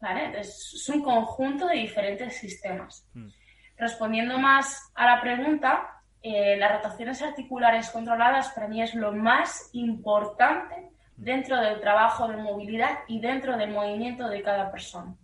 ¿Vale? 0.00 0.40
es 0.40 0.88
un 0.88 1.02
conjunto 1.02 1.66
de 1.66 1.76
diferentes 1.76 2.34
sistemas. 2.34 3.06
Hmm. 3.12 3.28
Respondiendo 3.76 4.38
más 4.38 4.90
a 4.94 5.04
la 5.04 5.20
pregunta, 5.20 6.00
eh, 6.22 6.56
las 6.56 6.76
rotaciones 6.76 7.20
articulares 7.20 7.90
controladas 7.90 8.48
para 8.52 8.68
mí 8.68 8.80
es 8.80 8.94
lo 8.94 9.12
más 9.12 9.68
importante 9.74 10.93
dentro 11.16 11.60
del 11.60 11.80
trabajo 11.80 12.28
de 12.28 12.36
movilidad 12.36 13.00
y 13.08 13.20
dentro 13.20 13.56
del 13.56 13.70
movimiento 13.70 14.28
de 14.28 14.42
cada 14.42 14.70
persona. 14.70 15.14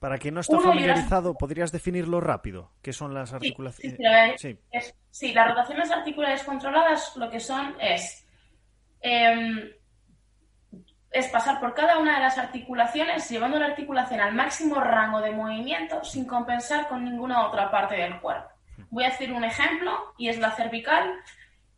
Para 0.00 0.16
quien 0.16 0.32
no 0.32 0.40
está 0.40 0.58
familiarizado, 0.58 1.34
¿podrías 1.34 1.72
definirlo 1.72 2.22
rápido? 2.22 2.72
¿Qué 2.80 2.94
son 2.94 3.12
las 3.12 3.34
articulaciones? 3.34 4.40
Sí, 5.10 5.32
las 5.34 5.48
rotaciones 5.48 5.90
articulares 5.90 6.42
controladas 6.42 7.14
lo 7.16 7.28
que 7.28 7.38
son 7.38 7.76
es, 7.78 8.26
em, 9.02 9.70
es 11.10 11.28
pasar 11.28 11.60
por 11.60 11.74
cada 11.74 11.98
una 11.98 12.14
de 12.14 12.20
las 12.20 12.38
articulaciones 12.38 13.28
llevando 13.28 13.58
la 13.58 13.66
articulación 13.66 14.20
al 14.20 14.32
máximo 14.32 14.76
rango 14.76 15.20
de 15.20 15.32
movimiento 15.32 16.02
sin 16.02 16.24
compensar 16.24 16.88
con 16.88 17.04
ninguna 17.04 17.46
otra 17.46 17.70
parte 17.70 17.96
del 17.96 18.20
cuerpo. 18.20 18.48
Voy 18.88 19.04
a 19.04 19.08
hacer 19.08 19.32
un 19.32 19.44
ejemplo 19.44 20.14
y 20.16 20.30
es 20.30 20.38
la 20.38 20.52
cervical. 20.52 21.12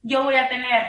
Yo 0.02 0.22
voy 0.22 0.36
a 0.36 0.48
tener 0.48 0.84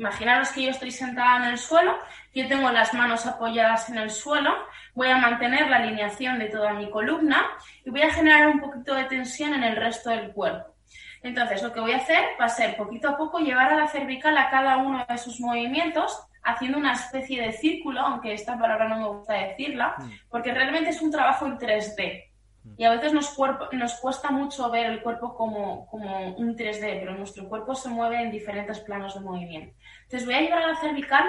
Imaginaros 0.00 0.48
que 0.48 0.62
yo 0.62 0.70
estoy 0.70 0.90
sentada 0.92 1.44
en 1.44 1.52
el 1.52 1.58
suelo, 1.58 1.94
yo 2.34 2.48
tengo 2.48 2.70
las 2.70 2.94
manos 2.94 3.26
apoyadas 3.26 3.90
en 3.90 3.98
el 3.98 4.08
suelo, 4.08 4.50
voy 4.94 5.08
a 5.08 5.18
mantener 5.18 5.68
la 5.68 5.76
alineación 5.76 6.38
de 6.38 6.46
toda 6.46 6.72
mi 6.72 6.88
columna 6.88 7.46
y 7.84 7.90
voy 7.90 8.00
a 8.00 8.10
generar 8.10 8.48
un 8.48 8.60
poquito 8.60 8.94
de 8.94 9.04
tensión 9.04 9.52
en 9.52 9.62
el 9.62 9.76
resto 9.76 10.08
del 10.08 10.32
cuerpo. 10.32 10.74
Entonces, 11.22 11.62
lo 11.62 11.70
que 11.74 11.80
voy 11.80 11.92
a 11.92 11.98
hacer 11.98 12.24
va 12.40 12.46
a 12.46 12.48
ser 12.48 12.78
poquito 12.78 13.10
a 13.10 13.18
poco 13.18 13.40
llevar 13.40 13.74
a 13.74 13.76
la 13.76 13.88
cervical 13.88 14.38
a 14.38 14.48
cada 14.48 14.78
uno 14.78 15.04
de 15.06 15.18
sus 15.18 15.38
movimientos, 15.38 16.18
haciendo 16.42 16.78
una 16.78 16.94
especie 16.94 17.42
de 17.42 17.52
círculo, 17.52 18.00
aunque 18.00 18.32
esta 18.32 18.58
palabra 18.58 18.88
no 18.88 19.00
me 19.00 19.08
gusta 19.08 19.34
decirla, 19.34 19.96
mm. 19.98 20.10
porque 20.30 20.54
realmente 20.54 20.88
es 20.88 21.02
un 21.02 21.10
trabajo 21.10 21.44
en 21.44 21.58
3D. 21.58 22.29
Y 22.76 22.84
a 22.84 22.90
veces 22.90 23.12
nos, 23.12 23.36
nos 23.72 23.94
cuesta 24.00 24.30
mucho 24.30 24.70
ver 24.70 24.86
el 24.86 25.02
cuerpo 25.02 25.34
como, 25.34 25.86
como, 25.86 26.34
un 26.36 26.56
3D, 26.56 27.00
pero 27.00 27.14
nuestro 27.14 27.48
cuerpo 27.48 27.74
se 27.74 27.88
mueve 27.88 28.22
en 28.22 28.30
diferentes 28.30 28.80
planos 28.80 29.14
de 29.14 29.20
movimiento. 29.20 29.74
Entonces 30.02 30.26
voy 30.26 30.34
a 30.34 30.40
llevar 30.40 30.62
a 30.62 30.66
la 30.68 30.76
cervical 30.76 31.24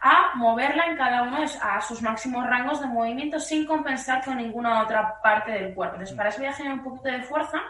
a 0.00 0.36
moverla 0.36 0.86
en 0.86 0.96
cada 0.96 1.22
uno 1.22 1.40
de 1.40 1.48
a 1.60 1.80
sus 1.80 2.02
máximos 2.02 2.46
rangos 2.46 2.80
de 2.80 2.86
movimiento 2.86 3.40
sin 3.40 3.66
compensar 3.66 4.24
con 4.24 4.36
ninguna 4.36 4.82
otra 4.82 5.20
parte 5.22 5.50
del 5.52 5.74
cuerpo. 5.74 5.96
Entonces 5.96 6.16
para 6.16 6.28
eso 6.28 6.38
voy 6.38 6.48
a 6.48 6.52
generar 6.52 6.78
un 6.78 6.84
poquito 6.84 7.10
de 7.10 7.22
fuerza, 7.22 7.60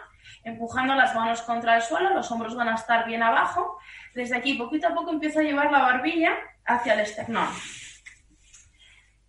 empujando 0.43 0.93
las 0.93 1.15
manos 1.15 1.41
contra 1.41 1.75
el 1.75 1.81
suelo, 1.81 2.13
los 2.13 2.31
hombros 2.31 2.55
van 2.55 2.69
a 2.69 2.75
estar 2.75 3.07
bien 3.07 3.23
abajo. 3.23 3.79
Desde 4.13 4.35
aquí 4.35 4.53
poquito 4.55 4.87
a 4.87 4.93
poco 4.93 5.11
empiezo 5.11 5.39
a 5.39 5.43
llevar 5.43 5.71
la 5.71 5.79
barbilla 5.79 6.33
hacia 6.65 6.93
el 6.93 6.99
esternón. 6.99 7.47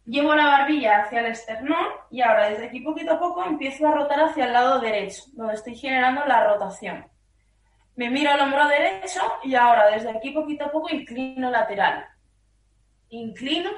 Llevo 0.08 0.34
la 0.34 0.46
barbilla 0.46 1.02
hacia 1.02 1.20
el 1.20 1.26
esternón 1.26 1.86
y 2.10 2.22
ahora 2.22 2.48
desde 2.48 2.68
aquí 2.68 2.80
poquito 2.80 3.12
a 3.12 3.18
poco 3.18 3.44
empiezo 3.44 3.86
a 3.86 3.92
rotar 3.92 4.20
hacia 4.20 4.46
el 4.46 4.54
lado 4.54 4.80
derecho, 4.80 5.24
donde 5.34 5.52
estoy 5.52 5.74
generando 5.74 6.24
la 6.24 6.44
rotación. 6.44 7.06
Me 7.94 8.08
miro 8.08 8.32
el 8.32 8.40
hombro 8.40 8.66
derecho 8.68 9.20
y 9.44 9.54
ahora 9.54 9.90
desde 9.90 10.08
aquí 10.08 10.30
poquito 10.30 10.64
a 10.64 10.72
poco 10.72 10.88
inclino 10.88 11.50
lateral. 11.50 12.06
Inclino, 13.10 13.70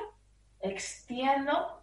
extiendo 0.61 1.83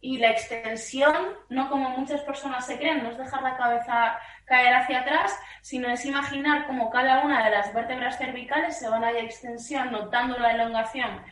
y 0.00 0.18
la 0.18 0.30
extensión, 0.30 1.14
no 1.48 1.70
como 1.70 1.90
muchas 1.90 2.22
personas 2.22 2.66
se 2.66 2.76
creen, 2.76 3.04
no 3.04 3.10
es 3.10 3.18
dejar 3.18 3.40
la 3.40 3.56
cabeza 3.56 4.18
caer 4.46 4.74
hacia 4.74 5.02
atrás, 5.02 5.38
sino 5.62 5.88
es 5.90 6.04
imaginar 6.04 6.66
como 6.66 6.90
cada 6.90 7.24
una 7.24 7.44
de 7.44 7.50
las 7.52 7.72
vértebras 7.72 8.18
cervicales 8.18 8.76
se 8.76 8.88
van 8.88 9.04
a 9.04 9.12
ir 9.12 9.18
extensión, 9.18 9.92
notando 9.92 10.36
la 10.40 10.54
elongación 10.54 11.22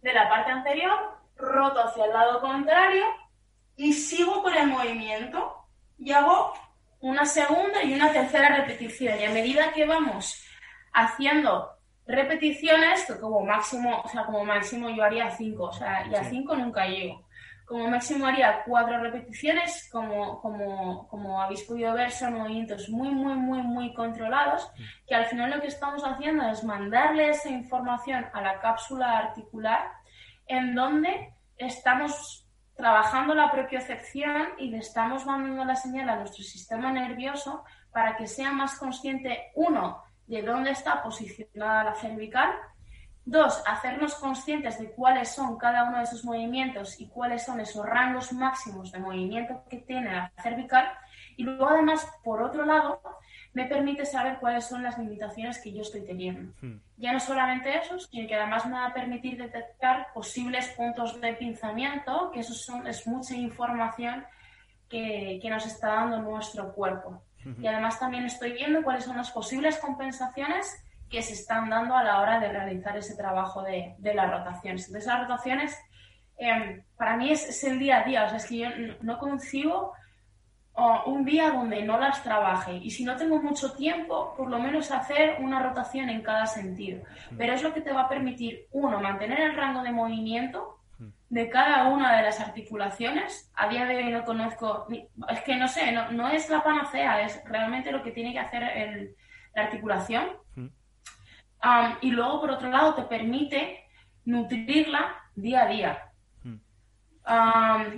de 0.00 0.14
la 0.14 0.30
parte 0.30 0.50
anterior 0.50 1.23
roto 1.36 1.80
hacia 1.80 2.04
el 2.04 2.12
lado 2.12 2.40
contrario 2.40 3.04
y 3.76 3.92
sigo 3.92 4.42
con 4.42 4.54
el 4.54 4.68
movimiento 4.68 5.54
y 5.98 6.12
hago 6.12 6.52
una 7.00 7.24
segunda 7.26 7.82
y 7.82 7.94
una 7.94 8.12
tercera 8.12 8.56
repetición. 8.56 9.20
Y 9.20 9.24
a 9.24 9.30
medida 9.30 9.72
que 9.72 9.86
vamos 9.86 10.42
haciendo 10.92 11.70
repeticiones, 12.06 13.04
que 13.06 13.18
como 13.18 13.40
máximo, 13.44 14.02
o 14.04 14.08
sea, 14.08 14.24
como 14.24 14.44
máximo 14.44 14.90
yo 14.90 15.02
haría 15.02 15.30
cinco, 15.30 15.64
o 15.64 15.72
sea, 15.72 16.06
y 16.06 16.14
a 16.14 16.24
cinco 16.24 16.54
nunca 16.54 16.86
llego. 16.86 17.26
Como 17.66 17.88
máximo 17.88 18.26
haría 18.26 18.62
cuatro 18.64 18.98
repeticiones, 18.98 19.88
como, 19.90 20.40
como, 20.40 21.08
como 21.08 21.40
habéis 21.40 21.62
podido 21.62 21.94
ver, 21.94 22.10
son 22.10 22.34
movimientos 22.34 22.90
muy, 22.90 23.08
muy, 23.10 23.34
muy, 23.34 23.62
muy 23.62 23.94
controlados, 23.94 24.70
que 25.06 25.14
al 25.14 25.24
final 25.26 25.50
lo 25.50 25.60
que 25.62 25.68
estamos 25.68 26.02
haciendo 26.04 26.46
es 26.48 26.62
mandarle 26.62 27.30
esa 27.30 27.48
información 27.48 28.26
a 28.34 28.42
la 28.42 28.60
cápsula 28.60 29.18
articular 29.18 29.90
en 30.46 30.74
donde 30.74 31.34
estamos 31.56 32.46
trabajando 32.76 33.34
la 33.34 33.50
propiocepción 33.50 34.48
y 34.58 34.68
le 34.68 34.78
estamos 34.78 35.24
mandando 35.26 35.64
la 35.64 35.76
señal 35.76 36.08
a 36.08 36.16
nuestro 36.16 36.42
sistema 36.42 36.90
nervioso 36.90 37.64
para 37.92 38.16
que 38.16 38.26
sea 38.26 38.52
más 38.52 38.78
consciente, 38.78 39.52
uno, 39.54 40.02
de 40.26 40.42
dónde 40.42 40.70
está 40.70 41.02
posicionada 41.02 41.84
la 41.84 41.94
cervical, 41.94 42.50
dos, 43.24 43.62
hacernos 43.66 44.14
conscientes 44.16 44.78
de 44.78 44.90
cuáles 44.90 45.30
son 45.30 45.56
cada 45.56 45.84
uno 45.84 45.98
de 45.98 46.04
esos 46.04 46.24
movimientos 46.24 47.00
y 47.00 47.08
cuáles 47.08 47.44
son 47.44 47.60
esos 47.60 47.86
rangos 47.86 48.32
máximos 48.32 48.90
de 48.92 48.98
movimiento 48.98 49.62
que 49.70 49.78
tiene 49.78 50.12
la 50.12 50.32
cervical, 50.42 50.86
y 51.36 51.44
luego 51.44 51.68
además, 51.68 52.06
por 52.22 52.42
otro 52.42 52.64
lado, 52.64 53.00
me 53.54 53.66
permite 53.66 54.04
saber 54.04 54.38
cuáles 54.38 54.66
son 54.66 54.82
las 54.82 54.98
limitaciones 54.98 55.60
que 55.60 55.72
yo 55.72 55.82
estoy 55.82 56.02
teniendo. 56.02 56.52
Hmm. 56.60 56.80
Ya 56.96 57.12
no 57.12 57.20
solamente 57.20 57.76
eso, 57.76 57.98
sino 57.98 58.28
que 58.28 58.34
además 58.34 58.66
me 58.66 58.72
va 58.72 58.86
a 58.86 58.94
permitir 58.94 59.38
detectar 59.38 60.08
posibles 60.12 60.68
puntos 60.70 61.20
de 61.20 61.32
pinzamiento, 61.34 62.30
que 62.32 62.40
eso 62.40 62.52
son, 62.52 62.86
es 62.86 63.06
mucha 63.06 63.34
información 63.34 64.24
que, 64.88 65.38
que 65.40 65.50
nos 65.50 65.64
está 65.66 65.88
dando 65.88 66.20
nuestro 66.20 66.74
cuerpo. 66.74 67.22
Hmm. 67.44 67.62
Y 67.62 67.66
además 67.68 67.98
también 67.98 68.24
estoy 68.24 68.52
viendo 68.52 68.82
cuáles 68.82 69.04
son 69.04 69.16
las 69.16 69.30
posibles 69.30 69.78
compensaciones 69.78 70.84
que 71.08 71.22
se 71.22 71.34
están 71.34 71.70
dando 71.70 71.96
a 71.96 72.02
la 72.02 72.20
hora 72.20 72.40
de 72.40 72.48
realizar 72.48 72.96
ese 72.96 73.14
trabajo 73.14 73.62
de, 73.62 73.94
de 73.98 74.14
las 74.14 74.30
rotaciones. 74.30 74.88
Entonces, 74.88 75.06
las 75.06 75.20
rotaciones 75.20 75.78
em, 76.38 76.82
para 76.96 77.16
mí 77.16 77.30
es, 77.30 77.62
el 77.62 77.78
día 77.78 78.00
a 78.00 78.04
día, 78.04 78.24
o 78.24 78.28
sea, 78.28 78.38
es 78.38 78.46
que 78.46 78.58
yo 78.58 78.70
no, 78.70 78.96
no 79.00 79.18
un 80.76 81.24
día 81.24 81.50
donde 81.50 81.82
no 81.82 81.98
las 81.98 82.22
trabaje 82.22 82.76
y 82.82 82.90
si 82.90 83.04
no 83.04 83.16
tengo 83.16 83.40
mucho 83.40 83.72
tiempo, 83.72 84.34
por 84.36 84.50
lo 84.50 84.58
menos 84.58 84.90
hacer 84.90 85.36
una 85.40 85.62
rotación 85.62 86.08
en 86.08 86.22
cada 86.22 86.46
sentido. 86.46 87.02
Mm. 87.30 87.36
Pero 87.36 87.52
es 87.54 87.62
lo 87.62 87.72
que 87.72 87.80
te 87.80 87.92
va 87.92 88.02
a 88.02 88.08
permitir, 88.08 88.66
uno, 88.72 89.00
mantener 89.00 89.40
el 89.40 89.56
rango 89.56 89.82
de 89.82 89.92
movimiento 89.92 90.80
mm. 90.98 91.08
de 91.28 91.48
cada 91.48 91.88
una 91.88 92.16
de 92.16 92.24
las 92.24 92.40
articulaciones. 92.40 93.50
A 93.54 93.68
día 93.68 93.84
de 93.84 93.96
hoy 93.96 94.10
no 94.10 94.24
conozco, 94.24 94.86
es 95.28 95.40
que 95.42 95.56
no 95.56 95.68
sé, 95.68 95.92
no, 95.92 96.28
es 96.28 96.50
la 96.50 96.64
panacea, 96.64 97.22
es 97.22 97.40
realmente 97.44 97.92
lo 97.92 98.02
que 98.02 98.10
tiene 98.10 98.32
que 98.32 98.40
hacer 98.40 98.62
el, 98.62 99.16
la 99.54 99.62
articulación. 99.62 100.24
Mm. 100.56 100.68
y 102.00 102.10
luego, 102.10 102.40
por 102.40 102.50
otro 102.50 102.68
lado, 102.68 102.94
te 102.94 103.02
permite 103.02 103.84
nutrirla 104.24 105.14
día 105.36 105.62
a 105.62 105.66
día 105.66 106.13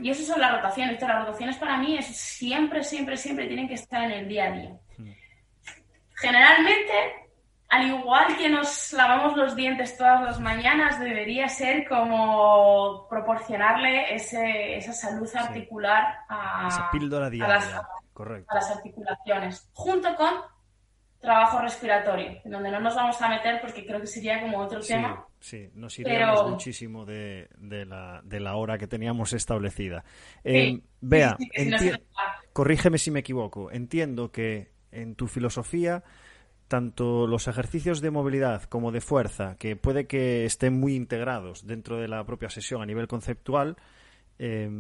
y 0.02 0.10
eso 0.10 0.22
son 0.22 0.40
las 0.40 0.52
rotaciones. 0.52 1.00
las 1.00 1.26
rotaciones 1.26 1.56
para 1.56 1.76
mí 1.78 1.96
es 1.96 2.06
siempre, 2.06 2.84
siempre, 2.84 3.16
siempre 3.16 3.46
tienen 3.46 3.68
que 3.68 3.74
estar 3.74 4.02
en 4.02 4.12
el 4.12 4.28
día 4.28 4.44
a 4.44 4.50
día. 4.52 4.70
Hmm. 4.98 5.10
Generalmente, 6.14 7.26
al 7.68 7.86
igual 7.88 8.36
que 8.36 8.48
nos 8.48 8.92
lavamos 8.92 9.36
los 9.36 9.56
dientes 9.56 9.96
todas 9.96 10.22
las 10.22 10.40
mañanas, 10.40 11.00
debería 11.00 11.48
ser 11.48 11.88
como 11.88 13.06
proporcionarle 13.08 14.14
ese, 14.14 14.76
esa 14.76 14.92
salud 14.92 15.28
articular 15.34 16.18
a, 16.28 16.66
a, 16.66 17.48
las, 17.48 17.74
a 17.74 18.54
las 18.54 18.70
articulaciones, 18.70 19.68
junto 19.72 20.14
con 20.14 20.30
trabajo 21.20 21.60
respiratorio, 21.60 22.40
en 22.44 22.50
donde 22.50 22.70
no 22.70 22.80
nos 22.80 22.94
vamos 22.94 23.20
a 23.20 23.28
meter 23.28 23.60
porque 23.60 23.84
creo 23.84 24.00
que 24.00 24.06
sería 24.06 24.40
como 24.40 24.58
otro 24.58 24.80
tema. 24.80 25.26
Sí, 25.40 25.70
nos 25.74 25.98
iríamos 25.98 26.50
muchísimo 26.50 27.04
de, 27.04 27.48
la, 27.60 28.20
de, 28.24 28.40
la, 28.40 28.56
hora 28.56 28.78
que 28.78 28.86
teníamos 28.86 29.32
establecida. 29.32 30.04
Eh, 30.44 30.80
vea, 31.00 31.36
corrígeme 32.52 32.98
si 32.98 33.10
me 33.10 33.20
equivoco. 33.20 33.70
Entiendo 33.70 34.30
que 34.30 34.72
en 34.92 35.14
tu 35.14 35.26
filosofía 35.26 36.02
tanto 36.68 37.26
los 37.26 37.48
ejercicios 37.48 38.00
de 38.00 38.10
movilidad 38.10 38.64
como 38.64 38.92
de 38.92 39.00
fuerza, 39.00 39.56
que 39.58 39.76
puede 39.76 40.06
que 40.06 40.44
estén 40.44 40.78
muy 40.78 40.94
integrados 40.94 41.66
dentro 41.66 41.98
de 41.98 42.08
la 42.08 42.24
propia 42.24 42.50
sesión 42.50 42.82
a 42.82 42.86
nivel 42.86 43.06
conceptual, 43.06 43.76
eh, 44.38 44.70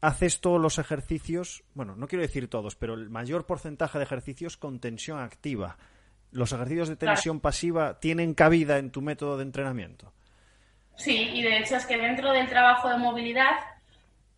haces 0.00 0.40
todos 0.40 0.60
los 0.60 0.78
ejercicios, 0.78 1.64
bueno, 1.74 1.96
no 1.96 2.06
quiero 2.06 2.22
decir 2.22 2.48
todos, 2.48 2.76
pero 2.76 2.94
el 2.94 3.10
mayor 3.10 3.46
porcentaje 3.46 3.98
de 3.98 4.04
ejercicios 4.04 4.56
con 4.56 4.80
tensión 4.80 5.18
activa. 5.20 5.76
¿Los 6.30 6.52
ejercicios 6.52 6.88
de 6.88 6.96
tensión 6.96 7.40
pasiva 7.40 8.00
tienen 8.00 8.34
cabida 8.34 8.78
en 8.78 8.90
tu 8.90 9.02
método 9.02 9.36
de 9.36 9.44
entrenamiento? 9.44 10.12
Sí, 10.96 11.30
y 11.34 11.42
de 11.42 11.58
hecho 11.58 11.76
es 11.76 11.86
que 11.86 11.98
dentro 11.98 12.32
del 12.32 12.48
trabajo 12.48 12.88
de 12.88 12.96
movilidad 12.96 13.56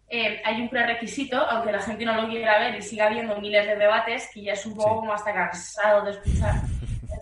eh, 0.09 0.40
hay 0.45 0.61
un 0.61 0.69
prerequisito, 0.69 1.37
aunque 1.37 1.73
la 1.73 1.81
gente 1.81 2.05
no 2.05 2.21
lo 2.21 2.29
quiera 2.29 2.59
ver 2.59 2.77
y 2.77 2.83
siga 2.83 3.07
habiendo 3.07 3.40
miles 3.40 3.67
de 3.67 3.77
debates, 3.77 4.29
que 4.33 4.43
ya 4.43 4.53
es 4.53 4.67
un 4.67 4.75
poco 4.75 4.97
como 4.97 5.12
hasta 5.12 5.33
cansado 5.33 6.05
de 6.05 6.12
escuchar, 6.12 6.55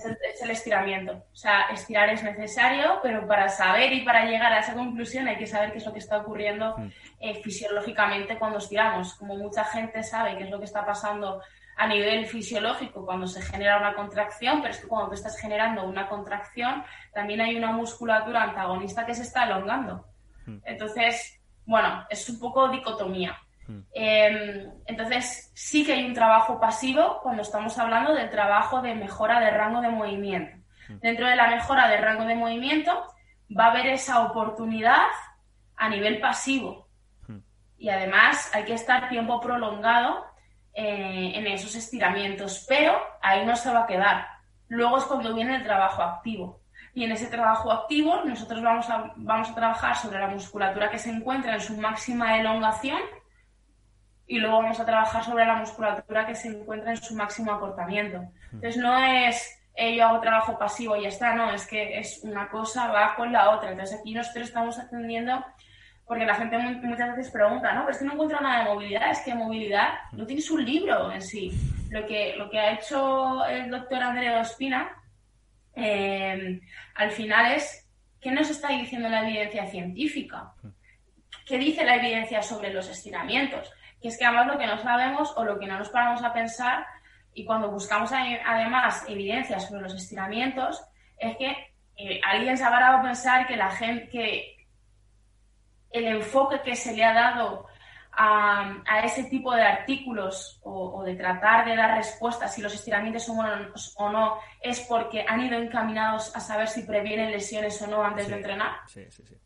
es 0.05 0.43
el, 0.43 0.51
estiramiento. 0.51 1.13
O 1.13 1.37
sea, 1.37 1.69
estirar 1.73 2.09
es 2.11 2.23
necesario, 2.23 3.01
pero 3.03 3.27
para 3.27 3.49
saber 3.49 3.93
y 3.93 4.05
para 4.05 4.25
llegar 4.25 4.53
a 4.53 4.61
esa 4.61 4.75
conclusión 4.75 5.29
hay 5.29 5.37
que 5.37 5.47
saber 5.47 5.73
qué 5.73 5.79
es 5.79 5.87
lo 5.87 5.93
que 5.93 5.99
está 5.99 6.19
ocurriendo 6.19 6.77
mm. 6.77 6.89
eh, 7.21 7.41
fisiológicamente 7.43 8.39
cuando 8.39 8.59
estiramos. 8.59 9.15
Como 9.15 9.37
mucha 9.37 9.65
gente 9.65 10.03
sabe 10.03 10.37
qué 10.37 10.45
es 10.45 10.51
lo 10.51 10.59
que 10.59 10.67
está 10.67 10.85
pasando 10.85 11.41
a 11.77 11.87
nivel 11.87 12.27
fisiológico 12.27 13.05
cuando 13.05 13.27
se 13.27 13.43
genera 13.43 13.79
una 13.79 13.95
contracción, 13.95 14.61
pero 14.61 14.75
es 14.75 14.81
que 14.81 14.89
cuando 14.89 15.09
tú 15.09 15.15
estás 15.15 15.39
generando 15.39 15.85
una 15.85 16.09
contracción, 16.09 16.85
también 17.13 17.41
hay 17.41 17.57
una 17.57 17.73
musculatura 17.73 18.43
antagonista 18.43 19.07
que 19.07 19.15
se 19.15 19.23
está 19.23 19.45
elongando. 19.45 20.07
Mm. 20.47 20.59
Entonces, 20.65 21.41
bueno, 21.65 22.05
es 22.11 22.29
un 22.29 22.39
poco 22.39 22.69
dicotomía. 22.69 23.39
Hmm. 23.67 23.81
Em, 23.93 24.71
entonces, 24.87 25.51
sí 25.55 25.85
que 25.85 25.93
hay 25.93 26.05
un 26.05 26.15
trabajo 26.15 26.61
pasivo 26.61 27.21
cuando 27.23 27.43
estamos 27.43 27.79
hablando 27.79 28.15
del 28.15 28.31
trabajo 28.31 28.81
de 28.81 28.95
mejora 28.95 29.41
de 29.41 29.51
rango 29.51 29.81
de 29.81 29.89
movimiento. 29.89 30.57
Hmm. 30.89 30.99
Dentro 30.99 31.27
de 31.27 31.37
la 31.37 31.49
mejora 31.49 31.89
de 31.89 31.99
rango 31.99 32.25
de 32.25 32.35
movimiento 32.35 33.07
va 33.57 33.67
a 33.67 33.71
haber 33.71 33.87
esa 33.87 34.25
oportunidad 34.25 35.07
a 35.77 35.89
nivel 35.89 36.21
pasivo. 36.21 36.89
Hmm. 37.27 37.39
Y 37.79 37.89
además 37.89 38.51
hay 38.55 38.65
que 38.65 38.75
estar 38.75 39.09
tiempo 39.09 39.41
prolongado 39.41 40.25
eh, 40.75 41.33
en 41.35 41.47
esos 41.47 41.75
estiramientos, 41.75 42.65
pero 42.69 42.99
ahí 43.21 43.45
no 43.45 43.57
se 43.57 43.73
va 43.73 43.85
a 43.85 43.87
quedar. 43.87 44.27
Luego 44.69 44.99
es 44.99 45.05
cuando 45.05 45.35
viene 45.35 45.57
el 45.57 45.65
trabajo 45.65 46.03
activo. 46.03 46.63
Y 46.95 47.05
en 47.05 47.13
ese 47.13 47.27
trabajo 47.27 47.71
activo 47.73 48.23
nosotros 48.25 48.63
vamos 48.63 48.89
a, 48.91 49.13
vamos 49.17 49.51
a 49.51 49.55
trabajar 49.55 49.97
sobre 49.97 50.19
la 50.19 50.29
musculatura 50.29 50.91
que 50.91 50.99
se 50.99 51.11
encuentra 51.11 51.55
en 51.55 51.61
su 51.61 51.77
máxima 51.77 52.39
elongación 52.39 53.01
y 54.27 54.39
luego 54.39 54.59
vamos 54.59 54.81
a 54.81 54.87
trabajar 54.87 55.25
sobre 55.25 55.45
la 55.45 55.57
musculatura 55.57 56.27
que 56.27 56.35
se 56.35 56.49
encuentra 56.49 56.91
en 56.93 56.97
su 56.97 57.15
máximo 57.15 57.53
acortamiento. 57.53 58.23
Entonces 58.53 58.77
no 58.77 58.99
es 58.99 59.63
eh, 59.75 59.97
yo 59.97 60.07
hago 60.07 60.21
trabajo 60.21 60.59
pasivo 60.59 60.97
y 60.97 61.03
ya 61.03 61.09
está, 61.09 61.35
no, 61.35 61.51
es 61.53 61.67
que 61.67 61.99
es 61.99 62.21
una 62.25 62.49
cosa 62.49 62.89
va 62.89 63.15
con 63.15 63.33
la 63.33 63.51
otra. 63.51 63.71
Entonces 63.71 63.99
aquí 63.99 64.13
nosotros 64.13 64.49
estamos 64.49 64.79
atendiendo, 64.79 65.45
porque 66.05 66.27
la 66.27 66.35
gente 66.35 66.59
muchas 66.59 67.17
veces 67.17 67.33
pregunta, 67.33 67.73
no, 67.73 67.81
pero 67.81 67.93
es 67.93 67.99
que 67.99 68.05
no 68.05 68.13
encuentro 68.13 68.41
nada 68.41 68.65
de 68.65 68.71
movilidad, 68.71 69.11
es 69.11 69.21
que 69.21 69.35
movilidad 69.35 69.95
no 70.13 70.27
tienes 70.27 70.51
un 70.51 70.65
libro 70.65 71.11
en 71.11 71.23
sí. 71.23 71.53
Lo 71.91 72.07
que, 72.07 72.35
lo 72.37 72.51
que 72.51 72.59
ha 72.59 72.73
hecho 72.73 73.45
el 73.47 73.71
doctor 73.71 74.03
Andrea 74.03 74.41
Ospina 74.41 74.91
eh, 75.75 76.61
al 76.95 77.11
final 77.11 77.53
es 77.53 77.89
qué 78.21 78.31
nos 78.31 78.51
está 78.51 78.69
diciendo 78.69 79.09
la 79.09 79.27
evidencia 79.27 79.67
científica. 79.67 80.53
¿Qué 81.47 81.59
dice 81.59 81.85
la 81.85 81.97
evidencia 81.97 82.43
sobre 82.43 82.73
los 82.73 82.89
estiramientos? 82.89 83.73
Que 84.03 84.09
es 84.09 84.19
que 84.19 84.25
además 84.25 84.49
lo 84.49 84.59
que 84.59 84.67
no 84.67 84.79
sabemos 84.79 85.33
o 85.37 85.45
lo 85.45 85.59
que 85.59 85.67
no 85.67 85.79
nos 85.79 85.89
paramos 85.89 86.23
a 86.23 86.33
pensar 86.33 86.85
y 87.35 87.45
cuando 87.45 87.71
buscamos 87.71 88.11
además 88.13 89.05
evidencia 89.09 89.59
sobre 89.59 89.83
los 89.83 89.95
estiramientos 89.95 90.83
es 91.17 91.37
que 91.37 91.75
eh, 91.97 92.21
alguien 92.25 92.59
se 92.59 92.65
ha 92.65 92.71
parado 92.71 92.99
a 92.99 93.03
pensar 93.03 93.47
que 93.47 93.57
la 93.57 93.71
gente 93.71 94.09
que 94.09 94.67
el 95.91 96.07
enfoque 96.07 96.61
que 96.63 96.75
se 96.75 96.95
le 96.95 97.05
ha 97.05 97.13
dado 97.13 97.67
a, 98.15 99.01
ese 99.05 99.25
tipo 99.25 99.55
de 99.55 99.63
artículos 99.63 100.61
o, 100.63 101.03
de 101.05 101.15
tratar 101.15 101.65
de 101.65 101.77
dar 101.77 101.97
respuestas 101.97 102.55
si 102.55 102.61
los 102.61 102.75
estiramientos 102.75 103.25
son 103.25 103.37
buenos 103.37 103.95
o 103.97 104.11
no 104.11 104.39
es 104.61 104.81
porque 104.81 105.25
han 105.27 105.41
ido 105.41 105.59
encaminados 105.59 106.35
a 106.37 106.41
saber 106.41 106.69
si 106.69 106.83
previenen 106.83 107.31
lesiones 107.31 107.81
o 107.83 107.87
no 107.87 108.03
antes 108.03 108.29
de 108.29 108.37
entrenar. 108.37 108.81
Sí, 108.87 109.07
sí, 109.11 109.23
sí. 109.27 109.37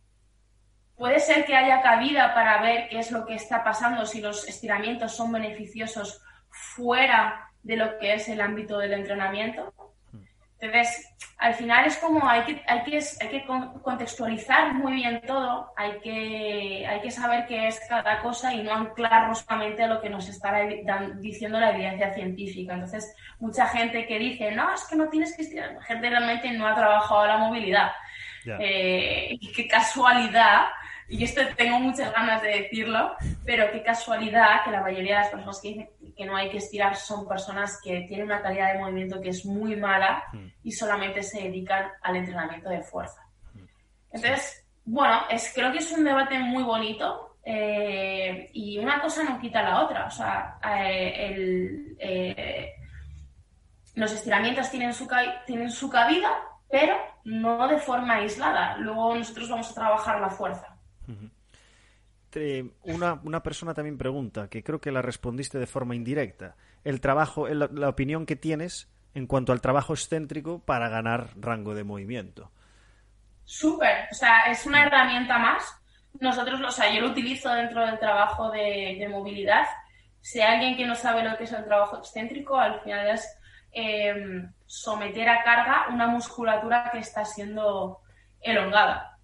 Puede 0.97 1.21
ser 1.21 1.45
que 1.45 1.55
haya 1.55 1.83
cabida 1.83 2.33
para 2.35 2.63
ver 2.63 2.89
qué 2.89 2.99
es 2.99 3.11
lo 3.11 3.27
que 3.27 3.35
está 3.35 3.63
pasando, 3.63 4.07
si 4.07 4.21
los 4.21 4.49
estiramientos 4.49 5.15
son 5.15 5.33
beneficiosos 5.33 6.23
fuera 6.49 7.51
de 7.63 7.77
lo 7.77 7.99
que 7.99 8.15
es 8.15 8.29
el 8.29 8.41
ámbito 8.41 8.79
del 8.79 8.95
entrenamiento. 8.95 9.75
Entonces, 10.59 11.15
al 11.37 11.53
final 11.53 11.85
es 11.85 11.99
como 11.99 12.27
hay 12.27 12.43
que, 12.45 12.63
hay 12.67 12.83
que, 12.83 12.97
hay 12.97 13.29
que 13.29 13.45
contextualizar 13.83 14.73
muy 14.73 14.95
bien 14.95 15.21
todo, 15.27 15.71
hay 15.77 15.99
que, 16.01 16.87
hay 16.89 17.01
que 17.03 17.11
saber 17.11 17.47
qué 17.47 17.69
es 17.69 17.79
cada 17.89 18.21
cosa 18.21 18.55
y 18.55 18.63
no 18.63 18.73
anclarnos 18.73 19.41
solamente 19.41 19.83
a 19.83 19.89
lo 19.89 20.01
que 20.01 20.09
nos 20.09 20.27
está 20.31 20.55
diciendo 21.17 21.61
la 21.61 21.73
evidencia 21.73 22.15
científica. 22.15 22.73
Entonces, 22.73 23.15
mucha 23.39 23.67
gente 23.67 24.07
que 24.07 24.19
dice, 24.19 24.51
no, 24.53 24.73
es 24.73 24.85
que 24.85 24.97
no 24.97 25.11
tienes 25.11 25.37
que 25.37 25.43
estirar, 25.43 25.75
la 25.75 25.83
gente 25.83 26.09
realmente 26.09 26.51
no 26.53 26.67
ha 26.67 26.75
trabajado 26.75 27.27
la 27.27 27.37
movilidad. 27.37 27.93
Eh, 28.59 29.39
qué 29.55 29.67
casualidad 29.67 30.67
y 31.09 31.23
esto 31.23 31.41
tengo 31.57 31.79
muchas 31.79 32.13
ganas 32.13 32.43
de 32.43 32.49
decirlo, 32.49 33.15
pero 33.45 33.71
qué 33.71 33.83
casualidad 33.83 34.65
que 34.65 34.71
la 34.71 34.81
mayoría 34.81 35.17
de 35.17 35.21
las 35.23 35.31
personas 35.31 35.61
que 35.61 35.69
dicen 35.69 35.91
que 36.17 36.25
no 36.25 36.37
hay 36.37 36.51
que 36.51 36.59
estirar 36.59 36.97
son 36.97 37.29
personas 37.29 37.81
que 37.83 38.07
tienen 38.09 38.27
una 38.27 38.43
calidad 38.43 38.73
de 38.73 38.79
movimiento 38.81 39.21
que 39.21 39.29
es 39.29 39.45
muy 39.45 39.77
mala 39.77 40.25
y 40.63 40.73
solamente 40.73 41.23
se 41.23 41.43
dedican 41.43 41.91
al 42.03 42.17
entrenamiento 42.17 42.71
de 42.71 42.83
fuerza. 42.83 43.21
Entonces, 44.11 44.67
bueno, 44.85 45.23
es, 45.29 45.53
creo 45.55 45.71
que 45.73 45.79
es 45.79 45.93
un 45.93 46.05
debate 46.05 46.39
muy 46.39 46.63
bonito 46.63 47.37
eh, 47.45 48.51
y 48.55 48.79
una 48.79 49.01
cosa 49.01 49.23
no 49.23 49.39
quita 49.39 49.63
la 49.63 49.85
otra. 49.85 50.07
O 50.07 50.11
sea, 50.11 50.59
eh, 50.65 51.95
eh, 51.99 52.73
los 53.95 54.13
estiramientos 54.13 54.71
tienen 54.71 54.93
su, 54.93 55.09
tienen 55.47 55.71
su 55.71 55.91
cabida, 55.91 56.31
pero 56.71 56.97
no 57.25 57.69
de 57.69 57.79
forma 57.79 58.15
aislada. 58.15 58.77
Luego 58.79 59.15
nosotros 59.15 59.51
vamos 59.51 59.71
a 59.71 59.75
trabajar 59.75 60.21
la 60.21 60.31
fuerza. 60.31 60.76
Una, 62.83 63.15
una, 63.25 63.43
persona 63.43 63.73
también 63.73 63.97
pregunta, 63.97 64.49
que 64.49 64.63
creo 64.63 64.81
que 64.81 64.93
la 64.93 65.01
respondiste 65.01 65.59
de 65.59 65.67
forma 65.67 65.95
indirecta, 65.95 66.55
el 66.85 67.01
trabajo, 67.01 67.49
la, 67.49 67.89
opinión 67.89 68.27
que 68.27 68.37
tienes 68.37 68.89
en 69.15 69.27
cuanto 69.27 69.53
al 69.53 69.61
trabajo 69.61 69.95
excéntrico 69.95 70.59
para 70.61 70.89
ganar 70.89 71.31
rango 71.37 71.75
de 71.75 71.85
movimiento. 71.85 72.51
Súper, 73.45 74.09
o 74.11 74.15
sea, 74.15 74.43
es 74.51 74.67
una 74.67 74.85
herramienta 74.85 75.39
más. 75.39 75.65
Nosotros, 76.21 76.61
o 76.61 76.71
sea, 76.71 76.93
yo 76.93 77.01
lo 77.01 77.11
utilizo 77.11 77.51
dentro 77.53 77.87
del 77.87 77.99
trabajo 77.99 78.51
de, 78.51 79.07
movilidad. 79.11 79.67
Si 80.21 80.41
hay 80.41 80.57
alguien 80.57 80.77
que 80.77 80.87
no 80.87 80.95
sabe 80.95 81.23
lo 81.23 81.37
que 81.37 81.45
es 81.45 81.53
el 81.53 81.65
trabajo 81.65 81.99
excéntrico, 81.99 82.59
al 82.59 82.81
final 82.83 83.09
es 83.09 83.39
em, 83.73 84.53
someter 84.67 85.29
a 85.29 85.43
carga 85.43 85.87
una 85.91 86.07
musculatura 86.07 86.91
que 86.93 86.99
está 86.99 87.25
siendo 87.25 88.01
elongada. 88.41 89.16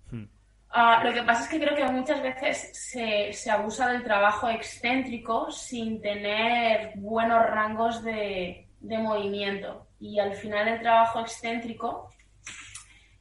Ah, 0.74 1.02
lo 1.04 1.12
que 1.12 1.22
pasa 1.22 1.42
es 1.42 1.48
que 1.50 1.60
creo 1.60 1.76
que 1.76 1.84
muchas 1.92 2.22
veces 2.22 2.72
se, 2.72 3.50
abusa 3.50 3.88
del 3.88 4.02
trabajo 4.02 4.48
excéntrico 4.48 5.50
sin 5.50 6.00
tener 6.00 6.92
buenos 6.96 7.44
rangos 7.44 8.02
de, 8.02 8.68
movimiento. 8.80 9.86
Y 10.00 10.18
al 10.18 10.32
final 10.32 10.68
el 10.68 10.80
trabajo 10.80 11.20
excéntrico 11.20 12.08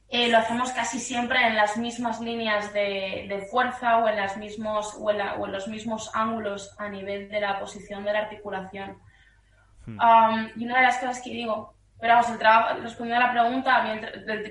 eh, 0.08 0.30
lo 0.30 0.38
hacemos 0.38 0.70
casi 0.72 0.98
siempre 0.98 1.46
en 1.46 1.54
las 1.54 1.76
mismas 1.76 2.22
líneas 2.22 2.72
de, 2.72 3.46
fuerza 3.50 3.98
o 3.98 4.08
en, 4.08 4.16
las 4.16 4.38
mismos, 4.38 4.96
o 4.98 5.10
en, 5.10 5.52
los 5.52 5.68
mismos 5.68 6.10
ángulos 6.14 6.74
a 6.78 6.88
nivel 6.88 7.28
de 7.28 7.40
la 7.40 7.60
posición 7.60 8.02
de 8.04 8.12
la 8.14 8.20
articulación. 8.20 8.96
Hmm. 9.84 9.98
y 10.54 10.64
una 10.64 10.76
de 10.76 10.82
las 10.82 10.98
cosas 10.98 11.20
que 11.20 11.30
digo 11.30 11.74
pero 12.02 12.14
vamos, 12.14 12.30
el 12.30 12.38
trabajo, 12.38 12.80
respondiendo 12.80 13.24
a 13.24 13.28
la 13.28 13.32
pregunta, 13.32 14.02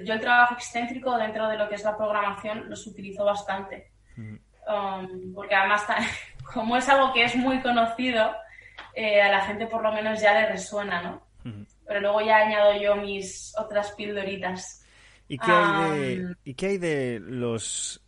yo 0.06 0.14
el 0.14 0.22
trabajo 0.22 0.54
excéntrico 0.54 1.18
dentro 1.18 1.50
de 1.50 1.58
lo 1.58 1.68
que 1.68 1.76
es 1.76 1.84
la 1.84 1.98
programación 1.98 2.70
los 2.70 2.88
utilizo 2.88 3.26
bastante. 3.26 3.92
Um, 4.16 5.34
porque 5.36 5.54
además, 5.54 5.86
como 6.54 6.78
es 6.78 6.88
algo 6.88 7.12
que 7.12 7.26
es 7.26 7.36
muy 7.36 7.62
conocido, 7.62 8.32
eh, 8.96 9.22
a 9.22 9.30
la 9.30 9.42
gente 9.42 9.68
por 9.68 9.84
lo 9.84 9.92
menos 9.92 10.22
ya 10.22 10.34
le 10.34 10.48
resuena, 10.48 11.02
¿no? 11.02 11.28
Pero 11.86 12.00
luego 12.00 12.22
ya 12.22 12.38
añado 12.38 12.82
yo 12.82 12.96
mis 12.96 13.54
otras 13.58 13.92
pildoritas. 13.96 14.86
¿Y 15.28 15.38
qué, 15.38 15.52
hay 15.52 16.00
de, 16.00 16.26
um, 16.26 16.36
¿Y 16.46 16.54
qué 16.54 16.68
hay 16.68 16.78
de 16.78 17.20
los 17.22 18.02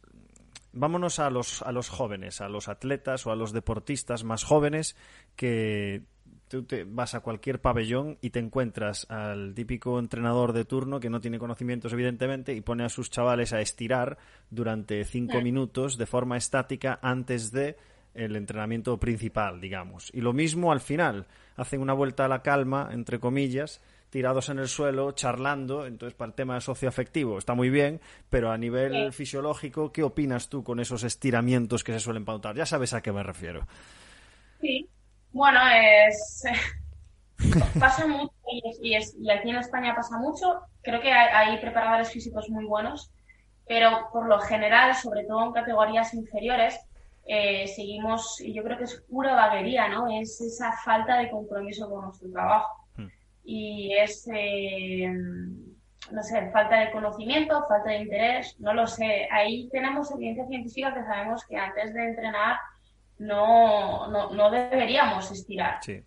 vámonos 0.72 1.20
a 1.20 1.30
los, 1.30 1.62
a 1.64 1.74
los 1.74 1.90
jóvenes, 1.90 2.40
a 2.40 2.48
los 2.48 2.70
atletas 2.70 3.28
o 3.28 3.32
a 3.34 3.36
los 3.36 3.52
deportistas 3.52 4.24
más 4.24 4.46
jóvenes 4.46 4.96
que 5.36 6.04
tú 6.54 6.62
te 6.62 6.84
vas 6.84 7.16
a 7.16 7.22
cualquier 7.22 7.62
pabellón 7.62 8.20
y 8.22 8.30
te 8.30 8.38
encuentras 8.38 9.10
al 9.10 9.56
típico 9.56 9.98
entrenador 9.98 10.54
de 10.54 10.66
turno 10.66 11.00
que 11.00 11.10
no 11.10 11.20
tiene 11.20 11.40
conocimientos, 11.40 11.92
evidentemente, 11.94 12.54
y 12.54 12.62
pone 12.62 12.84
a 12.84 12.90
sus 12.90 13.10
chavales 13.10 13.54
a 13.54 13.62
estirar 13.62 14.20
durante 14.52 15.04
cinco 15.04 15.42
minutos 15.42 15.98
de 15.98 16.06
forma 16.06 16.38
estática 16.38 17.00
antes 17.02 17.52
de 17.52 17.76
el 18.14 18.36
entrenamiento 18.36 19.00
principal, 19.00 19.62
digamos. 19.62 20.12
Y 20.14 20.22
lo 20.22 20.32
mismo 20.32 20.72
al 20.72 20.80
final, 20.80 21.26
hacen 21.56 21.82
una 21.82 21.94
vuelta 21.94 22.26
a 22.26 22.28
la 22.28 22.44
calma, 22.44 22.90
entre 22.92 23.20
comillas, 23.20 23.82
tirados 24.12 24.50
en 24.50 24.60
el 24.60 24.68
suelo, 24.68 25.12
charlando, 25.14 25.88
entonces 25.88 26.14
para 26.14 26.30
el 26.30 26.36
tema 26.36 26.62
socioafectivo 26.62 27.40
está 27.40 27.56
muy 27.56 27.72
bien, 27.72 28.00
pero 28.30 28.52
a 28.52 28.60
nivel 28.60 29.12
fisiológico, 29.12 29.92
¿qué 29.92 30.04
opinas 30.04 30.50
tú 30.50 30.64
con 30.64 30.80
esos 30.80 31.04
estiramientos 31.04 31.84
que 31.84 31.94
se 31.94 32.00
suelen 32.00 32.26
pautar? 32.26 32.56
Ya 32.56 32.68
sabes 32.68 32.94
a 32.94 33.02
qué 33.02 33.12
me 33.12 33.24
refiero. 33.24 33.66
Sí, 34.62 34.88
bueno, 35.34 35.60
es. 35.68 36.44
pasa 37.80 38.08
mucho 38.08 38.34
y, 38.82 38.96
y, 38.96 39.32
aquí 39.32 39.50
en 39.50 39.58
España 39.58 39.96
pasa 39.96 40.18
mucho. 40.18 40.62
Creo 40.82 41.02
que 41.02 41.12
hay, 41.12 41.58
preparadores 41.58 42.12
físicos 42.12 42.50
muy 42.50 42.66
buenos, 42.66 43.12
pero 43.68 44.10
por 44.12 44.28
lo 44.28 44.40
general, 44.40 44.96
sobre 44.96 45.26
todo 45.26 45.44
en 45.46 45.54
categorías 45.54 46.14
inferiores, 46.14 46.80
eh, 47.26 47.68
seguimos, 47.68 48.40
y 48.42 48.54
yo 48.54 48.64
creo 48.64 48.78
que 48.78 48.84
es 48.84 49.02
pura 49.10 49.34
vaguería, 49.34 49.88
¿no? 49.88 50.08
Es 50.10 50.40
esa 50.42 50.74
falta 50.84 51.18
de 51.18 51.30
compromiso 51.30 51.90
con 51.90 52.06
nuestro 52.06 52.30
trabajo. 52.32 52.86
Hmm. 52.96 53.08
Y 53.44 53.94
es, 53.94 54.30
eh, 54.34 55.10
no 56.12 56.22
sé, 56.22 56.52
falta 56.52 56.80
de 56.80 56.92
conocimiento, 56.92 57.66
falta 57.68 57.90
de 57.90 58.00
interés, 58.00 58.60
no 58.60 58.74
lo 58.74 58.86
sé. 58.88 59.28
Ahí 59.32 59.70
tenemos 59.72 60.12
evidencia 60.12 60.48
científica 60.48 60.94
que 60.94 61.04
sabemos 61.04 61.46
que 61.46 61.58
antes 61.58 61.94
de 61.94 62.04
entrenar 62.10 62.58
no, 63.20 64.08
no, 64.08 64.32
no 64.32 64.52
deberíamos 64.52 65.32
estirar. 65.32 65.80
Sí. 65.82 66.04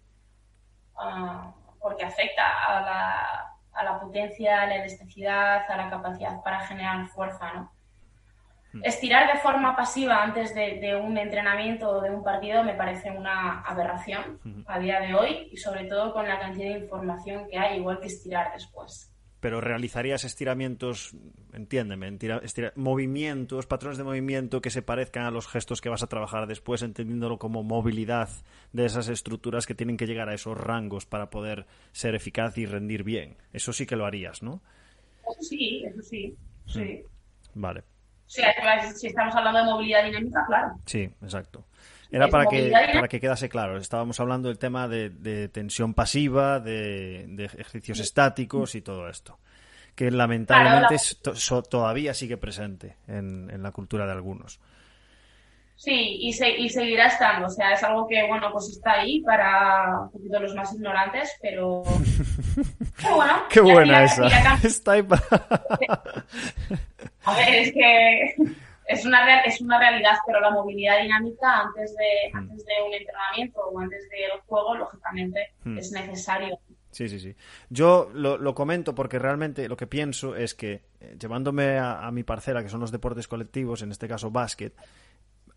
Ah, 0.97 1.53
porque 1.81 2.05
afecta 2.05 2.43
a 2.67 2.81
la, 2.81 3.57
a 3.73 3.85
la 3.85 4.01
potencia, 4.01 4.63
a 4.63 4.67
la 4.67 4.77
elasticidad, 4.77 5.71
a 5.71 5.77
la 5.77 5.91
capacidad 5.91 6.43
para 6.43 6.61
generar 6.61 7.07
fuerza, 7.09 7.53
¿no? 7.53 7.73
Hmm. 8.73 8.81
Estirar 8.83 9.33
de 9.33 9.39
forma 9.39 9.77
pasiva 9.77 10.23
antes 10.23 10.55
de, 10.55 10.81
de, 10.81 10.97
un 10.97 11.17
entrenamiento 11.17 11.89
o 11.89 12.01
de 12.01 12.11
un 12.11 12.25
partido 12.25 12.65
me 12.65 12.75
parece 12.75 13.11
una 13.11 13.61
aberración 13.63 14.41
hmm. 14.43 14.63
a 14.67 14.79
día 14.79 15.01
de 15.01 15.15
hoy 15.15 15.49
y 15.53 15.57
sobre 15.57 15.85
todo 15.85 16.13
con 16.13 16.27
la 16.27 16.39
cantidad 16.39 16.75
de 16.75 16.81
información 16.81 17.47
que 17.49 17.59
hay, 17.59 17.79
igual 17.79 18.01
que 18.01 18.09
estirar 18.09 18.53
después 18.53 19.16
pero 19.41 19.61
realizarías 19.61 20.25
estiramientos, 20.25 21.15
entiéndeme, 21.53 22.11
movimientos, 22.75 23.67
patrones 23.67 23.99
de 23.99 24.05
movimiento 24.05 24.61
que 24.61 24.71
se 24.71 24.83
parezcan 24.83 25.25
a 25.25 25.31
los 25.31 25.47
gestos 25.47 25.81
que 25.81 25.89
vas 25.89 26.03
a 26.03 26.07
trabajar 26.07 26.47
después, 26.47 26.83
entendiéndolo 26.83 27.39
como 27.39 27.63
movilidad 27.63 28.29
de 28.73 28.87
esas 28.87 29.09
estructuras 29.09 29.67
que 29.67 29.75
tienen 29.75 29.97
que 29.97 30.07
llegar 30.07 30.29
a 30.29 30.35
esos 30.35 30.57
rangos 30.57 31.07
para 31.07 31.31
poder 31.31 31.67
ser 31.93 32.15
eficaz 32.15 32.57
y 32.59 32.67
rendir 32.67 33.03
bien. 33.05 33.37
Eso 33.53 33.73
sí 33.73 33.87
que 33.87 33.97
lo 33.97 34.07
harías, 34.07 34.43
¿no? 34.43 34.63
sí, 35.41 35.85
eso 35.85 36.03
sí. 36.03 36.37
sí. 36.67 37.03
Vale. 37.55 37.83
si 38.27 38.43
estamos 39.07 39.35
hablando 39.35 39.59
de 39.61 39.65
movilidad 39.67 40.05
dinámica, 40.05 40.45
claro. 40.47 40.77
Sí, 40.87 41.03
exacto. 41.23 41.65
Era 42.11 42.29
para 42.29 42.47
que, 42.47 42.71
para 42.71 43.09
que 43.09 43.21
quedase 43.21 43.49
claro. 43.49 43.79
Estábamos 43.79 44.21
hablando 44.21 44.49
del 44.49 44.59
tema 44.59 44.89
de, 44.89 45.49
tensión 45.49 45.95
pasiva, 45.95 46.61
de, 46.61 47.45
ejercicios 47.45 48.01
estáticos 48.01 48.75
y 48.75 48.83
todo 48.83 49.09
esto. 49.09 49.39
Que 49.95 50.11
lamentablemente 50.11 50.97
todavía 51.71 52.15
sigue 52.15 52.37
presente 52.37 52.97
en, 53.09 53.63
la 53.63 53.73
cultura 53.73 54.07
de 54.07 54.13
algunos. 54.13 54.61
Sí, 55.77 55.93
y, 55.93 56.29
y 56.31 56.69
seguirá 56.71 57.09
estando. 57.09 57.49
O 57.49 57.51
sea, 57.51 57.73
es 57.73 57.83
algo 57.83 58.07
que, 58.07 58.27
bueno, 58.27 58.51
pues 58.51 58.69
está 58.71 58.93
ahí 58.93 59.21
para 59.21 60.01
un 60.05 60.11
poquito 60.11 60.41
los 60.41 60.55
más 60.55 60.73
ignorantes, 60.73 61.37
pero. 61.43 61.83
Qué 62.99 63.11
bueno. 63.11 63.43
Qué 63.51 63.61
buena 63.61 64.05
esa. 64.05 64.27
está 64.63 64.93
ahí 64.93 65.03
para. 65.03 65.23
A 67.25 67.37
ver, 67.37 67.55
es 67.55 67.73
que 67.73 68.35
es 68.87 69.05
una, 69.05 69.41
es 69.43 69.61
una 69.61 69.79
realidad, 69.79 70.17
pero 70.27 70.41
la 70.41 70.51
movilidad 70.51 71.01
dinámica 71.01 71.63
antes 71.63 71.95
de, 71.97 72.31
mm. 72.33 72.37
antes 72.37 72.65
de 72.65 72.73
un 72.87 72.95
entrenamiento 72.95 73.61
o 73.61 73.79
antes 73.79 74.09
del 74.11 74.41
juego, 74.47 74.77
lógicamente, 74.77 75.53
mm. 75.65 75.79
es 75.79 75.93
necesario. 75.93 76.59
Sí, 76.91 77.09
sí, 77.09 77.19
sí. 77.19 77.35
Yo 77.69 78.09
lo, 78.15 78.55
comento 78.55 78.95
porque 78.95 79.19
realmente 79.19 79.69
lo 79.69 79.77
que 79.77 79.87
pienso 79.87 80.35
es 80.35 80.55
que, 80.55 80.83
eh, 81.01 81.17
llevándome 81.21 81.79
a, 81.79 82.07
a, 82.07 82.11
mi 82.11 82.23
parcela, 82.23 82.63
que 82.63 82.71
son 82.71 82.81
los 82.81 82.91
deportes 82.91 83.29
colectivos, 83.29 83.83
en 83.83 83.91
este 83.91 84.09
caso 84.09 84.31
básquet, 84.31 84.73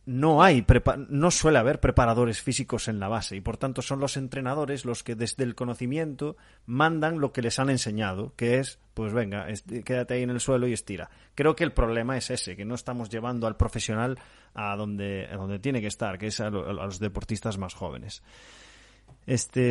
no 0.10 0.42
hay 0.42 0.66
no 1.10 1.30
suele 1.30 1.60
haber 1.60 1.80
preparadores 1.80 2.42
físicos 2.42 2.88
en 2.88 3.00
la 3.00 3.08
base 3.08 3.36
y 3.36 3.42
por 3.42 3.58
tanto 3.58 3.84
son 3.84 4.00
los 4.00 4.18
entrenadores 4.18 4.84
los 4.84 5.04
que 5.04 5.14
desde 5.14 5.44
el 5.44 5.54
conocimiento 5.54 6.36
mandan 6.66 7.20
lo 7.20 7.32
que 7.32 7.44
les 7.44 7.60
han 7.60 7.70
enseñado, 7.70 8.34
que 8.36 8.58
es 8.58 8.80
pues 8.96 9.14
venga, 9.14 9.46
quédate 9.86 10.16
ahí 10.16 10.24
en 10.24 10.32
el 10.32 10.40
suelo 10.40 10.68
y 10.68 10.74
estira. 10.74 11.12
Creo 11.36 11.56
que 11.56 11.64
el 11.64 11.74
problema 11.74 12.18
es 12.18 12.32
ese, 12.32 12.58
que 12.58 12.66
no 12.66 12.74
estamos 12.74 13.10
llevando 13.10 13.46
al 13.46 13.56
profesional 13.56 14.18
a 14.56 14.76
donde, 14.76 15.30
a 15.32 15.36
donde 15.36 15.60
tiene 15.60 15.80
que 15.80 15.88
estar, 15.88 16.18
que 16.18 16.28
es 16.28 16.40
a, 16.40 16.50
los 16.50 17.00
deportistas 17.00 17.60
más 17.60 17.76
jóvenes. 17.76 18.24
Este, 19.28 19.70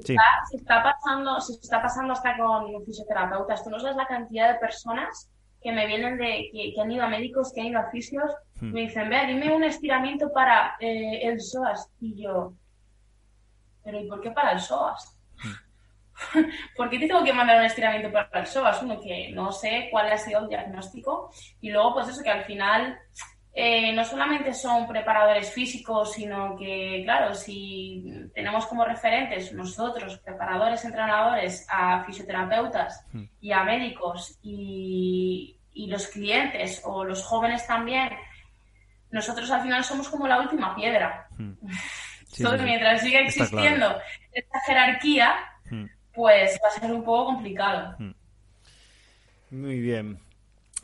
se, 0.00 0.16
está, 0.54 0.82
pasando, 0.82 1.38
se 1.38 1.52
está 1.52 1.82
pasando 1.82 2.14
hasta 2.14 2.34
con 2.38 2.82
fisioterapeutas. 2.86 3.62
Tú 3.62 3.68
no 3.68 3.78
sabes 3.78 3.96
la 3.96 4.06
cantidad 4.06 4.54
de 4.54 4.58
personas 4.58 5.28
que 5.62 5.72
me 5.72 5.86
vienen 5.86 6.18
de, 6.18 6.48
que, 6.52 6.80
han 6.80 6.90
ido 6.90 7.04
a 7.04 7.08
médicos, 7.08 7.52
que 7.52 7.60
han 7.60 7.68
ido 7.68 7.80
a 7.80 7.90
fisios, 7.90 8.30
hmm. 8.60 8.72
me 8.72 8.80
dicen, 8.82 9.08
vea, 9.08 9.26
dime 9.26 9.54
un 9.54 9.64
estiramiento 9.64 10.32
para 10.32 10.76
eh, 10.80 11.20
el 11.22 11.40
psoas. 11.40 11.90
Y 12.00 12.22
yo, 12.22 12.52
pero 13.82 14.00
¿y 14.00 14.08
por 14.08 14.20
qué 14.20 14.30
para 14.30 14.52
el 14.52 14.60
psoas? 14.60 15.16
Hmm. 15.42 16.44
¿Por 16.76 16.90
qué 16.90 16.98
te 16.98 17.06
tengo 17.06 17.24
que 17.24 17.32
mandar 17.32 17.58
un 17.58 17.66
estiramiento 17.66 18.12
para 18.12 18.40
el 18.40 18.46
psoas? 18.46 18.82
Uno, 18.82 19.00
que 19.00 19.30
no 19.32 19.52
sé 19.52 19.88
cuál 19.90 20.10
ha 20.10 20.18
sido 20.18 20.40
el 20.40 20.48
diagnóstico. 20.48 21.30
Y 21.60 21.70
luego, 21.70 21.94
pues 21.94 22.08
eso, 22.08 22.22
que 22.22 22.30
al 22.30 22.44
final 22.44 22.98
eh, 23.58 23.90
no 23.94 24.04
solamente 24.04 24.52
son 24.52 24.86
preparadores 24.86 25.50
físicos, 25.50 26.12
sino 26.12 26.54
que, 26.58 27.00
claro, 27.04 27.32
si 27.32 28.04
tenemos 28.34 28.66
como 28.66 28.84
referentes 28.84 29.50
nosotros, 29.54 30.18
preparadores, 30.18 30.84
entrenadores, 30.84 31.66
a 31.70 32.04
fisioterapeutas 32.04 33.06
hmm. 33.14 33.22
y 33.40 33.52
a 33.52 33.64
médicos 33.64 34.38
y, 34.42 35.54
los 35.88 36.06
clientes 36.08 36.82
o 36.84 37.02
los 37.02 37.22
jóvenes 37.22 37.66
también, 37.66 38.10
nosotros 39.10 39.50
al 39.50 39.62
final 39.62 39.82
somos 39.84 40.10
como 40.10 40.28
la 40.28 40.40
última 40.40 40.76
piedra. 40.76 41.26
Hmm. 41.38 41.54
mientras 42.62 43.00
siga 43.00 43.20
existiendo 43.20 43.98
esta 44.32 44.60
jerarquía, 44.66 45.34
hmm. 45.70 45.84
pues 46.12 46.60
va 46.62 46.68
a 46.68 46.78
ser 46.78 46.92
un 46.92 47.02
poco 47.02 47.32
complicado. 47.32 47.96
Muy 49.50 49.80
bien. 49.80 50.25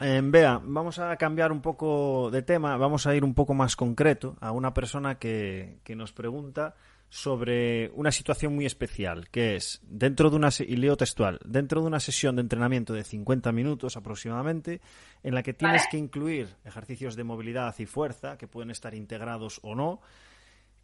Vea, 0.03 0.61
vamos 0.65 0.99
a 0.99 1.17
cambiar 1.17 1.53
un 1.53 1.62
poco 1.62 2.29
de 2.33 2.43
tema, 2.43 2.77
vamos 2.77 3.07
a 3.07 3.15
ir 3.15 3.23
un 3.23 3.35
poco 3.35 3.55
más 3.55 3.77
concreto 3.77 4.37
a 4.41 4.51
una 4.51 4.75
persona 4.75 5.17
que, 5.17 5.79
nos 5.95 6.12
pregunta 6.12 6.75
sobre 7.09 7.88
una 7.95 8.11
situación 8.11 8.53
muy 8.53 8.67
especial, 8.67 9.29
que 9.29 9.55
es, 9.55 9.81
dentro 9.85 10.29
de 10.29 10.37
una, 10.37 10.49
y 10.59 10.75
leo 10.75 10.97
textual, 10.97 11.38
dentro 11.45 11.83
de 11.83 11.87
una 11.87 12.01
sesión 12.01 12.35
de 12.35 12.43
entrenamiento 12.43 12.93
de 12.95 13.05
50 13.05 13.53
minutos 13.53 13.97
aproximadamente, 13.97 14.81
en 15.23 15.37
la 15.37 15.45
que 15.45 15.55
tienes 15.55 15.87
que 15.88 15.99
incluir 15.99 16.49
ejercicios 16.65 17.15
de 17.15 17.23
movilidad 17.23 17.73
y 17.79 17.87
fuerza, 17.87 18.37
que 18.37 18.49
pueden 18.49 18.73
estar 18.73 18.97
integrados 18.97 19.61
o 19.62 19.77
no, 19.77 20.01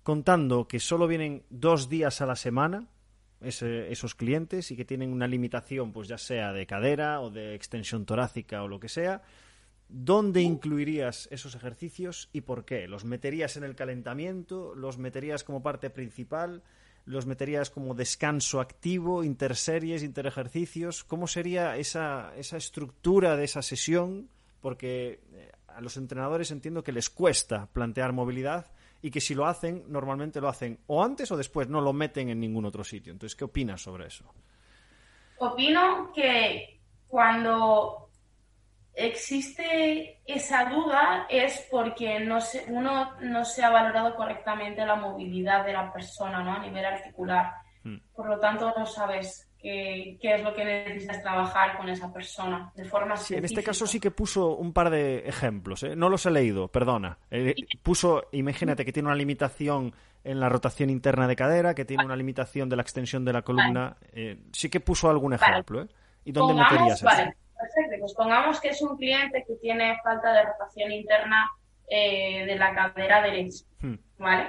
contando 0.04 0.68
que 0.68 0.78
solo 0.78 1.08
vienen 1.08 1.42
dos 1.50 1.88
días 1.88 2.20
a 2.20 2.26
la 2.26 2.36
semana, 2.36 2.86
esos 3.40 4.14
clientes 4.14 4.70
y 4.70 4.76
que 4.76 4.84
tienen 4.84 5.12
una 5.12 5.28
limitación, 5.28 5.92
pues 5.92 6.08
ya 6.08 6.18
sea 6.18 6.52
de 6.52 6.66
cadera 6.66 7.20
o 7.20 7.30
de 7.30 7.54
extensión 7.54 8.04
torácica 8.04 8.62
o 8.62 8.68
lo 8.68 8.80
que 8.80 8.88
sea, 8.88 9.22
¿dónde 9.88 10.42
incluirías 10.42 11.28
esos 11.30 11.54
ejercicios 11.54 12.30
y 12.32 12.40
por 12.40 12.64
qué? 12.64 12.88
¿Los 12.88 13.04
meterías 13.04 13.56
en 13.56 13.64
el 13.64 13.76
calentamiento? 13.76 14.74
¿Los 14.74 14.98
meterías 14.98 15.44
como 15.44 15.62
parte 15.62 15.90
principal? 15.90 16.62
¿Los 17.04 17.26
meterías 17.26 17.70
como 17.70 17.94
descanso 17.94 18.60
activo, 18.60 19.24
interseries, 19.24 20.02
interejercicios? 20.02 21.04
¿Cómo 21.04 21.26
sería 21.26 21.76
esa, 21.76 22.32
esa 22.36 22.56
estructura 22.56 23.36
de 23.36 23.44
esa 23.44 23.62
sesión? 23.62 24.28
Porque 24.60 25.20
eh, 25.32 25.52
a 25.68 25.80
los 25.80 25.96
entrenadores 25.96 26.50
entiendo 26.50 26.82
que 26.82 26.92
les 26.92 27.08
cuesta 27.08 27.66
plantear 27.72 28.12
movilidad 28.12 28.66
y 29.00 29.10
que 29.10 29.20
si 29.20 29.34
lo 29.34 29.46
hacen, 29.46 29.84
normalmente 29.88 30.40
lo 30.40 30.48
hacen 30.48 30.80
o 30.86 31.02
antes 31.02 31.30
o 31.30 31.36
después, 31.36 31.68
no 31.68 31.80
lo 31.80 31.92
meten 31.92 32.28
en 32.30 32.40
ningún 32.40 32.64
otro 32.64 32.82
sitio. 32.84 33.12
Entonces, 33.12 33.36
¿qué 33.36 33.44
opinas 33.44 33.80
sobre 33.80 34.06
eso? 34.06 34.24
Opino 35.38 36.12
que 36.12 36.80
cuando 37.06 38.10
existe 38.92 40.20
esa 40.26 40.64
duda 40.68 41.26
es 41.30 41.66
porque 41.70 42.18
no 42.18 42.40
se, 42.40 42.64
uno 42.68 43.12
no 43.20 43.44
se 43.44 43.62
ha 43.62 43.70
valorado 43.70 44.16
correctamente 44.16 44.84
la 44.84 44.96
movilidad 44.96 45.64
de 45.64 45.72
la 45.72 45.92
persona 45.92 46.42
¿no? 46.42 46.54
a 46.54 46.58
nivel 46.58 46.84
articular. 46.84 47.52
Hmm. 47.84 47.98
Por 48.12 48.28
lo 48.28 48.40
tanto, 48.40 48.74
no 48.76 48.84
sabes 48.84 49.47
qué, 49.60 50.18
es 50.22 50.42
lo 50.42 50.54
que 50.54 50.64
necesitas 50.64 51.22
trabajar 51.22 51.76
con 51.76 51.88
esa 51.88 52.12
persona 52.12 52.72
de 52.74 52.84
forma 52.84 53.16
sí, 53.16 53.34
En 53.34 53.44
este 53.44 53.62
caso 53.62 53.86
sí 53.86 53.98
que 53.98 54.10
puso 54.10 54.56
un 54.56 54.72
par 54.72 54.90
de 54.90 55.20
ejemplos, 55.20 55.82
¿eh? 55.82 55.96
no 55.96 56.08
los 56.08 56.24
he 56.26 56.30
leído, 56.30 56.68
perdona. 56.68 57.18
Eh, 57.30 57.54
puso, 57.82 58.28
imagínate 58.32 58.84
que 58.84 58.92
tiene 58.92 59.08
una 59.08 59.16
limitación 59.16 59.94
en 60.24 60.40
la 60.40 60.48
rotación 60.48 60.90
interna 60.90 61.26
de 61.26 61.36
cadera, 61.36 61.74
que 61.74 61.84
tiene 61.84 62.04
una 62.04 62.16
limitación 62.16 62.68
de 62.68 62.76
la 62.76 62.82
extensión 62.82 63.24
de 63.24 63.32
la 63.32 63.42
columna. 63.42 63.96
Eh, 64.12 64.38
sí 64.52 64.68
que 64.68 64.80
puso 64.80 65.10
algún 65.10 65.34
ejemplo. 65.34 65.82
¿eh? 65.82 65.88
¿Y 66.24 66.32
dónde 66.32 66.54
meterías 66.62 67.02
vale. 67.02 67.34
Perfecto, 67.58 67.96
pues 68.00 68.14
pongamos 68.14 68.60
que 68.60 68.68
es 68.68 68.80
un 68.82 68.96
cliente 68.96 69.44
que 69.46 69.54
tiene 69.56 69.98
falta 70.04 70.32
de 70.32 70.44
rotación 70.44 70.92
interna 70.92 71.50
de 71.88 72.54
la 72.56 72.74
cadera 72.74 73.22
derecha. 73.22 73.64
Hmm. 73.80 73.94
¿Vale? 74.18 74.48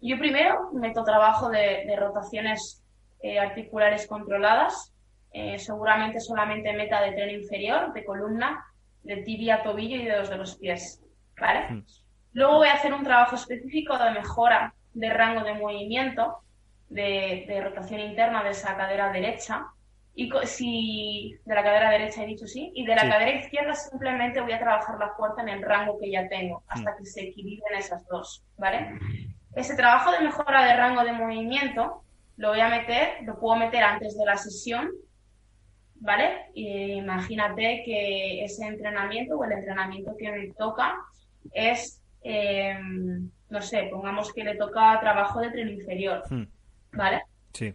Yo 0.00 0.18
primero 0.18 0.70
meto 0.72 1.04
trabajo 1.04 1.48
de, 1.50 1.94
rotaciones 1.96 2.82
eh, 3.22 3.38
articulares 3.38 4.06
controladas, 4.06 4.94
eh, 5.32 5.58
seguramente 5.58 6.20
solamente 6.20 6.72
meta 6.72 7.00
de 7.02 7.12
tren 7.12 7.30
inferior, 7.30 7.92
de 7.92 8.04
columna, 8.04 8.64
de 9.02 9.18
tibia, 9.18 9.62
tobillo 9.62 9.96
y 9.96 10.04
dedos 10.04 10.30
de 10.30 10.36
los 10.36 10.56
pies. 10.56 11.02
¿vale? 11.38 11.66
Hmm. 11.68 11.84
Luego 12.32 12.56
voy 12.58 12.68
a 12.68 12.74
hacer 12.74 12.92
un 12.94 13.04
trabajo 13.04 13.36
específico 13.36 13.98
de 13.98 14.10
mejora 14.12 14.74
de 14.94 15.10
rango 15.10 15.44
de 15.44 15.54
movimiento 15.54 16.38
de, 16.88 17.60
rotación 17.62 18.00
interna 18.00 18.42
de 18.42 18.50
esa 18.50 18.76
cadera 18.76 19.12
derecha. 19.12 19.66
Y 20.14 20.30
si 20.44 21.36
de 21.44 21.54
la 21.54 21.62
cadera 21.62 21.90
derecha 21.90 22.24
he 22.24 22.26
dicho 22.26 22.46
sí, 22.46 22.72
y 22.74 22.84
de 22.84 22.94
la 22.94 23.02
cadera 23.02 23.30
izquierda 23.30 23.74
simplemente 23.74 24.40
voy 24.40 24.52
a 24.52 24.58
trabajar 24.58 24.98
la 24.98 25.10
fuerza 25.10 25.42
en 25.42 25.50
el 25.50 25.62
rango 25.62 25.98
que 25.98 26.10
ya 26.10 26.28
tengo, 26.28 26.62
hasta 26.66 26.92
mm. 26.92 26.96
que 26.98 27.04
se 27.06 27.22
equilibren 27.28 27.78
esas 27.78 28.06
dos, 28.08 28.44
¿vale? 28.58 28.98
Ese 29.54 29.74
trabajo 29.74 30.12
de 30.12 30.20
mejora 30.20 30.64
de 30.64 30.76
rango 30.76 31.02
de 31.02 31.12
movimiento 31.12 32.02
lo 32.36 32.50
voy 32.50 32.60
a 32.60 32.68
meter, 32.68 33.22
lo 33.24 33.38
puedo 33.38 33.56
meter 33.56 33.82
antes 33.82 34.16
de 34.16 34.24
la 34.24 34.36
sesión, 34.36 34.90
¿vale? 35.96 36.46
imagínate 36.54 37.82
que 37.84 38.42
ese 38.44 38.66
entrenamiento 38.66 39.36
o 39.36 39.44
el 39.44 39.52
entrenamiento 39.52 40.16
que 40.16 40.32
me 40.32 40.52
toca 40.54 40.96
es, 41.52 42.02
em, 42.22 43.30
no 43.50 43.60
sé, 43.60 43.88
pongamos 43.90 44.32
que 44.32 44.44
le 44.44 44.56
toca 44.56 44.98
trabajo 45.00 45.40
de 45.40 45.50
tren 45.50 45.68
inferior, 45.68 46.22
hmm. 46.30 46.44
¿vale? 46.92 47.22
Sí. 47.52 47.74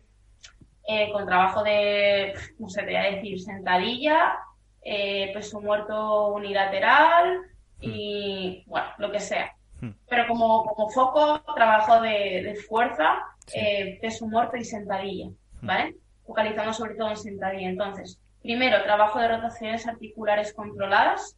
Eh, 0.87 1.11
con 1.11 1.25
trabajo 1.25 1.63
de, 1.63 2.33
no 2.59 2.69
sé, 2.69 2.81
te 2.81 2.87
voy 2.87 2.95
a 2.95 3.11
decir, 3.11 3.39
sentadilla, 3.39 4.37
eh, 4.81 5.31
peso 5.33 5.61
muerto 5.61 6.29
unilateral 6.29 7.41
y, 7.79 8.63
hmm. 8.65 8.69
bueno, 8.69 8.87
lo 8.97 9.11
que 9.11 9.19
sea. 9.19 9.54
Hmm. 9.85 9.91
Pero 10.09 10.27
como, 10.27 10.65
como 10.65 10.89
foco, 10.89 11.41
trabajo 11.55 12.01
de, 12.01 12.55
fuerza, 12.67 13.19
eh, 13.53 13.97
peso 14.01 14.27
muerto 14.27 14.57
y 14.57 14.63
sentadilla, 14.63 15.29
¿vale? 15.61 15.95
Focalizando 16.25 16.73
sobre 16.73 16.95
todo 16.95 17.09
en 17.09 17.17
sentadilla. 17.17 17.69
Entonces, 17.69 18.19
primero, 18.41 18.83
trabajo 18.83 19.19
de 19.19 19.27
rotaciones 19.27 19.87
articulares 19.87 20.53
controladas, 20.53 21.37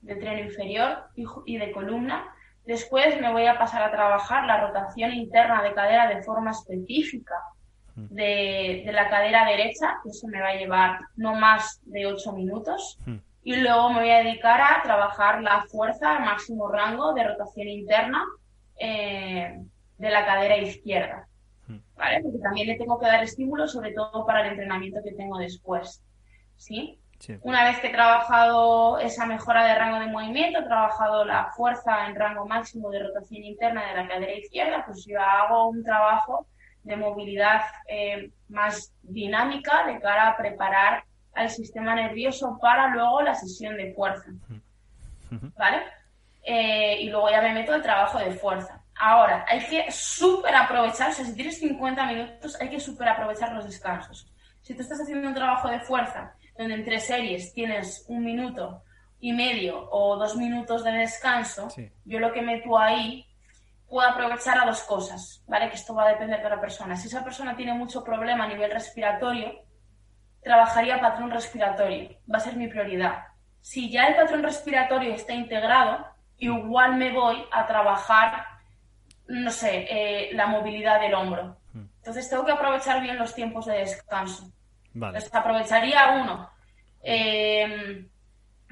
de 0.00 0.14
tren 0.16 0.38
inferior 0.46 1.04
y 1.46 1.58
de 1.58 1.72
columna. 1.72 2.32
Después 2.64 3.20
me 3.20 3.32
voy 3.32 3.46
a 3.46 3.58
pasar 3.58 3.82
a 3.82 3.90
trabajar 3.90 4.44
la 4.44 4.66
rotación 4.66 5.12
interna 5.12 5.62
de 5.62 5.74
cadera 5.74 6.08
de 6.08 6.22
forma 6.22 6.52
específica 6.52 7.34
hmm. 7.96 8.06
de, 8.10 8.82
de 8.86 8.92
la 8.92 9.08
cadera 9.08 9.44
derecha, 9.46 9.98
que 10.02 10.10
eso 10.10 10.28
me 10.28 10.40
va 10.40 10.50
a 10.50 10.56
llevar 10.56 11.00
no 11.16 11.34
más 11.34 11.80
de 11.84 12.06
8 12.06 12.32
minutos. 12.32 12.98
Y 13.46 13.54
luego 13.54 13.90
me 13.90 14.00
voy 14.00 14.10
a 14.10 14.24
dedicar 14.24 14.60
a 14.60 14.82
trabajar 14.82 15.40
la 15.40 15.62
fuerza, 15.66 16.18
máximo 16.18 16.66
rango 16.66 17.14
de 17.14 17.22
rotación 17.22 17.68
interna 17.68 18.24
eh, 18.76 19.60
de 19.98 20.10
la 20.10 20.26
cadera 20.26 20.56
izquierda. 20.56 21.28
Hmm. 21.68 21.78
¿Vale? 21.94 22.22
Porque 22.24 22.40
también 22.40 22.66
le 22.66 22.74
tengo 22.74 22.98
que 22.98 23.06
dar 23.06 23.22
estímulos, 23.22 23.70
sobre 23.70 23.92
todo 23.92 24.26
para 24.26 24.40
el 24.40 24.48
entrenamiento 24.48 24.98
que 25.00 25.12
tengo 25.12 25.38
después. 25.38 26.02
¿Sí? 26.56 26.98
Una 27.42 27.62
vez 27.62 27.78
que 27.78 27.86
he 27.86 27.92
trabajado 27.92 28.98
esa 28.98 29.26
mejora 29.26 29.64
de 29.64 29.76
rango 29.76 30.00
de 30.00 30.08
movimiento, 30.08 30.58
he 30.58 30.64
trabajado 30.64 31.24
la 31.24 31.52
fuerza 31.56 32.08
en 32.08 32.16
rango 32.16 32.48
máximo 32.48 32.90
de 32.90 33.04
rotación 33.04 33.44
interna 33.44 33.86
de 33.86 33.94
la 33.94 34.08
cadera 34.08 34.34
izquierda, 34.34 34.82
pues 34.84 35.06
yo 35.06 35.20
hago 35.20 35.68
un 35.68 35.84
trabajo 35.84 36.48
de 36.82 36.96
movilidad 36.96 37.62
eh, 37.86 38.32
más 38.48 38.92
dinámica 39.02 39.86
de 39.86 40.00
cara 40.00 40.30
a 40.30 40.36
preparar 40.36 41.04
al 41.36 41.50
sistema 41.50 41.94
nervioso 41.94 42.58
para 42.60 42.88
luego 42.88 43.22
la 43.22 43.34
sesión 43.34 43.76
de 43.76 43.92
fuerza. 43.94 44.30
¿Vale? 45.56 45.82
Eh, 46.42 47.02
y 47.02 47.10
luego 47.10 47.28
ya 47.30 47.42
me 47.42 47.52
meto 47.52 47.74
el 47.74 47.82
trabajo 47.82 48.18
de 48.18 48.32
fuerza. 48.32 48.80
Ahora, 48.98 49.44
hay 49.48 49.60
que 49.66 49.90
súper 49.90 50.54
aprovechar, 50.54 51.10
o 51.10 51.12
sea, 51.12 51.24
si 51.24 51.34
tienes 51.34 51.58
50 51.58 52.06
minutos, 52.06 52.56
hay 52.60 52.70
que 52.70 52.80
súper 52.80 53.08
aprovechar 53.08 53.52
los 53.52 53.66
descansos. 53.66 54.32
Si 54.62 54.74
tú 54.74 54.82
estás 54.82 55.00
haciendo 55.00 55.28
un 55.28 55.34
trabajo 55.34 55.68
de 55.68 55.80
fuerza 55.80 56.34
donde 56.56 56.74
entre 56.74 56.98
series 57.00 57.52
tienes 57.52 58.04
un 58.08 58.24
minuto 58.24 58.82
y 59.20 59.32
medio 59.32 59.88
o 59.90 60.16
dos 60.16 60.36
minutos 60.36 60.82
de 60.84 60.92
descanso, 60.92 61.68
yo 62.04 62.18
lo 62.18 62.32
que 62.32 62.42
meto 62.42 62.78
ahí 62.78 63.26
puedo 63.88 64.08
aprovechar 64.08 64.58
a 64.58 64.66
dos 64.66 64.82
cosas, 64.82 65.42
¿vale? 65.46 65.68
Que 65.68 65.76
esto 65.76 65.94
va 65.94 66.04
a 66.04 66.08
depender 66.10 66.42
de 66.42 66.48
la 66.48 66.60
persona. 66.60 66.96
Si 66.96 67.08
esa 67.08 67.22
persona 67.22 67.56
tiene 67.56 67.74
mucho 67.74 68.02
problema 68.02 68.44
a 68.44 68.48
nivel 68.48 68.70
respiratorio, 68.70 69.65
trabajaría 70.46 71.00
patrón 71.00 71.32
respiratorio, 71.32 72.10
va 72.32 72.38
a 72.38 72.40
ser 72.40 72.54
mi 72.54 72.68
prioridad. 72.68 73.24
Si 73.60 73.90
ya 73.90 74.06
el 74.06 74.14
patrón 74.14 74.44
respiratorio 74.44 75.12
está 75.12 75.34
integrado, 75.34 76.06
igual 76.38 76.94
me 76.94 77.10
voy 77.12 77.44
a 77.50 77.66
trabajar, 77.66 78.46
no 79.26 79.50
sé, 79.50 79.88
eh, 79.90 80.30
la 80.34 80.46
movilidad 80.46 81.00
del 81.00 81.14
hombro. 81.14 81.56
Hmm. 81.72 81.86
Entonces 81.96 82.30
tengo 82.30 82.44
que 82.44 82.52
aprovechar 82.52 83.02
bien 83.02 83.18
los 83.18 83.34
tiempos 83.34 83.66
de 83.66 83.78
descanso. 83.78 84.48
Vale. 84.94 85.18
aprovecharía 85.32 86.22
uno. 86.22 86.48
Eh, 87.02 88.06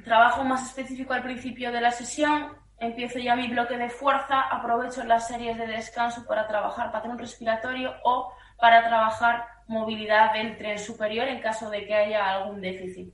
trabajo 0.05 0.45
más 0.45 0.64
específico 0.68 1.12
al 1.12 1.25
principio 1.25 1.72
de 1.72 1.81
la 1.81 1.91
sesión, 1.91 2.57
empiezo 2.79 3.18
ya 3.18 3.35
mi 3.35 3.49
bloque 3.49 3.77
de 3.77 3.91
fuerza, 3.91 4.43
aprovecho 4.43 5.03
las 5.03 5.27
series 5.27 5.59
de 5.59 5.66
descanso 5.66 6.25
para 6.25 6.47
trabajar 6.47 6.93
patrón 6.93 7.18
respiratorio 7.18 7.95
o 8.05 8.33
para 8.59 8.87
trabajar 8.87 9.53
movilidad 9.66 10.32
del 10.32 10.56
tren 10.56 10.78
superior 10.78 11.28
en 11.28 11.40
caso 11.40 11.70
de 11.70 11.86
que 11.86 11.94
haya 11.94 12.34
algún 12.34 12.60
déficit. 12.60 13.12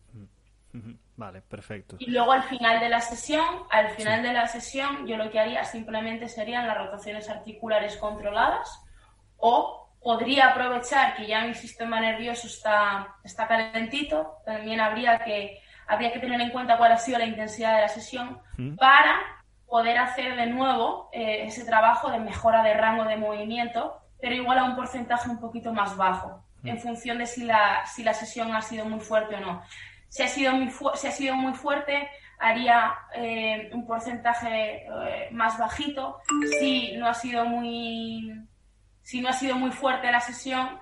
Vale, 1.17 1.43
perfecto. 1.43 1.97
Y 1.99 2.11
luego 2.11 2.33
al 2.33 2.45
final 2.45 2.81
de 2.81 2.89
la 2.89 3.01
sesión, 3.01 3.45
al 3.71 3.91
final 3.91 4.23
de 4.23 4.33
la 4.33 4.47
sesión, 4.47 5.07
yo 5.07 5.17
lo 5.17 5.31
que 5.31 5.39
haría 5.39 5.65
simplemente 5.65 6.29
serían 6.29 6.67
las 6.67 6.79
rotaciones 6.79 7.29
articulares 7.29 7.97
controladas 7.99 8.81
o 9.37 9.81
podría 10.03 10.49
aprovechar 10.49 11.15
que 11.17 11.27
ya 11.27 11.45
mi 11.45 11.55
sistema 11.55 12.01
nervioso 12.01 12.47
está, 12.47 13.17
está 13.23 13.47
calentito, 13.47 14.39
también 14.47 14.81
habría 14.81 15.19
que, 15.19 15.61
habría 15.87 16.13
que 16.13 16.21
tener 16.21 16.41
en 16.41 16.51
cuenta 16.51 16.79
cuál 16.79 16.93
ha 16.93 16.97
sido 16.97 17.19
la 17.19 17.27
intensidad 17.27 17.77
de 17.77 17.83
la 17.83 17.89
sesión 17.89 18.41
para 18.79 19.21
poder 19.67 19.99
hacer 19.99 20.37
de 20.37 20.47
nuevo 20.47 21.11
eh, 21.13 21.45
ese 21.45 21.65
trabajo 21.65 22.11
de 22.11 22.19
mejora 22.19 22.63
de 22.63 22.75
rango 22.75 23.05
de 23.05 23.17
movimiento, 23.17 24.01
pero 24.21 24.35
igual 24.35 24.59
a 24.59 24.65
un 24.65 24.77
porcentaje 24.77 25.29
un 25.29 25.41
poquito 25.41 25.73
más 25.73 25.97
bajo, 25.97 26.45
en 26.63 26.79
función 26.79 27.19
de 27.19 27.27
si 27.27 27.45
la, 27.45 27.87
si 27.87 28.03
la 28.03 28.13
sesión 28.13 28.55
ha 28.55 28.61
sido 28.61 28.85
muy 28.85 29.01
fuerte 29.01 29.37
o 29.37 29.41
no. 29.41 29.63
Si 30.09 30.23
ha 30.23 30.29
sido 30.29 30.53
muy, 30.53 30.71
si 30.95 31.07
ha 31.07 31.13
sido 31.13 31.35
muy 31.37 31.55
fuerte, 31.55 32.09
haría 32.39 32.95
eh, 33.15 33.71
un 33.73 33.87
porcentaje 33.87 34.87
eh, 34.87 35.29
más 35.31 35.59
bajito. 35.59 36.21
Si 36.59 36.97
no 36.97 37.07
ha 37.07 37.15
sido 37.15 37.45
muy 37.45 38.33
si 39.03 39.21
no 39.21 39.29
ha 39.29 39.33
sido 39.33 39.57
muy 39.57 39.73
fuerte 39.73 40.11
la 40.13 40.21
sesión, 40.21 40.79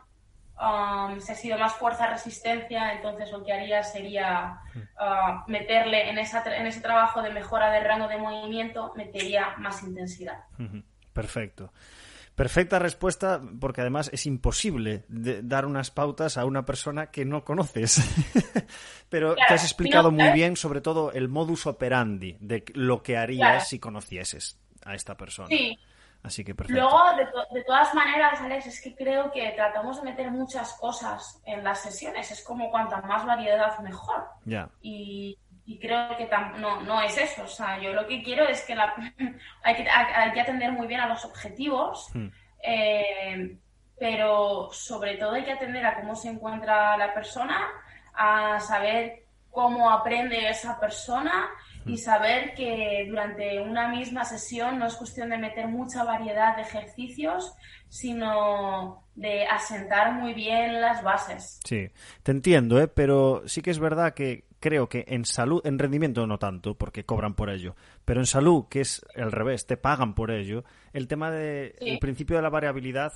um, 0.61 1.19
si 1.19 1.33
ha 1.33 1.35
sido 1.35 1.57
más 1.59 1.73
fuerza-resistencia, 1.75 2.93
entonces 2.93 3.33
lo 3.33 3.43
que 3.43 3.55
haría 3.55 3.83
sería 3.83 4.61
uh, 4.77 5.51
meterle 5.51 6.11
en, 6.11 6.19
esa, 6.19 6.43
en 6.55 6.67
ese 6.67 6.83
trabajo 6.83 7.23
de 7.23 7.31
mejora 7.31 7.71
del 7.71 7.85
rango 7.85 8.07
de 8.07 8.19
movimiento, 8.19 8.93
metería 8.97 9.55
más 9.57 9.83
intensidad. 9.83 10.45
Perfecto. 11.15 11.73
Perfecta 12.39 12.79
respuesta, 12.79 13.41
porque 13.61 13.81
además 13.81 14.11
es 14.13 14.25
imposible 14.25 15.05
dar 15.09 15.67
unas 15.67 15.91
pautas 15.91 16.39
a 16.39 16.45
una 16.45 16.65
persona 16.65 17.11
que 17.11 17.25
no 17.25 17.43
conoces. 17.43 17.99
Pero 19.09 19.35
te 19.35 19.55
has 19.55 19.65
explicado 19.65 20.13
muy 20.13 20.31
bien, 20.31 20.55
sobre 20.55 20.81
todo, 20.81 21.11
el 21.11 21.29
modus 21.29 21.67
operandi 21.67 22.37
de 22.39 22.65
lo 22.75 23.03
que 23.03 23.17
harías 23.17 23.69
si 23.69 23.81
conocieses 23.81 24.57
a 24.85 24.95
esta 24.95 25.17
persona. 25.17 25.49
Sí, 25.49 25.77
Así 26.23 26.45
que 26.45 26.55
perfecto. 26.55 26.81
Luego, 26.81 27.01
de, 27.53 27.65
todas 27.65 27.95
maneras, 27.95 28.41
Alex, 28.41 28.67
es 28.67 28.81
que 28.83 28.95
creo 28.95 29.31
que 29.31 29.51
tratamos 29.57 29.97
de 29.99 30.11
meter 30.11 30.31
muchas 30.31 30.75
cosas 30.75 31.41
en 31.45 31.63
las 31.65 31.81
sesiones. 31.81 32.31
Es 32.31 32.45
como 32.45 32.71
cuanta 32.71 33.01
más 33.03 33.25
variedad, 33.25 33.79
mejor. 33.81 34.27
Ya. 34.45 34.69
Y, 34.83 35.39
creo 35.77 36.17
que 36.17 36.29
no, 36.59 36.81
no 36.81 37.03
es 37.03 37.19
eso. 37.19 37.43
O 37.43 37.49
sea, 37.49 37.79
yo 37.79 37.93
lo 37.93 38.07
que 38.07 38.23
quiero 38.23 38.47
es 38.49 38.63
que, 38.63 38.75
la, 38.75 38.95
hay, 39.63 39.75
que 39.75 39.89
hay 39.89 40.33
que 40.33 40.41
atender 40.41 40.73
muy 40.73 40.87
bien 40.87 41.01
a 41.01 41.09
los 41.09 41.25
objetivos, 41.25 42.09
hmm. 42.15 42.29
eh, 42.63 43.59
pero 43.99 44.71
sobre 44.73 45.17
todo 45.17 45.33
hay 45.33 45.45
que 45.45 45.53
atender 45.53 45.85
a 45.85 45.97
cómo 46.01 46.15
se 46.15 46.29
encuentra 46.29 46.97
la 46.97 47.13
persona, 47.13 47.69
a 48.15 48.59
saber 48.61 49.25
cómo 49.51 49.91
aprende 49.91 50.49
esa 50.49 50.79
persona 50.79 51.51
y 51.85 51.97
saber 51.97 52.55
que 52.55 53.07
durante 53.09 53.61
una 53.61 53.89
misma 53.89 54.25
sesión 54.25 54.79
no 54.79 54.87
es 54.87 54.95
cuestión 54.95 55.31
de 55.31 55.39
meter 55.39 55.69
mucha 55.69 56.05
variedad 56.05 56.57
de 56.57 56.63
ejercicios, 56.63 57.55
sino 57.89 59.05
de 59.15 59.47
asentar 59.47 60.13
muy 60.13 60.35
bien 60.35 60.81
las 60.81 61.03
bases. 61.03 61.61
Sí, 61.65 61.91
te 62.23 62.31
entiendo, 62.31 62.81
¿eh? 62.81 62.89
pero 62.89 63.43
sí 63.47 63.63
que 63.63 63.71
es 63.71 63.79
verdad 63.79 64.15
que 64.15 64.45
creo 64.61 64.89
que 64.89 65.05
en 65.09 65.25
salud, 65.25 65.61
en 65.65 65.79
rendimiento 65.79 66.27
no 66.27 66.39
tanto, 66.39 66.75
porque 66.75 67.05
cobran 67.05 67.35
por 67.35 67.51
ello, 67.51 67.77
pero 68.05 68.21
en 68.21 68.27
salud, 68.27 68.67
que 68.69 68.81
es 68.81 69.05
el 69.15 69.33
revés, 69.33 69.67
te 69.67 69.77
pagan 69.77 70.15
por 70.15 70.31
ello, 70.31 70.65
el 70.93 71.09
tema 71.09 71.31
del 71.31 71.75
de, 71.81 71.99
principio 72.01 72.37
de 72.37 72.43
la 72.43 72.51
variabilidad 72.51 73.13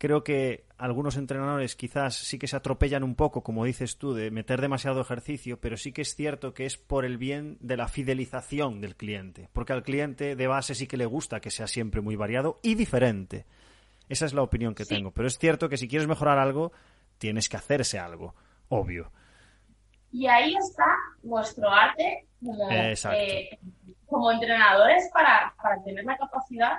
Creo 0.00 0.24
que 0.24 0.64
algunos 0.78 1.18
entrenadores 1.18 1.76
quizás 1.76 2.14
sí 2.14 2.38
que 2.38 2.46
se 2.46 2.56
atropellan 2.56 3.04
un 3.04 3.14
poco, 3.14 3.42
como 3.42 3.66
dices 3.66 3.98
tú, 3.98 4.14
de 4.14 4.30
meter 4.30 4.62
demasiado 4.62 5.02
ejercicio, 5.02 5.60
pero 5.60 5.76
sí 5.76 5.92
que 5.92 6.00
es 6.00 6.14
cierto 6.14 6.54
que 6.54 6.64
es 6.64 6.78
por 6.78 7.04
el 7.04 7.18
bien 7.18 7.58
de 7.60 7.76
la 7.76 7.86
fidelización 7.86 8.80
del 8.80 8.96
cliente, 8.96 9.50
porque 9.52 9.74
al 9.74 9.82
cliente 9.82 10.36
de 10.36 10.46
base 10.46 10.74
sí 10.74 10.86
que 10.86 10.96
le 10.96 11.04
gusta 11.04 11.40
que 11.40 11.50
sea 11.50 11.66
siempre 11.66 12.00
muy 12.00 12.16
variado 12.16 12.60
y 12.62 12.76
diferente. 12.76 13.44
Esa 14.08 14.24
es 14.24 14.32
la 14.32 14.40
opinión 14.40 14.74
que 14.74 14.86
tengo, 14.86 15.10
pero 15.10 15.28
es 15.28 15.36
cierto 15.36 15.68
que 15.68 15.76
si 15.76 15.86
quieres 15.86 16.08
mejorar 16.08 16.38
algo, 16.38 16.72
tienes 17.18 17.50
que 17.50 17.58
hacerse 17.58 17.98
algo, 17.98 18.34
obvio. 18.70 19.12
Y 20.12 20.26
ahí 20.26 20.54
está 20.56 20.86
nuestro 21.22 21.70
arte 21.70 22.26
como, 22.44 22.70
eh, 22.70 23.58
como 24.06 24.32
entrenadores 24.32 25.08
para, 25.12 25.54
para 25.62 25.82
tener 25.82 26.04
la 26.04 26.16
capacidad 26.16 26.78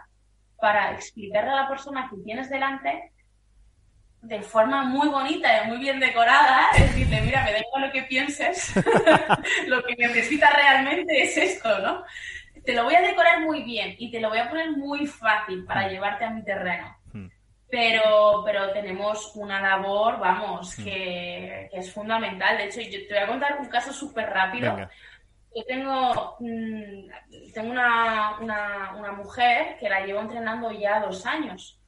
para 0.61 0.93
explicarle 0.93 1.51
a 1.51 1.63
la 1.63 1.67
persona 1.67 2.07
que 2.09 2.17
tienes 2.17 2.49
delante 2.49 3.11
de 4.21 4.41
forma 4.43 4.83
muy 4.83 5.09
bonita 5.09 5.63
y 5.63 5.67
muy 5.67 5.79
bien 5.79 5.99
decorada, 5.99 6.69
es 6.75 6.81
decirle, 6.81 7.21
mira, 7.21 7.43
me 7.43 7.53
da 7.53 7.59
igual 7.59 7.87
lo 7.87 7.91
que 7.91 8.03
pienses, 8.03 8.71
lo 9.67 9.83
que 9.83 9.95
necesitas 9.95 10.53
realmente 10.53 11.23
es 11.23 11.35
esto, 11.37 11.79
¿no? 11.79 12.03
Te 12.63 12.73
lo 12.73 12.83
voy 12.83 12.93
a 12.93 13.01
decorar 13.01 13.41
muy 13.41 13.63
bien 13.63 13.95
y 13.97 14.11
te 14.11 14.19
lo 14.19 14.29
voy 14.29 14.37
a 14.37 14.47
poner 14.47 14.71
muy 14.71 15.07
fácil 15.07 15.65
para 15.65 15.87
llevarte 15.87 16.25
a 16.25 16.29
mi 16.29 16.43
terreno. 16.43 16.95
Pero, 17.71 18.41
pero 18.45 18.71
tenemos 18.73 19.33
una 19.35 19.61
labor, 19.61 20.19
vamos, 20.19 20.77
hmm. 20.77 20.83
que, 20.83 21.69
es 21.71 21.93
fundamental. 21.93 22.57
De 22.57 22.65
hecho, 22.65 22.81
yo 22.81 23.07
te 23.07 23.13
voy 23.13 23.23
a 23.23 23.27
contar 23.27 23.57
un 23.59 23.67
caso 23.67 23.93
súper 23.93 24.29
rápido. 24.29 24.77
Yo 25.55 25.63
tengo, 25.65 26.35
mm, 26.39 27.51
tengo 27.53 27.71
una, 27.71 28.37
una, 28.39 28.95
una 28.97 29.11
mujer 29.13 29.77
que 29.79 29.89
la 29.89 30.05
llevo 30.05 30.19
entrenando 30.21 30.71
ya 30.71 30.99
dos 30.99 31.25
años 31.25 31.81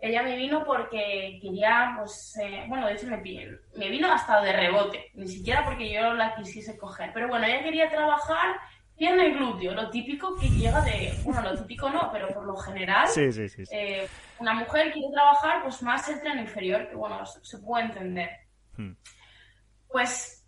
ella 0.00 0.22
me 0.22 0.36
vino 0.36 0.64
porque 0.64 1.38
quería, 1.42 1.94
pues, 1.98 2.36
eh, 2.40 2.64
bueno, 2.68 2.86
de 2.86 2.94
hecho 2.94 3.06
me, 3.08 3.16
me 3.16 3.88
vino 3.88 4.12
hasta 4.12 4.40
de 4.40 4.52
rebote, 4.52 5.10
ni 5.14 5.26
siquiera 5.26 5.64
porque 5.64 5.92
yo 5.92 6.14
la 6.14 6.34
quisiese 6.36 6.78
coger, 6.78 7.10
pero 7.12 7.28
bueno, 7.28 7.46
ella 7.46 7.62
quería 7.62 7.90
trabajar 7.90 8.56
pierna 8.98 9.26
y 9.26 9.32
glúteo, 9.32 9.72
lo 9.74 9.88
típico 9.90 10.34
que 10.34 10.48
llega 10.48 10.80
de, 10.80 11.14
bueno, 11.22 11.42
lo 11.42 11.56
típico 11.56 11.88
no, 11.88 12.10
pero 12.12 12.28
por 12.28 12.44
lo 12.44 12.56
general, 12.56 13.06
sí, 13.08 13.32
sí, 13.32 13.48
sí, 13.48 13.62
eh, 13.70 14.08
una 14.40 14.54
mujer 14.54 14.92
quiere 14.92 15.08
trabajar 15.12 15.62
pues 15.62 15.82
más 15.82 16.08
el 16.08 16.20
tren 16.20 16.40
inferior, 16.40 16.88
que 16.88 16.96
bueno, 16.96 17.24
se 17.24 17.58
puede 17.58 17.84
entender. 17.84 18.30
Hmm. 18.76 18.92
Pues 19.88 20.44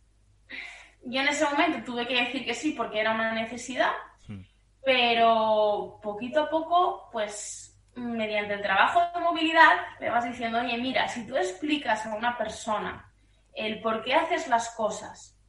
yo 1.05 1.21
en 1.21 1.29
ese 1.29 1.45
momento 1.45 1.93
tuve 1.93 2.07
que 2.07 2.25
decir 2.25 2.45
que 2.45 2.55
sí 2.55 2.73
porque 2.73 3.01
era 3.01 3.15
una 3.15 3.33
necesidad, 3.33 3.93
hmm. 4.27 4.43
pero 4.85 6.01
poquito 6.03 6.41
a 6.41 6.51
poco, 6.51 7.09
pues 7.13 7.81
mediante 7.95 8.55
el 8.55 8.63
trabajo 8.63 9.01
de 9.15 9.21
movilidad, 9.21 9.79
le 10.01 10.11
vas 10.11 10.25
diciendo, 10.25 10.59
oye, 10.59 10.77
mira, 10.79 11.07
si 11.09 11.27
tú 11.27 11.37
explicas 11.37 12.05
a 12.07 12.15
una 12.15 12.37
persona 12.37 13.13
el 13.55 13.81
por 13.81 14.03
qué 14.03 14.15
haces 14.15 14.49
las 14.49 14.75
cosas 14.75 15.40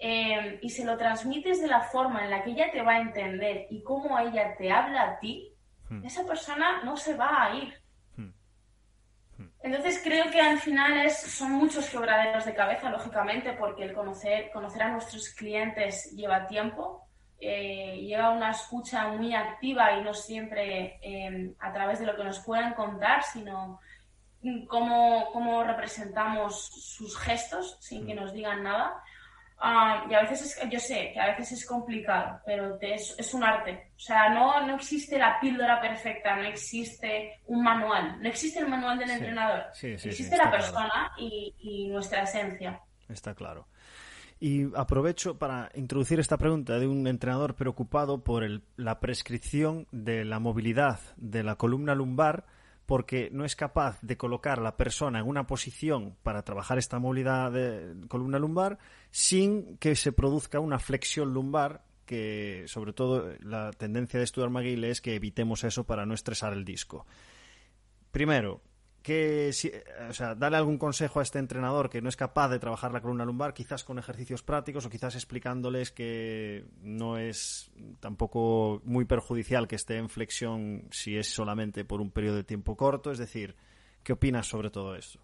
eh, 0.00 0.58
y 0.62 0.70
se 0.70 0.84
lo 0.84 0.96
transmites 0.96 1.60
de 1.60 1.66
la 1.66 1.80
forma 1.80 2.24
en 2.24 2.30
la 2.30 2.44
que 2.44 2.50
ella 2.50 2.70
te 2.70 2.82
va 2.82 2.92
a 2.92 3.00
entender 3.00 3.66
y 3.70 3.82
cómo 3.82 4.18
ella 4.18 4.56
te 4.56 4.70
habla 4.70 5.02
a 5.02 5.18
ti, 5.18 5.52
hmm. 5.88 6.04
esa 6.04 6.24
persona 6.24 6.82
no 6.84 6.96
se 6.96 7.14
va 7.14 7.44
a 7.44 7.54
ir. 7.56 7.74
Hmm. 8.16 8.32
Hmm. 9.38 9.50
Entonces 9.62 10.00
creo 10.04 10.30
que 10.30 10.40
al 10.40 10.60
final 10.60 11.04
es, 11.04 11.18
son 11.18 11.52
muchos 11.52 11.90
quebraderos 11.90 12.44
de 12.44 12.54
cabeza, 12.54 12.90
lógicamente, 12.90 13.54
porque 13.54 13.84
el 13.84 13.92
conocer, 13.92 14.50
conocer 14.52 14.82
a 14.84 14.90
nuestros 14.90 15.30
clientes 15.30 16.12
lleva 16.14 16.46
tiempo, 16.46 17.08
eh, 17.40 17.98
lleva 18.00 18.30
una 18.30 18.52
escucha 18.52 19.08
muy 19.08 19.34
activa 19.34 19.94
y 19.94 20.02
no 20.02 20.14
siempre 20.14 20.98
em, 21.02 21.54
a 21.58 21.72
través 21.72 21.98
de 21.98 22.06
lo 22.06 22.16
que 22.16 22.24
nos 22.24 22.38
puedan 22.40 22.74
contar, 22.74 23.24
sino 23.24 23.80
cómo, 24.68 25.30
cómo 25.32 25.64
representamos 25.64 26.66
sus 26.66 27.16
gestos 27.18 27.78
sin 27.80 28.06
que 28.06 28.14
nos 28.14 28.32
digan 28.32 28.62
nada. 28.62 29.02
Ah, 29.60 30.06
y 30.08 30.14
a 30.14 30.20
veces 30.20 30.42
es, 30.42 30.70
yo 30.70 30.78
sé 30.78 31.10
que 31.12 31.20
a 31.20 31.26
veces 31.28 31.52
es 31.52 31.66
complicado, 31.66 32.40
pero 32.46 32.78
es, 32.80 33.14
es, 33.18 33.34
un 33.34 33.42
arte. 33.42 33.90
O 33.96 34.00
sea, 34.00 34.28
no, 34.28 34.64
no 34.64 34.76
existe 34.76 35.18
la 35.18 35.40
píldora 35.40 35.80
perfecta, 35.80 36.36
no 36.36 36.44
existe 36.44 37.40
un 37.46 37.64
manual, 37.64 38.22
no 38.22 38.28
existe 38.28 38.60
el 38.60 38.68
manual 38.68 38.98
del 38.98 39.10
entrenador. 39.10 39.64
existe 39.82 40.36
la 40.36 40.50
persona 40.50 41.12
y, 41.18 41.54
y 41.58 41.88
nuestra 41.88 42.22
esencia. 42.22 42.80
Está 43.08 43.34
claro. 43.34 43.66
Y 44.40 44.66
aprovecho 44.76 45.36
para 45.36 45.70
introducir 45.74 46.20
esta 46.20 46.36
pregunta 46.36 46.78
de 46.78 46.86
un 46.86 47.08
entrenador 47.08 47.56
preocupado 47.56 48.22
por 48.22 48.44
la 48.76 49.00
prescripción 49.00 49.88
de 49.90 50.24
la 50.24 50.38
movilidad 50.38 51.00
de 51.16 51.42
la 51.42 51.56
columna 51.56 51.96
lumbar 51.96 52.46
porque 52.88 53.28
no 53.34 53.44
es 53.44 53.54
capaz 53.54 54.00
de 54.00 54.16
colocar 54.16 54.60
a 54.60 54.62
la 54.62 54.78
persona 54.78 55.18
en 55.18 55.26
una 55.26 55.46
posición 55.46 56.16
para 56.22 56.42
trabajar 56.42 56.78
esta 56.78 56.98
movilidad 56.98 57.52
de 57.52 57.94
columna 58.08 58.38
lumbar 58.38 58.78
sin 59.10 59.76
que 59.76 59.94
se 59.94 60.10
produzca 60.10 60.58
una 60.58 60.78
flexión 60.78 61.34
lumbar 61.34 61.84
que 62.06 62.64
sobre 62.66 62.94
todo 62.94 63.30
la 63.40 63.72
tendencia 63.72 64.18
de 64.18 64.26
Stuart 64.26 64.50
McGill 64.50 64.84
es 64.84 65.02
que 65.02 65.16
evitemos 65.16 65.64
eso 65.64 65.84
para 65.84 66.06
no 66.06 66.14
estresar 66.14 66.54
el 66.54 66.64
disco. 66.64 67.04
Primero, 68.10 68.62
que, 69.08 69.48
o 70.06 70.12
sea, 70.12 70.34
dale 70.34 70.58
algún 70.58 70.76
consejo 70.76 71.20
a 71.20 71.22
este 71.22 71.38
entrenador 71.38 71.88
que 71.88 72.02
no 72.02 72.10
es 72.10 72.16
capaz 72.16 72.50
de 72.50 72.58
trabajar 72.58 72.92
la 72.92 73.00
columna 73.00 73.24
lumbar, 73.24 73.54
quizás 73.54 73.82
con 73.82 73.98
ejercicios 73.98 74.42
prácticos 74.42 74.84
o 74.84 74.90
quizás 74.90 75.14
explicándoles 75.14 75.92
que 75.92 76.66
no 76.82 77.16
es 77.16 77.70
tampoco 78.00 78.82
muy 78.84 79.06
perjudicial 79.06 79.66
que 79.66 79.76
esté 79.76 79.96
en 79.96 80.10
flexión 80.10 80.88
si 80.90 81.16
es 81.16 81.32
solamente 81.32 81.86
por 81.86 82.02
un 82.02 82.10
periodo 82.10 82.36
de 82.36 82.44
tiempo 82.44 82.76
corto. 82.76 83.10
Es 83.10 83.16
decir, 83.16 83.56
¿qué 84.02 84.12
opinas 84.12 84.46
sobre 84.46 84.68
todo 84.68 84.94
esto? 84.94 85.20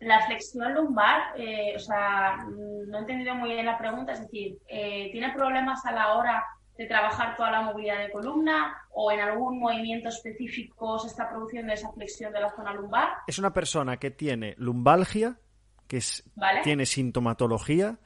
La 0.00 0.20
flexión 0.26 0.74
lumbar, 0.74 1.40
eh, 1.40 1.72
o 1.74 1.78
sea, 1.78 2.36
no 2.50 2.98
he 2.98 3.00
entendido 3.00 3.34
muy 3.34 3.48
bien 3.48 3.64
la 3.64 3.78
pregunta, 3.78 4.12
es 4.12 4.20
decir, 4.20 4.58
eh, 4.68 5.08
¿tiene 5.10 5.32
problemas 5.32 5.86
a 5.86 5.92
la 5.92 6.12
hora 6.18 6.44
de 6.78 6.86
trabajar 6.86 7.36
toda 7.36 7.50
la 7.50 7.62
movilidad 7.62 7.98
de 7.98 8.12
columna 8.12 8.80
o 8.92 9.10
en 9.10 9.18
algún 9.18 9.58
movimiento 9.58 10.08
específico 10.08 10.98
se 11.00 11.08
está 11.08 11.28
produciendo 11.28 11.72
esa 11.72 11.90
flexión 11.92 12.32
de 12.32 12.40
la 12.40 12.54
zona 12.54 12.72
lumbar. 12.72 13.08
Es 13.26 13.38
una 13.40 13.52
persona 13.52 13.96
que 13.96 14.12
tiene 14.12 14.54
lumbalgia, 14.58 15.40
que 15.88 16.00
tiene 16.62 16.86
sintomatología, 16.86 17.98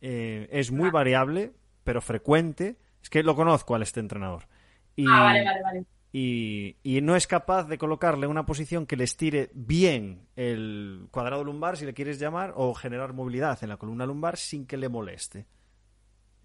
eh, 0.00 0.48
es 0.50 0.72
muy 0.72 0.90
variable, 0.90 1.52
pero 1.84 2.00
frecuente. 2.00 2.76
Es 3.00 3.10
que 3.10 3.22
lo 3.22 3.36
conozco 3.36 3.76
al 3.76 3.82
este 3.82 4.00
entrenador. 4.00 4.48
Y, 4.96 5.06
ah, 5.08 5.20
vale, 5.22 5.44
vale, 5.44 5.62
vale. 5.62 5.84
Y, 6.12 6.76
y, 6.82 7.00
no 7.02 7.14
es 7.14 7.26
capaz 7.26 7.64
de 7.64 7.78
colocarle 7.78 8.26
una 8.26 8.46
posición 8.46 8.86
que 8.86 8.96
le 8.96 9.04
estire 9.04 9.50
bien 9.52 10.26
el 10.34 11.06
cuadrado 11.10 11.44
lumbar, 11.44 11.76
si 11.76 11.84
le 11.84 11.94
quieres 11.94 12.18
llamar, 12.18 12.54
o 12.56 12.74
generar 12.74 13.12
movilidad 13.12 13.62
en 13.62 13.68
la 13.68 13.76
columna 13.76 14.06
lumbar 14.06 14.36
sin 14.36 14.66
que 14.66 14.78
le 14.78 14.88
moleste. 14.88 15.46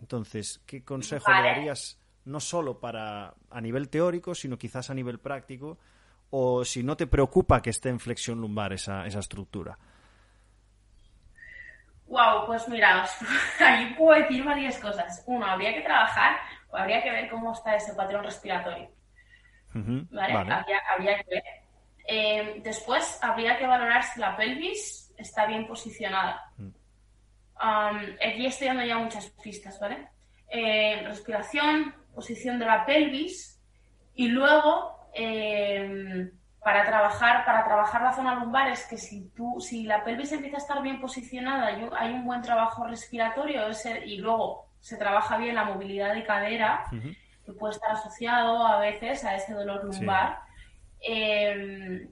Entonces, 0.02 0.62
¿qué 0.66 0.84
consejo 0.84 1.32
le 1.32 1.44
darías 1.44 2.00
no 2.26 2.40
solo 2.40 2.80
para 2.80 3.34
a 3.50 3.62
nivel 3.62 3.90
teórico, 3.90 4.36
sino 4.36 4.58
quizás 4.58 4.90
a 4.90 4.94
nivel 4.94 5.20
práctico? 5.20 5.78
O 6.32 6.66
si 6.66 6.84
no 6.84 6.98
te 6.98 7.08
preocupa 7.08 7.62
que 7.62 7.70
esté 7.70 7.90
en 7.90 8.00
flexión 8.00 8.42
lumbar 8.42 8.74
esa, 8.74 9.06
esa 9.06 9.20
estructura. 9.20 9.78
Wow, 12.08 12.46
pues 12.46 12.68
mira, 12.68 13.08
ahí 13.60 13.94
puedo 13.94 14.20
decir 14.20 14.44
varias 14.44 14.78
cosas. 14.80 15.24
Uno, 15.28 15.46
habría 15.46 15.74
que 15.74 15.82
trabajar 15.82 16.38
o 16.70 16.78
habría 16.78 17.02
que 17.02 17.12
ver 17.12 17.30
cómo 17.30 17.54
está 17.54 17.76
ese 17.76 17.94
patrón 17.94 18.24
respiratorio. 18.24 18.90
¿Vale? 19.74 20.34
Habría, 20.34 21.24
que 21.24 21.30
ver. 21.30 21.44
Eh, 22.06 22.62
después, 22.64 23.18
habría 23.22 23.58
que 23.58 23.66
valorar 23.66 24.04
si 24.04 24.20
la 24.20 24.36
pelvis 24.36 25.14
está 25.18 25.46
bien 25.46 25.66
posicionada. 25.66 26.52
Aquí 27.62 28.46
estoy 28.46 28.68
dando 28.68 28.84
ya 28.84 28.98
muchas 28.98 29.30
pistas, 29.44 29.80
¿vale? 29.80 30.08
Eh, 30.50 31.04
respiración, 31.06 31.94
posición 32.14 32.60
de 32.60 32.66
la 32.66 32.86
pelvis 32.86 33.62
y 34.14 34.28
luego 34.28 35.08
em, 35.14 36.30
para 36.60 36.86
trabajar 36.86 37.46
para 37.46 37.64
trabajar 37.64 38.02
la 38.02 38.14
zona 38.14 38.36
lumbar 38.36 38.70
es 38.70 38.86
que 38.86 38.98
si 38.98 39.30
tú 39.30 39.62
si 39.62 39.84
la 39.84 40.04
pelvis 40.04 40.34
empieza 40.34 40.58
a 40.58 40.60
estar 40.60 40.82
bien 40.82 41.00
posicionada 41.00 41.68
hay 41.98 42.14
un 42.14 42.26
buen 42.26 42.42
trabajo 42.42 42.86
respiratorio 42.86 43.62
y 44.06 44.18
luego 44.18 44.68
se 44.82 44.98
trabaja 44.98 45.38
bien 45.38 45.56
la 45.56 45.64
movilidad 45.64 46.14
de 46.14 46.26
cadera 46.26 46.84
que 47.46 47.54
puede 47.54 47.74
estar 47.74 47.92
asociado 47.92 48.68
a 48.68 48.80
veces 48.80 49.24
a 49.24 49.36
ese 49.36 49.54
dolor 49.54 49.86
lumbar 49.86 50.40
em, 51.00 52.10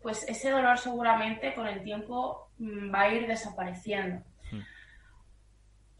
pues 0.00 0.22
ese 0.28 0.50
dolor 0.50 0.78
seguramente 0.78 1.54
con 1.54 1.66
el 1.66 1.82
tiempo 1.82 2.50
mm, 2.58 2.94
va 2.94 3.00
a 3.00 3.08
ir 3.08 3.26
desapareciendo 3.26 4.22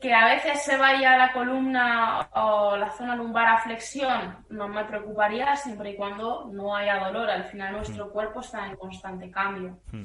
que 0.00 0.14
a 0.14 0.24
veces 0.26 0.62
se 0.62 0.76
vaya 0.76 1.18
la 1.18 1.32
columna 1.32 2.28
o 2.32 2.76
la 2.76 2.90
zona 2.90 3.14
lumbar 3.14 3.46
a 3.48 3.58
flexión, 3.58 4.44
no 4.48 4.66
me 4.66 4.84
preocuparía 4.84 5.54
siempre 5.56 5.90
y 5.90 5.96
cuando 5.96 6.46
no 6.50 6.74
haya 6.74 7.04
dolor. 7.04 7.28
Al 7.28 7.44
final 7.44 7.72
nuestro 7.72 8.06
mm. 8.06 8.10
cuerpo 8.10 8.40
está 8.40 8.66
en 8.66 8.76
constante 8.76 9.30
cambio. 9.30 9.78
Mm. 9.92 10.04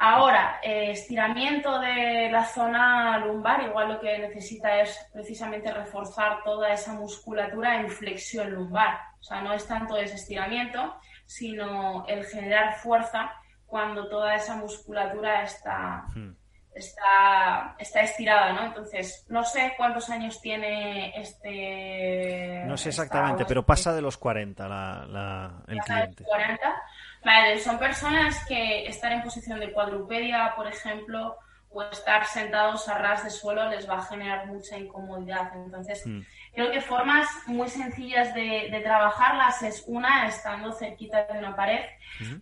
Ahora, 0.00 0.60
eh, 0.62 0.92
estiramiento 0.92 1.80
de 1.80 2.28
la 2.30 2.44
zona 2.44 3.18
lumbar, 3.18 3.62
igual 3.62 3.94
lo 3.94 4.00
que 4.00 4.18
necesita 4.18 4.80
es 4.80 5.08
precisamente 5.12 5.72
reforzar 5.72 6.42
toda 6.44 6.72
esa 6.72 6.92
musculatura 6.94 7.80
en 7.80 7.90
flexión 7.90 8.50
lumbar. 8.50 8.98
O 9.20 9.22
sea, 9.22 9.40
no 9.40 9.52
es 9.52 9.66
tanto 9.66 9.96
ese 9.96 10.16
estiramiento, 10.16 10.96
sino 11.26 12.06
el 12.06 12.24
generar 12.26 12.74
fuerza 12.76 13.32
cuando 13.66 14.08
toda 14.08 14.34
esa 14.34 14.56
musculatura 14.56 15.42
está, 15.42 16.06
mm 16.14 16.37
está, 16.78 17.76
está 17.78 18.00
estirada, 18.02 18.52
¿no? 18.52 18.66
Entonces, 18.66 19.26
no 19.28 19.44
sé 19.44 19.74
cuántos 19.76 20.08
años 20.10 20.40
tiene 20.40 21.12
este... 21.18 22.62
No 22.66 22.76
sé 22.76 22.90
exactamente, 22.90 23.44
pero 23.44 23.64
pasa 23.64 23.94
de 23.94 24.02
los 24.02 24.16
40 24.16 24.68
la, 24.68 25.06
la, 25.06 25.62
el 25.68 25.78
cliente. 25.80 26.24
40. 26.24 26.82
Vale, 27.24 27.58
son 27.58 27.78
personas 27.78 28.44
que 28.46 28.86
estar 28.86 29.12
en 29.12 29.22
posición 29.22 29.60
de 29.60 29.72
cuadrupedia, 29.72 30.54
por 30.56 30.66
ejemplo, 30.66 31.36
o 31.70 31.82
estar 31.82 32.24
sentados 32.26 32.88
a 32.88 32.96
ras 32.96 33.24
de 33.24 33.30
suelo 33.30 33.68
les 33.68 33.88
va 33.88 33.98
a 33.98 34.02
generar 34.02 34.46
mucha 34.46 34.78
incomodidad. 34.78 35.52
Entonces, 35.54 36.06
mm. 36.06 36.20
Creo 36.58 36.72
que 36.72 36.80
formas 36.80 37.28
muy 37.46 37.68
sencillas 37.68 38.34
de, 38.34 38.80
trabajarlas 38.82 39.62
es 39.62 39.84
una, 39.86 40.26
estando 40.26 40.72
cerquita 40.72 41.24
de 41.24 41.38
una 41.38 41.54
pared, 41.54 41.84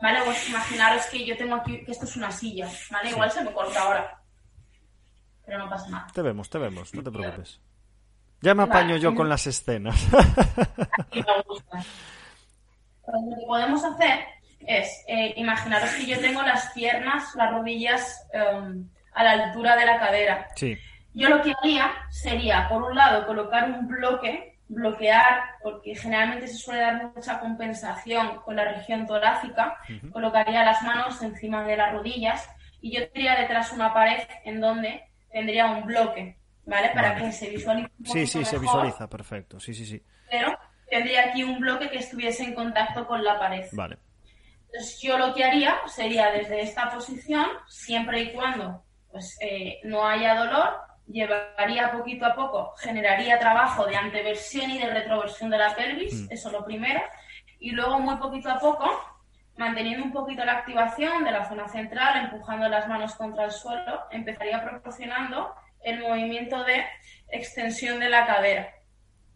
¿vale? 0.00 0.20
Pues 0.24 0.48
imaginaros 0.48 1.04
que 1.08 1.26
yo 1.26 1.36
tengo 1.36 1.56
aquí, 1.56 1.84
que 1.84 1.92
esto 1.92 2.06
es 2.06 2.16
una 2.16 2.30
silla, 2.30 2.66
¿vale? 2.90 3.10
Igual 3.10 3.30
se 3.30 3.44
me 3.44 3.52
corta 3.52 3.82
ahora, 3.82 4.18
pero 5.46 5.58
no 5.58 5.70
pasa 5.70 5.88
nada. 5.88 6.06
Te 6.12 6.20
vemos, 6.20 6.50
te 6.50 6.58
vemos, 6.58 6.92
no 6.92 7.02
te 7.02 7.10
preocupes. 7.10 7.60
Ya 8.42 8.54
me 8.54 8.64
apaño 8.64 8.96
yo 8.96 9.14
con 9.14 9.28
las 9.28 9.46
escenas. 9.46 10.06
me 11.14 11.42
gusta. 11.48 11.82
Pues 13.02 13.22
lo 13.30 13.36
que 13.36 13.46
podemos 13.46 13.84
hacer 13.84 14.20
es, 14.66 15.04
eh, 15.06 15.32
imaginaros 15.36 15.90
que 15.92 16.06
yo 16.06 16.18
tengo 16.18 16.42
las 16.42 16.72
piernas, 16.72 17.34
las 17.36 17.52
rodillas 17.52 18.26
em, 18.32 18.88
a 19.14 19.24
la 19.24 19.30
altura 19.30 19.76
de 19.76 19.86
la 19.86 19.98
cadera. 19.98 20.48
Sí. 20.56 20.76
Yo 21.14 21.30
lo 21.30 21.40
que 21.40 21.54
haría 21.58 21.90
sería, 22.10 22.68
por 22.68 22.82
un 22.82 22.94
lado, 22.94 23.26
colocar 23.26 23.70
un 23.70 23.86
bloque, 23.86 24.58
bloquear, 24.68 25.40
porque 25.62 25.94
generalmente 25.94 26.48
se 26.48 26.58
suele 26.58 26.80
dar 26.80 27.12
mucha 27.14 27.40
compensación 27.40 28.36
con 28.44 28.56
la 28.56 28.64
región 28.64 29.06
torácica, 29.06 29.78
colocaría 30.12 30.64
las 30.64 30.82
manos 30.82 31.22
encima 31.22 31.62
de 31.62 31.76
las 31.76 31.92
rodillas 31.92 32.46
y 32.82 32.92
yo 32.92 33.04
tendría 33.04 33.40
detrás 33.40 33.72
una 33.72 33.94
pared 33.94 34.22
en 34.44 34.60
donde 34.60 35.04
tendría 35.36 35.66
un 35.66 35.84
bloque, 35.84 36.38
¿vale? 36.64 36.90
Para 36.94 37.14
que 37.14 37.30
se 37.30 37.50
visualice. 37.50 37.90
sí, 38.04 38.26
sí, 38.26 38.42
se 38.42 38.58
visualiza, 38.58 39.06
perfecto, 39.06 39.60
sí, 39.60 39.74
sí, 39.74 39.84
sí. 39.84 40.02
Pero 40.30 40.58
tendría 40.88 41.28
aquí 41.28 41.44
un 41.44 41.60
bloque 41.60 41.90
que 41.90 41.98
estuviese 41.98 42.42
en 42.44 42.54
contacto 42.54 43.06
con 43.06 43.22
la 43.22 43.38
pared. 43.38 43.66
Vale. 43.72 43.98
Entonces 44.64 44.98
yo 45.02 45.18
lo 45.18 45.34
que 45.34 45.44
haría 45.44 45.76
sería 45.88 46.30
desde 46.30 46.62
esta 46.62 46.90
posición, 46.90 47.44
siempre 47.68 48.22
y 48.22 48.32
cuando 48.32 48.82
pues, 49.12 49.36
eh, 49.42 49.78
no 49.84 50.06
haya 50.06 50.36
dolor, 50.36 50.74
llevaría 51.06 51.92
poquito 51.92 52.24
a 52.24 52.34
poco, 52.34 52.72
generaría 52.78 53.38
trabajo 53.38 53.84
de 53.84 53.94
anteversión 53.94 54.70
y 54.70 54.78
de 54.78 54.88
retroversión 54.88 55.50
de 55.50 55.58
la 55.58 55.76
pelvis, 55.76 56.22
mm. 56.22 56.32
eso 56.32 56.50
lo 56.50 56.64
primero, 56.64 57.02
y 57.58 57.72
luego 57.72 58.00
muy 58.00 58.16
poquito 58.16 58.50
a 58.50 58.58
poco, 58.58 58.88
manteniendo 59.56 60.04
un 60.04 60.12
poquito 60.12 60.44
la 60.44 60.58
activación 60.58 61.24
de 61.24 61.32
la 61.32 61.48
zona 61.48 61.68
central, 61.68 62.24
empujando 62.24 62.68
las 62.68 62.88
manos 62.88 63.14
contra 63.14 63.44
el 63.44 63.50
suelo, 63.50 64.04
empezaría 64.10 64.62
proporcionando 64.62 65.54
el 65.82 66.00
movimiento 66.00 66.62
de 66.64 66.84
extensión 67.28 67.98
de 68.00 68.10
la 68.10 68.26
cadera. 68.26 68.68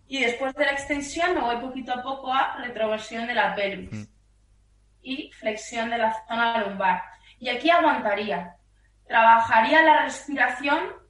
Y 0.07 0.21
después 0.21 0.55
de 0.55 0.67
la 0.67 0.73
extensión 0.73 1.35
me 1.35 1.41
voy 1.41 1.57
poquito 1.59 1.93
a 1.93 2.03
poco 2.03 2.33
a 2.33 2.57
retroversión 2.59 3.27
de 3.27 3.35
la 3.35 3.55
pelvis 3.55 3.93
mm. 3.93 4.13
y 5.03 5.31
flexión 5.33 5.91
de 5.91 5.99
la 5.99 6.13
zona 6.27 6.59
lumbar. 6.65 7.03
Y 7.39 7.49
aquí 7.49 7.71
aguantaría. 7.71 8.57
Trabajaría 9.07 9.83
la 9.83 10.03
respiración 10.03 11.01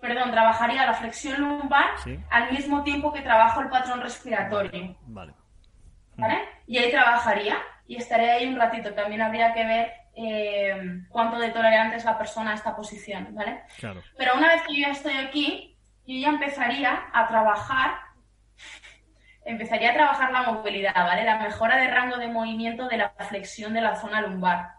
perdón, 0.00 0.30
trabajaría 0.30 0.86
la 0.86 0.94
flexión 0.94 1.40
lumbar 1.40 1.90
al 2.30 2.52
mismo 2.52 2.82
tiempo 2.82 3.12
que 3.12 3.22
trabajo 3.22 3.60
el 3.60 3.68
patrón 3.68 4.00
respiratorio. 4.00 4.96
Vale. 5.02 5.34
¿Vale? 6.16 6.48
Y 6.66 6.78
ahí 6.78 6.90
trabajaría 6.90 7.56
y 7.86 7.96
estaré 7.96 8.30
ahí 8.30 8.46
un 8.46 8.56
ratito. 8.56 8.94
También 8.94 9.22
habría 9.22 9.52
que 9.52 9.64
ver 9.64 9.92
eh, 10.14 11.02
cuánto 11.08 11.38
de 11.38 11.50
tolerante 11.50 11.96
es 11.96 12.04
la 12.04 12.18
persona 12.18 12.52
a 12.52 12.54
esta 12.54 12.74
posición, 12.74 13.28
¿vale? 13.34 13.62
Claro. 13.78 14.02
Pero 14.16 14.36
una 14.36 14.48
vez 14.48 14.62
que 14.62 14.74
yo 14.74 14.86
ya 14.86 14.92
estoy 14.92 15.14
aquí, 15.14 15.76
yo 16.06 16.18
ya 16.18 16.28
empezaría 16.28 17.04
a 17.12 17.26
trabajar, 17.28 17.98
empezaría 19.44 19.90
a 19.90 19.94
trabajar 19.94 20.32
la 20.32 20.42
movilidad, 20.42 20.94
¿vale? 20.94 21.24
La 21.24 21.38
mejora 21.38 21.76
de 21.76 21.88
rango 21.88 22.16
de 22.16 22.28
movimiento 22.28 22.88
de 22.88 22.98
la 22.98 23.10
flexión 23.28 23.74
de 23.74 23.80
la 23.80 23.96
zona 23.96 24.22
lumbar. 24.22 24.70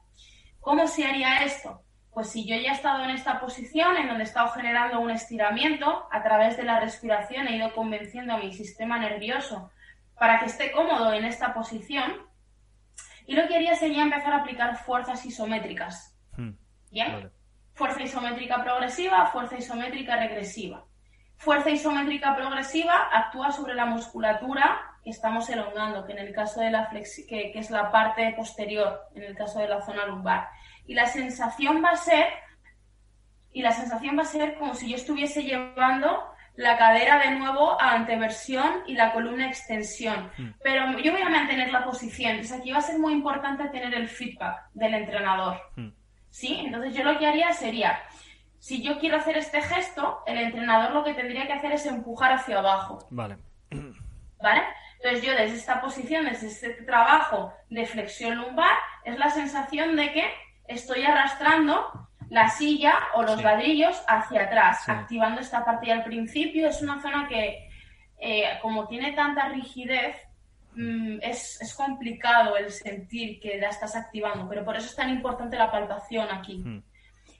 ¿Cómo 0.59 0.87
se 0.87 1.05
haría 1.05 1.43
esto? 1.43 1.83
pues 2.17 2.31
si 2.31 2.47
yo 2.47 2.55
ya 2.55 2.71
he 2.71 2.73
estado 2.73 3.03
en 3.03 3.11
esta 3.11 3.39
posición, 3.39 3.95
en 3.95 4.07
donde 4.07 4.23
he 4.23 4.25
estado 4.25 4.49
generando 4.49 4.99
un 4.99 5.11
estiramiento, 5.11 6.07
a 6.11 6.23
través 6.23 6.57
de 6.57 6.63
la 6.63 6.79
respiración 6.79 7.47
he 7.47 7.57
ido 7.57 7.71
convenciendo 7.75 8.33
a 8.33 8.39
mi 8.39 8.51
sistema 8.51 8.97
nervioso 8.97 9.69
para 10.17 10.39
que 10.39 10.47
esté 10.47 10.71
cómodo 10.71 11.13
en 11.13 11.25
esta 11.25 11.53
posición, 11.53 12.11
y 13.27 13.35
lo 13.35 13.47
que 13.47 13.55
haría 13.55 13.75
sería 13.75 14.01
empezar 14.01 14.33
a 14.33 14.37
aplicar 14.37 14.75
fuerzas 14.77 15.23
isométricas. 15.25 16.17
Hmm. 16.35 16.53
¿Bien? 16.89 17.31
Fuerza 17.73 18.01
isométrica 18.01 18.63
progresiva, 18.63 19.27
fuerza 19.27 19.57
isométrica 19.57 20.15
regresiva. 20.15 20.85
Fuerza 21.35 21.69
isométrica 21.69 22.35
progresiva 22.35 23.09
actúa 23.13 23.51
sobre 23.51 23.75
la 23.75 23.85
musculatura 23.85 24.97
que 25.03 25.11
estamos 25.11 25.47
elongando, 25.49 26.03
que 26.05 26.13
en 26.13 26.19
el 26.19 26.33
caso 26.33 26.61
de 26.61 26.71
la 26.71 26.87
flexi 26.87 27.27
que 27.27 27.51
es 27.53 27.69
la 27.69 27.91
parte 27.91 28.33
posterior, 28.35 29.01
en 29.13 29.23
el 29.23 29.35
caso 29.35 29.59
de 29.59 29.67
la 29.67 29.81
zona 29.81 30.07
lumbar 30.07 30.49
y 30.87 30.93
la 30.93 31.05
sensación 31.05 31.83
va 31.83 31.91
a 31.91 31.97
ser 31.97 32.27
y 33.51 33.61
la 33.61 33.71
sensación 33.71 34.17
va 34.17 34.21
a 34.21 34.25
ser 34.25 34.57
como 34.57 34.73
si 34.73 34.89
yo 34.89 34.95
estuviese 34.95 35.43
llevando 35.43 36.31
la 36.57 36.75
cadera 36.75 37.19
de 37.19 37.31
nuevo 37.35 37.79
a 37.79 37.93
anteversión 37.93 38.83
y 38.87 38.95
la 38.95 39.13
columna 39.13 39.47
extensión. 39.47 40.29
Hmm. 40.37 40.49
Pero 40.63 40.99
yo 40.99 41.11
voy 41.11 41.21
a 41.21 41.29
mantener 41.29 41.71
la 41.71 41.85
posición. 41.85 42.31
Entonces 42.31 42.59
aquí 42.59 42.71
va 42.71 42.79
a 42.79 42.81
ser 42.81 42.99
muy 42.99 43.13
importante 43.13 43.69
tener 43.69 43.93
el 43.93 44.09
feedback 44.09 44.69
del 44.73 44.95
entrenador. 44.95 45.61
Hmm. 45.75 45.89
¿Sí? 46.29 46.59
Entonces 46.65 46.95
yo 46.95 47.03
lo 47.03 47.17
que 47.17 47.27
haría 47.27 47.53
sería, 47.53 47.99
si 48.59 48.81
yo 48.81 48.99
quiero 48.99 49.17
hacer 49.17 49.37
este 49.37 49.61
gesto, 49.61 50.23
el 50.25 50.39
entrenador 50.39 50.91
lo 50.91 51.03
que 51.03 51.13
tendría 51.13 51.45
que 51.45 51.53
hacer 51.53 51.71
es 51.71 51.85
empujar 51.85 52.33
hacia 52.33 52.57
abajo. 52.57 53.07
Vale. 53.11 53.37
¿Vale? 54.41 54.63
Entonces 54.95 55.23
yo 55.23 55.31
desde 55.35 55.57
esta 55.57 55.79
posición, 55.79 56.25
desde 56.25 56.47
este 56.47 56.69
trabajo 56.83 57.53
de 57.69 57.85
flexión 57.85 58.35
lumbar, 58.35 58.75
es 59.05 59.17
la 59.17 59.29
sensación 59.29 59.95
de 59.95 60.11
que 60.11 60.33
estoy 60.67 61.03
arrastrando 61.03 62.06
la 62.29 62.49
silla 62.49 62.93
o 63.13 63.23
los 63.23 63.41
ladrillos 63.41 64.03
hacia 64.07 64.43
atrás, 64.43 64.87
activando 64.87 65.41
esta 65.41 65.63
parte 65.63 65.87
y 65.87 65.91
al 65.91 66.03
principio 66.03 66.67
es 66.67 66.81
una 66.81 67.01
zona 67.01 67.27
que, 67.27 67.69
eh, 68.19 68.59
como 68.61 68.87
tiene 68.87 69.13
tanta 69.13 69.47
rigidez, 69.49 70.17
mm, 70.75 71.19
es, 71.21 71.73
complicado 71.75 72.57
el 72.57 72.71
sentir 72.71 73.39
que 73.39 73.57
la 73.57 73.69
estás 73.69 73.95
activando, 73.95 74.47
pero 74.49 74.65
por 74.65 74.75
eso 74.75 74.87
es 74.87 74.95
tan 74.95 75.09
importante 75.09 75.57
la 75.57 75.71
palpación 75.71 76.27
aquí. 76.31 76.57
Hmm. 76.57 76.83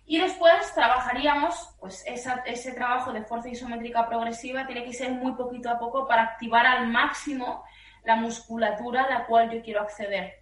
Y 0.06 0.20
después 0.20 0.74
trabajaríamos, 0.74 1.76
pues 1.82 2.06
ese 2.08 2.72
trabajo 2.72 3.12
de 3.12 3.24
fuerza 3.24 3.50
isométrica 3.50 4.08
progresiva 4.08 4.66
tiene 4.66 4.86
que 4.86 4.94
ser 4.94 5.12
muy 5.12 5.34
poquito 5.34 5.70
a 5.70 5.78
poco 5.78 6.08
para 6.08 6.24
activar 6.24 6.66
al 6.66 6.88
máximo 6.88 7.66
la 8.06 8.16
musculatura 8.16 9.04
a 9.04 9.10
la 9.10 9.26
cual 9.26 9.52
yo 9.52 9.62
quiero 9.62 9.82
acceder. 9.82 10.37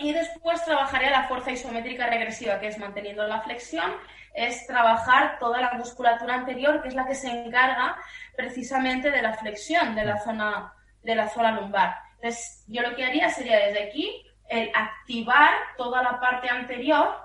Y 0.00 0.12
después 0.12 0.64
trabajaré 0.64 1.10
la 1.10 1.24
fuerza 1.24 1.50
isométrica 1.50 2.06
regresiva, 2.06 2.60
que 2.60 2.68
es 2.68 2.78
manteniendo 2.78 3.26
la 3.26 3.40
flexión, 3.40 3.90
es 4.32 4.66
trabajar 4.66 5.38
toda 5.38 5.60
la 5.60 5.72
musculatura 5.72 6.34
anterior, 6.34 6.80
que 6.80 6.88
es 6.88 6.94
la 6.94 7.06
que 7.06 7.14
se 7.14 7.28
encarga 7.28 7.96
precisamente 8.36 9.10
de 9.10 9.22
la 9.22 9.32
flexión 9.34 9.94
de 9.96 10.04
la 10.04 10.18
zona, 10.18 10.72
de 11.02 11.14
la 11.16 11.28
zona 11.28 11.52
lumbar. 11.52 11.96
Entonces, 12.16 12.64
yo 12.68 12.82
lo 12.82 12.94
que 12.94 13.04
haría 13.04 13.28
sería 13.30 13.58
desde 13.66 13.88
aquí 13.88 14.24
el 14.48 14.70
activar 14.74 15.50
toda 15.76 16.02
la 16.02 16.20
parte 16.20 16.48
anterior, 16.48 17.16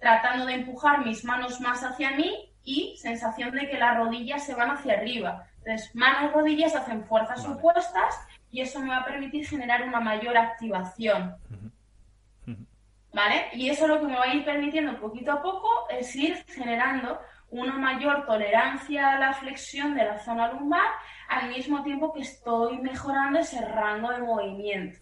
tratando 0.00 0.46
de 0.46 0.54
empujar 0.54 1.04
mis 1.04 1.24
manos 1.24 1.60
más 1.60 1.82
hacia 1.84 2.10
mí 2.12 2.52
y 2.64 2.96
sensación 2.98 3.52
de 3.52 3.68
que 3.68 3.78
las 3.78 3.96
rodillas 3.96 4.44
se 4.44 4.54
van 4.54 4.70
hacia 4.70 4.94
arriba. 4.94 5.46
Entonces, 5.58 5.94
manos, 5.94 6.32
rodillas 6.32 6.74
hacen 6.74 7.04
fuerzas 7.04 7.46
opuestas 7.46 8.18
y 8.50 8.60
eso 8.62 8.80
me 8.80 8.88
va 8.88 8.98
a 8.98 9.04
permitir 9.04 9.46
generar 9.46 9.82
una 9.82 10.00
mayor 10.00 10.36
activación. 10.36 11.36
¿Vale? 13.12 13.46
Y 13.54 13.68
eso 13.68 13.88
lo 13.88 13.98
que 14.00 14.06
me 14.06 14.16
va 14.16 14.24
a 14.24 14.34
ir 14.34 14.44
permitiendo 14.44 15.00
poquito 15.00 15.32
a 15.32 15.42
poco 15.42 15.68
es 15.90 16.14
ir 16.14 16.36
generando 16.46 17.18
una 17.50 17.76
mayor 17.76 18.24
tolerancia 18.24 19.14
a 19.14 19.18
la 19.18 19.32
flexión 19.32 19.94
de 19.94 20.04
la 20.04 20.18
zona 20.20 20.52
lumbar 20.52 20.86
al 21.28 21.48
mismo 21.48 21.82
tiempo 21.82 22.12
que 22.12 22.20
estoy 22.20 22.78
mejorando 22.78 23.40
ese 23.40 23.64
rango 23.64 24.10
de 24.10 24.18
movimiento. 24.20 24.98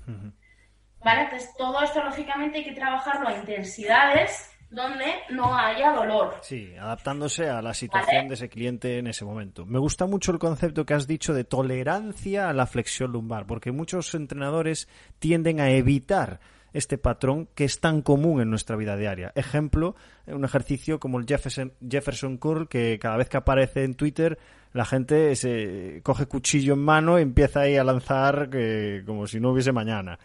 ¿Vale? 1.05 1.23
Entonces, 1.23 1.55
todo 1.57 1.83
esto 1.83 2.03
lógicamente 2.03 2.59
hay 2.59 2.65
que 2.65 2.73
trabajarlo 2.73 3.29
a 3.29 3.37
intensidades 3.37 4.51
donde 4.71 5.07
no 5.31 5.57
haya 5.57 5.93
dolor. 5.93 6.37
Sí, 6.43 6.75
adaptándose 6.79 7.49
a 7.49 7.63
la 7.63 7.73
situación 7.73 8.29
de 8.29 8.35
ese 8.35 8.49
cliente 8.49 8.99
en 8.99 9.07
ese 9.07 9.25
momento. 9.25 9.65
Me 9.65 9.79
gusta 9.79 10.07
mucho 10.07 10.33
el 10.33 10.39
concepto 10.39 10.85
que 10.85 10.95
has 10.95 11.07
dicho 11.07 11.33
de 11.33 11.45
tolerancia 11.45 12.49
a 12.49 12.53
la 12.53 12.67
flexión 12.67 13.13
lumbar, 13.13 13.47
porque 13.47 13.73
muchos 13.73 14.15
entrenadores 14.15 14.89
tienden 15.19 15.61
a 15.61 15.71
evitar 15.71 16.41
este 16.73 16.99
patrón 16.99 17.49
que 17.55 17.65
es 17.65 17.81
tan 17.81 18.03
común 18.03 18.41
en 18.41 18.51
nuestra 18.51 18.77
vida 18.77 18.97
diaria. 18.97 19.33
Ejemplo, 19.35 19.97
un 20.27 20.45
ejercicio 20.45 21.01
como 21.01 21.19
el 21.19 21.27
Jefferson, 21.27 21.73
Jefferson 21.89 22.37
Curl, 22.37 22.69
que 22.69 22.99
cada 23.01 23.17
vez 23.17 23.29
que 23.29 23.37
aparece 23.37 23.85
en 23.85 23.95
Twitter 23.95 24.39
la 24.73 24.85
gente 24.85 25.35
se 25.37 26.01
coge 26.03 26.27
cuchillo 26.27 26.75
en 26.75 26.81
mano 26.81 27.19
y 27.19 27.23
empieza 27.23 27.61
ahí 27.61 27.77
a 27.77 27.85
lanzar 27.85 28.51
que, 28.51 29.03
como 29.07 29.27
si 29.27 29.41
no 29.41 29.51
hubiese 29.51 29.73
mañana. 29.73 30.19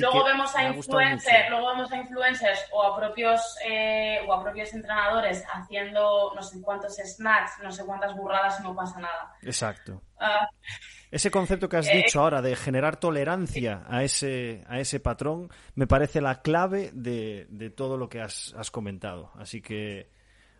luego 0.00 0.24
vemos 0.24 0.54
a 0.56 0.64
influencers, 0.64 1.50
luego 1.50 1.68
vemos 1.68 1.92
a 1.92 1.96
influencers 1.98 2.66
o 2.72 2.82
a 2.82 2.96
propios 2.96 3.56
eh, 3.66 4.20
o 4.26 4.32
a 4.32 4.42
propios 4.42 4.72
entrenadores 4.72 5.44
haciendo 5.52 6.32
no 6.34 6.42
sé 6.42 6.60
cuántos 6.62 6.96
snacks, 6.96 7.58
no 7.62 7.70
sé 7.70 7.84
cuántas 7.84 8.16
burradas 8.16 8.58
y 8.60 8.62
no 8.62 8.74
pasa 8.74 8.98
nada. 8.98 9.34
Exacto. 9.42 10.02
Ah, 10.18 10.48
ese 11.10 11.30
concepto 11.30 11.68
que 11.68 11.78
has 11.78 11.88
eh, 11.88 11.96
dicho 11.96 12.20
ahora 12.20 12.42
de 12.42 12.54
generar 12.54 12.96
tolerancia 12.96 13.84
a 13.88 14.02
ese, 14.02 14.64
a 14.68 14.78
ese 14.78 15.00
patrón 15.00 15.50
me 15.74 15.86
parece 15.86 16.20
la 16.20 16.42
clave 16.42 16.90
de, 16.92 17.72
todo 17.76 17.96
lo 17.96 18.08
que 18.08 18.20
has, 18.20 18.52
comentado. 18.70 19.30
Así 19.36 19.62
que, 19.62 20.10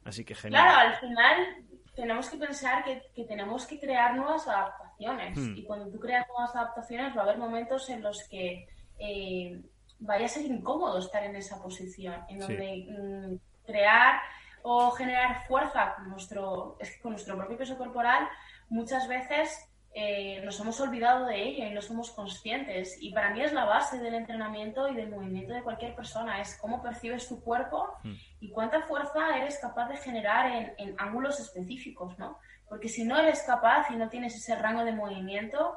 así 0.05 0.24
que 0.24 0.34
genial. 0.34 0.62
Claro, 0.62 0.88
al 0.88 1.01
final 1.01 1.46
tenemos 1.94 2.30
que 2.30 2.38
pensar 2.38 2.84
que, 2.84 3.24
tenemos 3.24 3.66
que 3.66 3.78
crear 3.78 4.16
nuevas 4.16 4.46
adaptaciones. 4.49 5.38
Hmm. 5.38 5.57
Y 5.57 5.64
cuando 5.64 5.90
tú 5.90 5.99
creas 5.99 6.26
nuevas 6.28 6.55
adaptaciones 6.57 7.16
va 7.16 7.20
a 7.20 7.24
haber 7.24 7.38
momentos 7.38 7.88
en 7.90 8.03
los 8.03 8.26
que 8.28 8.66
eh, 8.99 9.61
vaya 9.99 10.26
a 10.26 10.28
ser 10.28 10.46
incómodo 10.46 10.99
estar 10.99 11.22
en 11.24 11.36
esa 11.36 11.61
posición, 11.62 12.14
en 12.28 12.38
donde 12.38 12.86
mm, 12.88 13.66
crear 13.66 14.20
o 14.62 14.90
generar 14.92 15.46
fuerza 15.46 15.94
con 15.96 16.11
nuestro, 16.11 16.78
con 17.03 17.12
nuestro 17.12 17.36
propio 17.36 17.57
peso 17.57 17.76
corporal 17.76 18.28
muchas 18.68 19.09
veces 19.09 19.67
eh, 20.01 20.40
nos 20.44 20.61
hemos 20.61 20.78
olvidado 20.80 21.26
de 21.26 21.42
ello 21.42 21.66
y 21.66 21.70
no 21.70 21.82
somos 21.82 22.12
conscientes. 22.12 22.96
Y 23.01 23.12
para 23.12 23.30
mí 23.30 23.42
es 23.42 23.53
la 23.53 23.64
base 23.64 23.99
del 23.99 24.14
entrenamiento 24.14 24.86
y 24.86 24.94
del 24.94 25.11
movimiento 25.11 25.53
de 25.53 25.62
cualquier 25.64 25.96
persona, 25.96 26.40
es 26.40 26.57
cómo 26.61 26.80
percibes 26.80 27.26
tu 27.26 27.42
cuerpo 27.42 27.96
hmm. 28.05 28.12
y 28.38 28.51
cuánta 28.51 28.82
fuerza 28.82 29.36
eres 29.36 29.59
capaz 29.59 29.88
de 29.88 29.96
generar 29.96 30.72
en, 30.78 30.94
ángulos 30.99 31.40
específicos, 31.40 32.16
¿no? 32.16 32.38
Porque 32.68 32.88
si 32.88 33.03
no 33.03 33.18
eres 33.18 33.42
capaz 33.42 33.90
y 33.90 33.96
no 33.96 34.09
tienes 34.09 34.36
ese 34.36 34.55
rango 34.55 34.84
de 34.84 34.92
movimiento, 34.92 35.74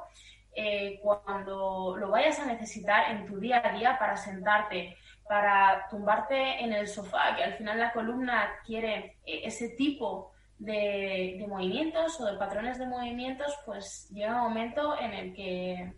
eh, 0.54 1.00
cuando 1.02 1.96
lo 1.96 2.10
vayas 2.10 2.38
a 2.38 2.46
necesitar 2.46 3.10
en 3.10 3.26
tu 3.26 3.40
día 3.40 3.60
a 3.64 3.72
día 3.72 3.98
para 3.98 4.16
sentarte, 4.16 4.98
para 5.26 5.88
tumbarte 5.90 6.62
en 6.62 6.72
el 6.72 6.86
sofá, 6.86 7.34
que 7.34 7.42
al 7.42 7.54
final 7.54 7.80
la 7.80 7.92
columna 7.92 8.52
quiere 8.64 9.16
eh, 9.26 9.40
ese 9.44 9.70
tipo 9.70 10.31
de, 10.62 11.44
movimientos 11.48 12.20
o 12.20 12.26
de 12.26 12.38
patrones 12.38 12.78
de 12.78 12.86
movimientos, 12.86 13.52
pues 13.66 14.08
llega 14.10 14.36
un 14.36 14.48
momento 14.48 14.98
en 14.98 15.12
el 15.12 15.34
que 15.34 15.92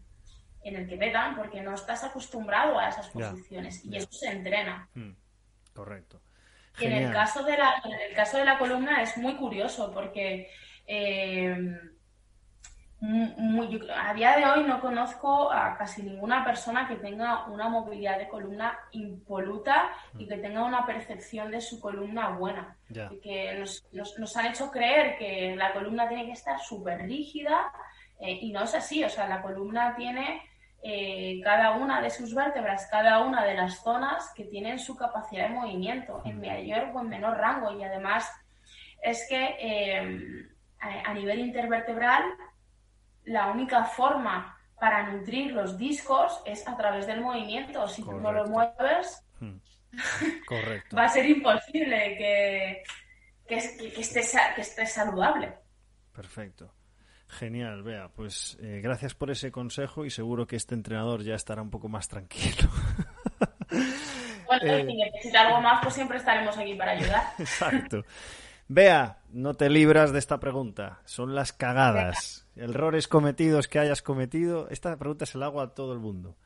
en 0.62 0.76
el 0.76 0.88
que 0.88 0.96
pegan 0.96 1.36
porque 1.36 1.60
no 1.60 1.74
estás 1.74 2.04
acostumbrado 2.04 2.78
a 2.78 2.88
esas 2.88 3.10
posiciones 3.10 3.84
y 3.84 3.96
eso 3.96 4.10
se 4.10 4.30
entrena. 4.30 4.88
Hmm, 4.94 5.12
correcto. 5.74 6.22
en 6.80 6.92
el 6.92 7.12
caso 7.12 7.44
de 7.44 7.58
la 7.58 7.82
en 7.84 8.10
el 8.10 8.16
caso 8.16 8.38
de 8.38 8.46
la 8.46 8.58
columna 8.58 9.02
es 9.02 9.16
muy 9.18 9.36
curioso 9.36 9.92
porque 9.92 10.48
eh, 10.86 11.54
a 13.94 14.14
día 14.14 14.36
de 14.36 14.46
hoy 14.46 14.64
no 14.64 14.80
conozco 14.80 15.52
a 15.52 15.76
casi 15.76 16.02
ninguna 16.02 16.44
persona 16.44 16.88
que 16.88 16.96
tenga 16.96 17.46
una 17.46 17.68
movilidad 17.68 18.18
de 18.18 18.28
columna 18.28 18.78
impoluta 18.92 19.90
y 20.18 20.24
mm. 20.24 20.28
que 20.28 20.36
tenga 20.38 20.64
una 20.64 20.86
percepción 20.86 21.50
de 21.50 21.60
su 21.60 21.80
columna 21.80 22.30
buena. 22.30 22.76
Que 23.22 23.58
nos, 23.58 24.36
han 24.36 24.46
hecho 24.46 24.70
creer 24.70 25.18
que 25.18 25.54
la 25.56 25.72
columna 25.72 26.08
tiene 26.08 26.26
que 26.26 26.32
estar 26.32 26.60
súper 26.60 27.02
rígida 27.02 27.72
eh, 28.20 28.38
y 28.40 28.52
no 28.52 28.62
es 28.62 28.74
así. 28.74 29.04
O 29.04 29.08
sea, 29.08 29.28
la 29.28 29.42
columna 29.42 29.94
tiene 29.96 30.42
eh, 30.82 31.40
cada 31.42 31.72
una 31.72 32.00
de 32.00 32.10
sus 32.10 32.34
vértebras, 32.34 32.88
cada 32.90 33.20
una 33.20 33.44
de 33.44 33.54
las 33.54 33.82
zonas 33.82 34.32
que 34.34 34.44
tienen 34.44 34.78
su 34.78 34.96
capacidad 34.96 35.48
de 35.48 35.54
movimiento 35.54 36.22
en 36.24 36.38
mm. 36.38 36.40
mayor 36.40 36.90
o 36.94 37.00
en 37.00 37.08
menor 37.08 37.36
rango. 37.36 37.72
Y 37.72 37.82
además 37.82 38.30
es 39.02 39.26
que 39.28 39.56
eh, 39.60 40.48
a 40.80 41.12
nivel 41.12 41.40
intervertebral 41.40 42.22
la 43.24 43.50
única 43.50 43.84
forma 43.84 44.58
para 44.78 45.10
nutrir 45.10 45.52
los 45.52 45.78
discos 45.78 46.40
es 46.44 46.66
a 46.68 46.76
través 46.76 47.06
del 47.06 47.20
movimiento. 47.20 47.86
Si 47.88 48.02
tú 48.02 48.20
no 48.20 48.32
lo 48.32 48.46
mueves, 48.46 49.24
hmm. 49.40 49.56
va 50.96 51.04
a 51.04 51.08
ser 51.08 51.26
imposible 51.26 52.16
que, 52.18 52.82
que, 53.46 53.56
esté, 53.56 54.20
que 54.54 54.60
esté 54.60 54.86
saludable. 54.86 55.54
Perfecto. 56.12 56.72
Genial, 57.28 57.82
vea, 57.82 58.08
pues 58.14 58.56
eh, 58.60 58.80
gracias 58.82 59.14
por 59.14 59.30
ese 59.30 59.50
consejo 59.50 60.04
y 60.04 60.10
seguro 60.10 60.46
que 60.46 60.56
este 60.56 60.74
entrenador 60.74 61.22
ya 61.22 61.34
estará 61.34 61.62
un 61.62 61.70
poco 61.70 61.88
más 61.88 62.06
tranquilo. 62.06 62.70
bueno, 64.46 64.62
eh, 64.62 64.86
si 64.86 64.94
necesita 64.94 65.40
algo 65.46 65.60
más, 65.60 65.80
pues 65.82 65.94
siempre 65.94 66.18
estaremos 66.18 66.56
aquí 66.56 66.74
para 66.74 66.92
ayudar. 66.92 67.24
Exacto. 67.38 68.04
Vea, 68.68 69.18
no 69.30 69.54
te 69.54 69.68
libras 69.68 70.12
de 70.12 70.20
esta 70.20 70.38
pregunta. 70.38 71.00
Son 71.04 71.34
las 71.34 71.52
cagadas. 71.52 72.43
Errores 72.56 73.08
cometidos 73.08 73.68
que 73.68 73.78
hayas 73.78 74.02
cometido. 74.02 74.68
Esta 74.70 74.96
pregunta 74.96 75.26
se 75.26 75.38
la 75.38 75.46
hago 75.46 75.60
a 75.60 75.74
todo 75.74 75.92
el 75.92 75.98
mundo. 75.98 76.36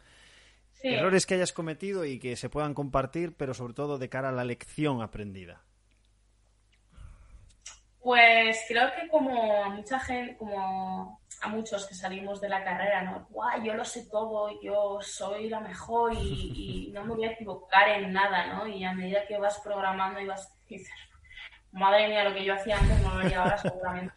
Errores 0.82 1.26
que 1.26 1.34
hayas 1.34 1.52
cometido 1.52 2.04
y 2.04 2.18
que 2.18 2.36
se 2.36 2.48
puedan 2.48 2.72
compartir, 2.72 3.34
pero 3.36 3.52
sobre 3.52 3.74
todo 3.74 3.98
de 3.98 4.08
cara 4.08 4.28
a 4.28 4.32
la 4.32 4.44
lección 4.44 5.02
aprendida. 5.02 5.62
Pues 8.00 8.64
creo 8.68 8.88
que 8.94 9.08
como 9.08 9.64
a 9.64 9.68
mucha 9.70 9.98
gente, 9.98 10.36
como 10.36 11.20
a 11.42 11.48
muchos 11.48 11.86
que 11.86 11.94
salimos 11.94 12.40
de 12.40 12.48
la 12.48 12.62
carrera, 12.62 13.02
¿no? 13.02 13.26
Guau, 13.30 13.62
yo 13.62 13.74
lo 13.74 13.84
sé 13.84 14.08
todo, 14.08 14.62
yo 14.62 14.98
soy 15.02 15.48
la 15.48 15.60
mejor 15.60 16.14
y, 16.14 16.86
y, 16.86 16.92
no 16.92 17.04
me 17.04 17.14
voy 17.14 17.24
a 17.24 17.32
equivocar 17.32 17.88
en 17.88 18.12
nada, 18.12 18.46
¿no? 18.46 18.66
Y 18.66 18.84
a 18.84 18.92
medida 18.92 19.26
que 19.26 19.36
vas 19.36 19.60
programando 19.60 20.20
y 20.20 20.26
vas 20.26 20.48
madre 21.72 22.08
mía, 22.08 22.24
lo 22.24 22.34
que 22.34 22.44
yo 22.44 22.54
hacía 22.54 22.78
antes 22.78 23.00
no 23.02 23.14
lo 23.14 23.20
haría 23.20 23.42
ahora 23.42 23.58
seguramente. 23.58 24.14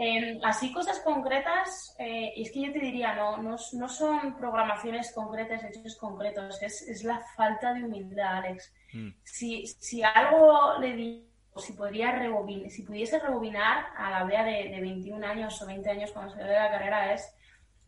Em, 0.00 0.38
así 0.44 0.72
cosas 0.72 1.00
concretas, 1.00 1.96
eh, 1.98 2.32
y 2.36 2.42
es 2.42 2.52
que 2.52 2.66
yo 2.66 2.72
te 2.72 2.78
diría, 2.78 3.16
no, 3.16 3.36
no, 3.38 3.58
son 3.58 4.36
programaciones 4.36 5.10
concretas, 5.12 5.64
hechos 5.64 5.96
concretos, 5.96 6.62
es, 6.62 7.02
la 7.02 7.18
falta 7.34 7.74
de 7.74 7.82
humildad, 7.82 8.36
Alex. 8.36 8.72
Mm. 8.92 9.08
Si, 9.24 9.66
si, 9.66 10.00
algo 10.04 10.78
le 10.78 10.92
digo, 10.92 11.26
si 11.56 11.72
podría 11.72 12.12
rebobinar, 12.12 12.70
si 12.70 12.84
pudiese 12.84 13.18
rebobinar 13.18 13.86
a 13.96 14.08
la 14.10 14.22
vea 14.22 14.44
de, 14.44 14.78
21 14.80 15.26
años 15.26 15.60
o 15.60 15.66
20 15.66 15.90
años 15.90 16.12
cuando 16.12 16.32
se 16.32 16.44
de 16.44 16.54
la 16.54 16.70
carrera 16.70 17.12
es 17.12 17.34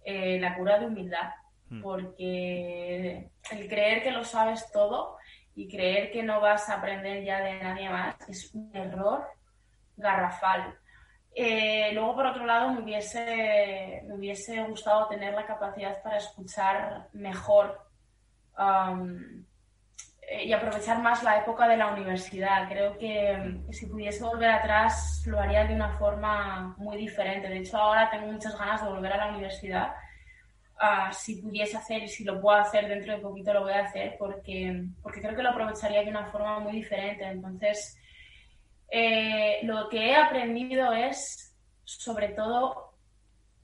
eh, 0.04 0.40
la 0.40 0.56
cura 0.56 0.80
de 0.80 0.86
humildad, 0.86 1.30
mm. 1.68 1.80
porque 1.80 3.30
el 3.52 3.68
creer 3.68 4.02
que 4.02 4.10
lo 4.10 4.24
sabes 4.24 4.68
todo 4.72 5.16
y 5.54 5.68
creer 5.68 6.10
que 6.10 6.24
no 6.24 6.40
vas 6.40 6.68
a 6.70 6.78
aprender 6.78 7.22
ya 7.22 7.40
de 7.40 7.62
nadie 7.62 7.88
más 7.88 8.16
es 8.28 8.52
un 8.52 8.74
error 8.74 9.28
garrafal. 9.96 10.76
Eh, 11.34 11.90
luego, 11.92 12.14
por 12.16 12.26
otro 12.26 12.44
lado, 12.44 12.72
me 12.72 12.82
hubiese, 12.82 14.02
me 14.06 14.14
hubiese 14.14 14.62
gustado 14.64 15.08
tener 15.08 15.34
la 15.34 15.46
capacidad 15.46 16.02
para 16.02 16.16
escuchar 16.16 17.08
mejor 17.12 17.86
um, 18.58 19.44
y 20.42 20.52
aprovechar 20.52 21.00
más 21.00 21.22
la 21.22 21.38
época 21.38 21.68
de 21.68 21.76
la 21.76 21.88
universidad. 21.92 22.68
Creo 22.68 22.98
que, 22.98 23.60
si 23.70 23.86
pudiese 23.86 24.24
volver 24.24 24.50
atrás 24.50 25.22
lo 25.26 25.40
haría 25.40 25.64
de 25.64 25.74
una 25.74 25.96
forma 25.98 26.74
muy 26.78 26.96
diferente. 26.96 27.48
De 27.48 27.58
hecho, 27.58 27.78
ahora 27.78 28.10
tengo 28.10 28.26
muchas 28.26 28.58
ganas 28.58 28.82
de 28.82 28.88
volver 28.88 29.12
a 29.12 29.26
la 29.26 29.28
universidad 29.28 29.92
si 31.12 31.42
pudiese 31.42 31.76
hacer 31.76 32.02
y 32.02 32.08
si 32.08 32.24
lo 32.24 32.40
puedo 32.40 32.56
hacer 32.56 32.88
dentro 32.88 33.12
de 33.12 33.20
poquito 33.20 33.52
lo 33.52 33.62
voy 33.62 33.72
a 33.72 33.84
hacer 33.84 34.16
porque, 34.18 34.84
porque 35.02 35.20
creo 35.20 35.36
que 35.36 35.42
lo 35.42 35.50
aprovecharía 35.50 36.02
de 36.02 36.10
una 36.10 36.26
forma 36.26 36.58
muy 36.60 36.72
diferente. 36.72 37.24
Entonces, 37.24 37.98
eh, 38.90 39.60
lo 39.62 39.88
que 39.88 40.10
he 40.10 40.16
aprendido 40.16 40.92
es, 40.92 41.54
sobre 41.84 42.28
todo, 42.28 42.94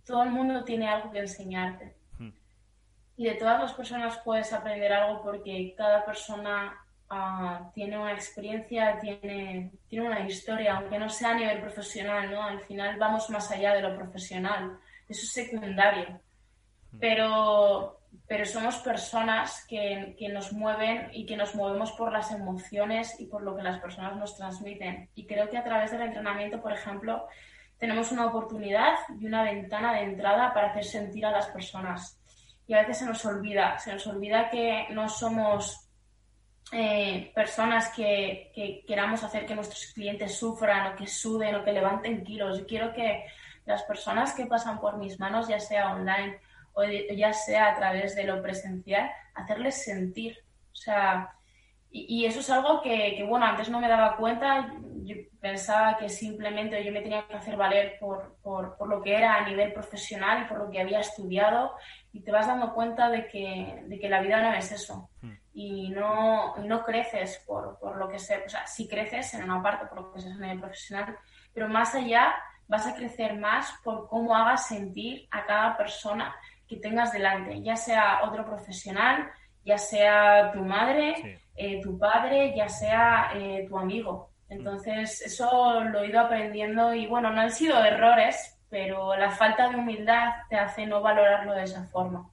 todo 0.04 0.22
el 0.22 0.30
mundo 0.30 0.64
tiene 0.64 0.88
algo 0.88 1.10
que 1.10 1.20
enseñarte. 1.20 1.96
Hmm. 2.18 2.30
Y 3.16 3.24
de 3.26 3.34
todas 3.34 3.60
las 3.60 3.72
personas 3.72 4.18
puedes 4.24 4.52
aprender 4.52 4.92
algo 4.92 5.22
porque 5.22 5.74
cada 5.76 6.04
persona 6.04 6.76
ah, 7.10 7.70
tiene 7.74 7.98
una 7.98 8.12
experiencia, 8.12 8.98
tiene, 9.00 9.72
tiene 9.88 10.06
una 10.06 10.20
historia, 10.26 10.76
aunque 10.76 10.98
no 10.98 11.08
sea 11.08 11.30
a 11.30 11.34
nivel 11.34 11.60
profesional, 11.60 12.30
¿no? 12.30 12.42
Al 12.42 12.60
final 12.60 12.98
vamos 12.98 13.28
más 13.30 13.50
allá 13.50 13.74
de 13.74 13.82
lo 13.82 13.96
profesional. 13.96 14.78
Eso 15.08 15.22
es 15.22 15.32
secundario 15.32 16.20
pero, 17.00 18.00
pero 18.26 18.44
somos 18.44 18.76
personas 18.78 19.64
que, 19.68 20.16
que, 20.18 20.28
nos 20.28 20.52
mueven 20.52 21.08
y 21.12 21.26
que 21.26 21.36
nos 21.36 21.54
movemos 21.54 21.92
por 21.92 22.12
las 22.12 22.32
emociones 22.32 23.18
y 23.20 23.26
por 23.26 23.42
lo 23.42 23.56
que 23.56 23.62
las 23.62 23.78
personas 23.78 24.16
nos 24.16 24.36
transmiten. 24.36 25.08
Y 25.14 25.26
creo 25.26 25.48
que 25.48 25.58
a 25.58 25.64
través 25.64 25.92
del 25.92 26.02
entrenamiento, 26.02 26.60
por 26.60 26.72
ejemplo, 26.72 27.26
tenemos 27.78 28.10
una 28.12 28.26
oportunidad 28.26 28.94
y 29.18 29.26
una 29.26 29.42
ventana 29.42 29.94
de 29.94 30.02
entrada 30.02 30.52
para 30.52 30.70
hacer 30.70 30.84
sentir 30.84 31.26
a 31.26 31.30
las 31.30 31.46
personas. 31.46 32.18
Y 32.66 32.74
a 32.74 32.80
veces 32.80 32.98
se 32.98 33.06
nos 33.06 33.24
olvida, 33.24 33.78
se 33.78 33.92
nos 33.92 34.06
olvida 34.06 34.50
que 34.50 34.86
no 34.90 35.08
somos 35.08 35.88
eh, 36.72 37.30
personas 37.34 37.90
que, 37.90 38.50
que, 38.54 38.84
queramos 38.86 39.22
hacer 39.22 39.46
que 39.46 39.54
nuestros 39.54 39.92
clientes 39.92 40.36
sufran 40.36 40.92
o 40.92 40.96
que 40.96 41.06
suden 41.06 41.54
o 41.54 41.64
que 41.64 41.72
levanten 41.72 42.24
kilos. 42.24 42.58
Yo 42.58 42.66
quiero 42.66 42.92
que 42.92 43.24
las 43.66 43.82
personas 43.84 44.32
que 44.34 44.46
pasan 44.46 44.80
por 44.80 44.96
mis 44.96 45.20
manos, 45.20 45.48
ya 45.48 45.60
sea 45.60 45.92
online 45.92 46.40
o 46.76 46.84
ya 46.84 47.32
sea 47.32 47.72
a 47.72 47.74
través 47.74 48.14
de 48.14 48.24
lo 48.24 48.42
presencial, 48.42 49.10
hacerles 49.34 49.82
sentir. 49.82 50.38
O 50.72 50.76
sea, 50.76 51.30
y, 51.90 52.26
eso 52.26 52.40
es 52.40 52.50
algo 52.50 52.82
que, 52.82 53.24
bueno, 53.26 53.46
antes 53.46 53.70
no 53.70 53.80
me 53.80 53.88
daba 53.88 54.16
cuenta, 54.16 54.74
yo 55.02 55.16
pensaba 55.40 55.96
que 55.96 56.10
simplemente 56.10 56.84
yo 56.84 56.92
me 56.92 57.00
tenía 57.00 57.26
que 57.26 57.34
hacer 57.34 57.56
valer 57.56 57.96
por, 57.98 58.36
por, 58.42 58.76
por, 58.76 58.88
lo 58.88 59.00
que 59.00 59.16
era 59.16 59.36
a 59.36 59.48
nivel 59.48 59.72
profesional 59.72 60.42
y 60.42 60.48
por 60.48 60.58
lo 60.58 60.70
que 60.70 60.80
había 60.80 61.00
estudiado 61.00 61.72
y 62.12 62.20
te 62.20 62.30
vas 62.30 62.46
dando 62.46 62.74
cuenta 62.74 63.08
de 63.08 63.26
que, 63.28 63.82
de 63.86 63.98
que 63.98 64.10
la 64.10 64.20
vida 64.20 64.42
no 64.42 64.52
es 64.52 64.70
eso. 64.70 65.08
Hmm. 65.22 65.32
Y 65.54 65.88
no, 65.88 66.56
no 66.56 66.84
creces 66.84 67.42
por, 67.46 67.78
por 67.78 67.96
lo 67.96 68.08
que 68.08 68.18
sé, 68.18 68.42
o 68.44 68.48
sea, 68.50 68.66
sí 68.66 68.86
creces 68.86 69.32
en 69.32 69.44
una 69.44 69.62
parte 69.62 69.86
por 69.86 70.02
lo 70.02 70.12
que 70.12 70.20
seas 70.20 70.36
a 70.36 70.40
nivel 70.40 70.60
profesional, 70.60 71.16
pero 71.54 71.68
más 71.68 71.94
allá 71.94 72.34
vas 72.68 72.86
a 72.86 72.94
crecer 72.94 73.38
más 73.38 73.72
por 73.82 74.08
cómo 74.08 74.36
hagas 74.36 74.66
sentir 74.66 75.26
a 75.30 75.46
cada 75.46 75.76
persona 75.78 76.34
que 76.68 76.76
tengas 76.76 77.12
delante, 77.12 77.62
ya 77.62 77.76
sea 77.76 78.22
otro 78.24 78.44
profesional, 78.44 79.28
ya 79.64 79.78
sea 79.78 80.52
tu 80.52 80.62
madre, 80.62 81.40
eh, 81.56 81.80
tu 81.82 81.98
padre, 81.98 82.54
ya 82.56 82.68
sea 82.68 83.30
eh, 83.34 83.66
tu 83.68 83.78
amigo. 83.78 84.30
Entonces, 84.48 85.20
eso 85.22 85.82
lo 85.82 86.00
he 86.00 86.08
ido 86.08 86.20
aprendiendo 86.20 86.94
y 86.94 87.06
bueno, 87.06 87.32
no 87.32 87.40
han 87.40 87.50
sido 87.50 87.84
errores, 87.84 88.58
pero 88.70 89.16
la 89.16 89.30
falta 89.30 89.68
de 89.68 89.76
humildad 89.76 90.30
te 90.48 90.56
hace 90.56 90.86
no 90.86 91.00
valorarlo 91.00 91.52
de 91.54 91.64
esa 91.64 91.84
forma. 91.84 92.30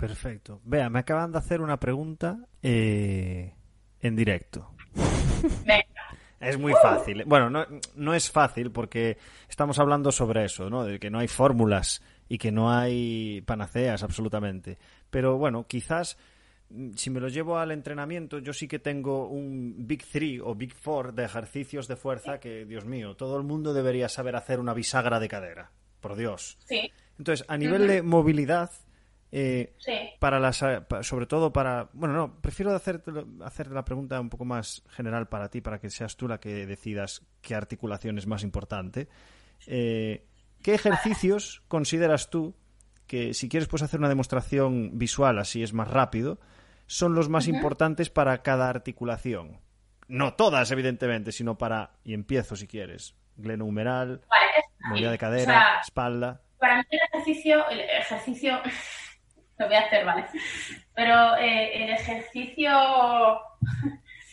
Perfecto. 0.00 0.62
Vea, 0.64 0.88
me 0.88 1.00
acaban 1.00 1.30
de 1.30 1.36
hacer 1.36 1.60
una 1.60 1.78
pregunta 1.78 2.38
eh, 2.62 3.54
en 4.00 4.16
directo. 4.16 4.70
Venga. 5.66 5.84
Es 6.40 6.58
muy 6.58 6.72
fácil. 6.72 7.24
Bueno, 7.26 7.50
no, 7.50 7.66
no, 7.96 8.14
es 8.14 8.30
fácil 8.30 8.72
porque 8.72 9.18
estamos 9.46 9.78
hablando 9.78 10.10
sobre 10.10 10.46
eso, 10.46 10.70
¿no? 10.70 10.84
De 10.84 10.98
que 10.98 11.10
no 11.10 11.18
hay 11.18 11.28
fórmulas 11.28 12.02
y 12.30 12.38
que 12.38 12.52
no 12.52 12.72
hay 12.72 13.42
panaceas 13.44 14.04
absolutamente. 14.04 14.78
Pero 15.10 15.36
bueno, 15.36 15.66
quizás 15.66 16.16
mm, 16.70 16.92
si 16.94 17.10
me 17.10 17.18
lo 17.18 17.28
llevo 17.28 17.58
al 17.58 17.72
entrenamiento, 17.72 18.38
yo 18.38 18.52
sí 18.52 18.68
que 18.68 18.78
tengo 18.78 19.26
un 19.26 19.74
Big 19.76 20.06
Three 20.06 20.38
o 20.38 20.54
Big 20.54 20.72
Four 20.72 21.12
de 21.12 21.24
ejercicios 21.24 21.88
de 21.88 21.96
fuerza 21.96 22.38
que, 22.38 22.64
Dios 22.64 22.84
mío, 22.84 23.16
todo 23.16 23.36
el 23.36 23.42
mundo 23.42 23.74
debería 23.74 24.08
saber 24.08 24.36
hacer 24.36 24.60
una 24.60 24.74
bisagra 24.74 25.18
de 25.18 25.26
cadera. 25.26 25.72
Por 26.00 26.14
Dios. 26.16 26.56
Sí. 26.66 26.90
Entonces, 27.18 27.44
a 27.48 27.58
nivel 27.58 27.88
de 27.88 28.00
movilidad, 28.00 28.70
eh, 29.32 29.74
para 30.20 30.38
las, 30.38 30.64
sobre 31.02 31.26
todo 31.26 31.52
para. 31.52 31.90
Bueno, 31.92 32.14
no, 32.14 32.40
prefiero 32.40 32.72
hacer, 32.74 33.02
hacer 33.44 33.72
la 33.72 33.84
pregunta 33.84 34.20
un 34.20 34.30
poco 34.30 34.44
más 34.44 34.84
general 34.90 35.28
para 35.28 35.50
ti, 35.50 35.60
para 35.60 35.80
que 35.80 35.90
seas 35.90 36.16
tú 36.16 36.28
la 36.28 36.38
que 36.38 36.64
decidas 36.64 37.22
qué 37.42 37.56
articulación 37.56 38.18
es 38.18 38.28
más 38.28 38.44
importante. 38.44 39.08
Eh, 39.66 40.24
¿Qué 40.62 40.74
ejercicios 40.74 41.62
consideras 41.68 42.28
tú 42.30 42.54
que, 43.06 43.34
si 43.34 43.48
quieres, 43.48 43.68
puedes 43.68 43.84
hacer 43.84 43.98
una 43.98 44.08
demostración 44.08 44.98
visual, 44.98 45.38
así 45.38 45.62
es 45.62 45.72
más 45.72 45.88
rápido, 45.88 46.38
son 46.86 47.14
los 47.14 47.28
más 47.28 47.48
importantes 47.48 48.10
para 48.10 48.42
cada 48.42 48.68
articulación? 48.68 49.60
No 50.08 50.34
todas, 50.34 50.70
evidentemente, 50.70 51.32
sino 51.32 51.56
para. 51.56 51.92
Y 52.04 52.14
empiezo 52.14 52.56
si 52.56 52.66
quieres. 52.66 53.14
Glenohumeral, 53.36 54.22
movilidad 54.80 55.12
de 55.12 55.18
cadera, 55.18 55.80
espalda. 55.80 56.42
Para 56.58 56.78
mí 56.78 56.84
el 56.90 57.00
ejercicio, 57.12 57.68
el 57.70 57.80
ejercicio 57.80 58.60
lo 59.58 59.66
voy 59.66 59.76
a 59.76 59.80
hacer, 59.80 60.04
¿vale? 60.04 60.26
Pero 60.94 61.36
eh, 61.36 61.84
el 61.84 61.90
ejercicio 61.90 62.70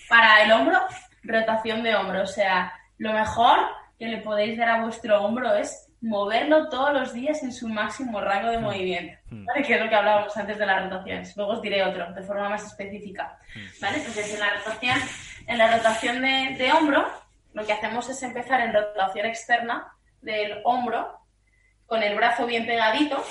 para 0.10 0.44
el 0.44 0.52
hombro, 0.52 0.80
rotación 1.24 1.84
de 1.84 1.96
hombro. 1.96 2.24
O 2.24 2.28
sea, 2.28 2.74
lo 2.98 3.14
mejor 3.14 3.60
que 3.98 4.08
le 4.08 4.18
podéis 4.18 4.58
dar 4.58 4.70
a 4.70 4.82
vuestro 4.82 5.24
hombro 5.24 5.54
es 5.54 5.87
moverlo 6.02 6.70
todos 6.70 6.94
los 6.94 7.14
días 7.14 7.42
en 7.44 7.52
su 7.52 7.68
máximo 7.68 8.22
rango 8.22 8.50
de 8.50 8.60
hmm. 8.60 8.64
movimiento, 8.64 9.20
hmm. 9.30 9.46
¿vale? 9.46 9.64
Que 9.64 9.74
es 9.74 9.82
lo 9.82 9.90
que 9.90 9.96
hablábamos 9.96 10.38
antes 10.38 10.58
de 10.58 10.66
las 10.66 10.84
rotaciones. 10.84 11.36
Luego 11.36 11.54
os 11.54 11.62
diré 11.62 11.84
otro, 11.84 12.14
de 12.14 12.24
forma 12.24 12.50
más 12.50 12.66
específica, 12.66 13.40
hmm. 13.56 13.82
¿vale? 13.82 13.98
Entonces, 13.98 14.34
en 14.34 14.40
la 14.40 14.54
rotación, 14.54 15.00
en 15.48 15.58
la 15.58 15.78
rotación 15.78 16.22
de, 16.22 16.56
de 16.58 16.72
hombro, 16.72 17.08
lo 17.54 17.66
que 17.66 17.74
hacemos 17.74 18.08
es 18.10 18.22
empezar 18.22 18.62
en 18.62 18.74
rotación 18.74 19.26
externa 19.26 19.94
del 20.22 20.62
hombro 20.64 21.20
con 21.88 22.04
el 22.04 22.16
brazo 22.16 22.46
bien 22.46 22.68
pegadito. 22.68 23.24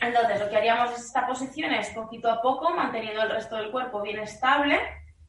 Entonces, 0.00 0.38
lo 0.38 0.48
que 0.48 0.56
haríamos 0.56 0.92
es 0.92 1.06
esta 1.06 1.26
posición 1.26 1.72
es 1.72 1.88
poquito 1.90 2.30
a 2.30 2.40
poco, 2.40 2.70
manteniendo 2.70 3.22
el 3.22 3.30
resto 3.30 3.56
del 3.56 3.70
cuerpo 3.70 4.02
bien 4.02 4.20
estable. 4.20 4.78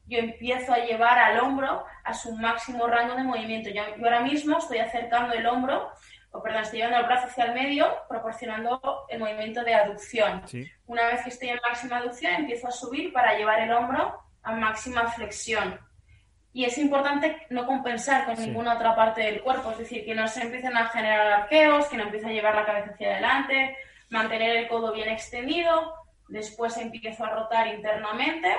Yo 0.06 0.18
empiezo 0.18 0.72
a 0.72 0.78
llevar 0.78 1.18
al 1.18 1.40
hombro 1.40 1.84
a 2.04 2.14
su 2.14 2.36
máximo 2.36 2.86
rango 2.86 3.14
de 3.14 3.24
movimiento. 3.24 3.70
Yo, 3.70 3.82
ahora 4.04 4.20
mismo 4.20 4.58
estoy 4.58 4.78
acercando 4.78 5.34
el 5.34 5.46
hombro, 5.46 5.90
o 6.32 6.42
perdón, 6.42 6.62
estoy 6.62 6.78
llevando 6.78 7.00
el 7.00 7.06
brazo 7.06 7.26
hacia 7.26 7.44
el 7.44 7.54
medio, 7.54 7.86
proporcionando 8.08 9.04
el 9.08 9.20
movimiento 9.20 9.62
de 9.62 9.74
aducción. 9.74 10.42
Una 10.86 11.06
vez 11.08 11.22
que 11.22 11.28
estoy 11.28 11.50
en 11.50 11.60
máxima 11.62 11.98
aducción, 11.98 12.32
empiezo 12.34 12.68
a 12.68 12.72
subir 12.72 13.12
para 13.12 13.36
llevar 13.36 13.60
el 13.60 13.72
hombro 13.72 14.18
a 14.42 14.52
máxima 14.52 15.06
flexión. 15.08 15.78
Y 16.54 16.64
es 16.64 16.76
importante 16.78 17.46
no 17.50 17.66
compensar 17.66 18.24
con 18.26 18.38
ninguna 18.38 18.74
otra 18.74 18.96
parte 18.96 19.22
del 19.22 19.42
cuerpo, 19.42 19.70
es 19.72 19.78
decir, 19.78 20.04
que 20.04 20.14
no 20.14 20.26
se 20.26 20.42
empiecen 20.42 20.76
a 20.76 20.88
generar 20.88 21.26
arqueos, 21.32 21.86
que 21.86 21.96
no 21.96 22.04
empiece 22.04 22.26
a 22.26 22.32
llevar 22.32 22.54
la 22.54 22.66
cabeza 22.66 22.90
hacia 22.92 23.12
adelante, 23.12 23.76
mantener 24.10 24.56
el 24.56 24.68
codo 24.68 24.92
bien 24.92 25.08
extendido, 25.08 25.94
después 26.28 26.76
empiezo 26.78 27.24
a 27.24 27.30
rotar 27.30 27.68
internamente 27.68 28.54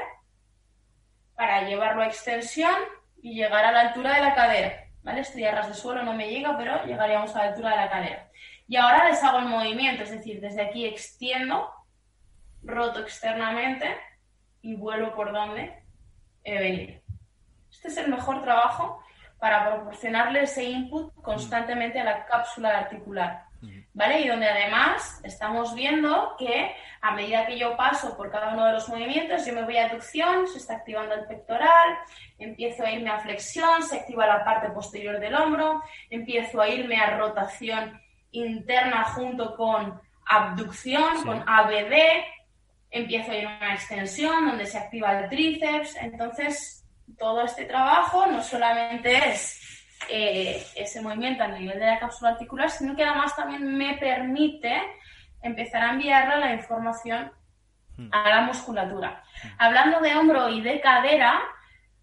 para 1.36 1.68
llevarlo 1.68 2.04
a 2.04 2.08
extensión 2.08 2.76
y 3.22 3.36
llegar 3.36 3.66
a 3.66 3.72
la 3.72 3.82
altura 3.82 4.16
de 4.16 4.22
la 4.22 4.36
cadera, 4.36 4.83
¿vale? 5.04 5.22
Estoy 5.22 5.46
a 5.46 5.54
ras 5.54 5.68
de 5.68 5.74
suelo, 5.74 6.04
no 6.04 6.14
me 6.14 6.30
llega, 6.30 6.58
pero 6.58 6.84
llegaríamos 6.86 7.36
a 7.36 7.40
la 7.40 7.50
altura 7.50 7.70
de 7.72 7.76
la 7.76 7.90
cadera. 7.90 8.30
Y 8.68 8.78
ahora 8.78 9.10
les 9.10 9.24
hago 9.24 9.40
el 9.40 9.46
movimiento, 9.46 10.04
es 10.04 10.12
decir, 10.12 10.40
desde 10.42 10.62
aquí 10.62 10.86
extiendo, 10.86 11.70
roto 12.64 13.02
externamente 13.02 13.98
y 14.62 14.76
vuelvo 14.76 15.14
por 15.14 15.34
donde 15.34 15.84
he 16.44 16.58
venido. 16.58 17.02
Este 17.70 17.90
es 17.90 17.98
el 17.98 18.10
mejor 18.10 18.42
trabajo 18.42 19.04
para 19.40 19.70
proporcionarle 19.70 20.44
ese 20.44 20.64
input 20.64 21.14
constantemente 21.16 22.00
a 22.00 22.06
la 22.06 22.26
cápsula 22.26 22.78
articular. 22.78 23.44
¿Vale? 23.96 24.22
Y 24.22 24.28
donde 24.28 24.50
además 24.50 25.22
estamos 25.24 25.76
viendo 25.76 26.36
que 26.40 26.76
a 27.00 27.12
medida 27.12 27.46
que 27.46 27.60
yo 27.60 27.78
paso 27.78 28.18
por 28.18 28.32
cada 28.32 28.54
uno 28.54 28.66
de 28.66 28.74
los 28.74 28.90
movimientos, 28.90 29.46
yo 29.46 29.54
me 29.54 29.66
voy 29.66 29.78
a 29.78 29.86
aducción, 29.86 30.48
se 30.48 30.58
está 30.58 30.78
activando 30.78 31.14
el 31.14 31.28
pectoral, 31.28 31.98
empiezo 32.40 32.84
a 32.84 32.92
irme 32.92 33.12
a 33.12 33.20
flexión, 33.20 33.84
se 33.84 34.00
activa 34.00 34.26
la 34.26 34.44
parte 34.44 34.70
posterior 34.72 35.20
del 35.20 35.36
hombro, 35.36 35.84
empiezo 36.10 36.60
a 36.60 36.70
irme 36.70 36.96
a 36.96 37.18
rotación 37.18 38.02
interna 38.32 39.04
junto 39.04 39.56
con 39.56 40.02
abducción, 40.26 41.24
con 41.24 41.44
ABD, 41.48 42.24
empiezo 42.90 43.32
a 43.32 43.36
ir 43.36 43.46
a 43.46 43.58
una 43.58 43.74
extensión 43.74 44.48
donde 44.48 44.66
se 44.66 44.78
activa 44.78 45.20
el 45.20 45.30
tríceps. 45.30 45.98
Entonces, 45.98 46.86
todo 47.18 47.44
este 47.44 47.66
trabajo 47.66 48.26
no 48.28 48.42
solamente 48.42 49.30
es 49.30 49.83
eh, 50.10 50.66
ese 50.76 51.02
movimiento 51.02 51.44
a 51.44 51.48
nivel 51.48 51.80
de 51.80 51.86
la 51.86 52.00
cápsula 52.00 52.32
articular, 52.32 52.70
sino 52.70 52.96
que 52.96 53.04
además 53.04 53.36
también 53.36 53.78
me 53.78 53.98
permite 53.98 54.82
empezar 55.42 55.84
a 55.84 55.92
enviarle 55.92 56.38
la 56.40 56.54
información 56.54 57.32
hmm. 57.98 58.10
a 58.12 58.30
la 58.30 58.42
musculatura. 58.42 59.24
Hablando 59.58 60.00
de 60.00 60.16
hombro 60.16 60.50
y 60.50 60.62
de 60.62 60.80
cadera, 60.82 61.42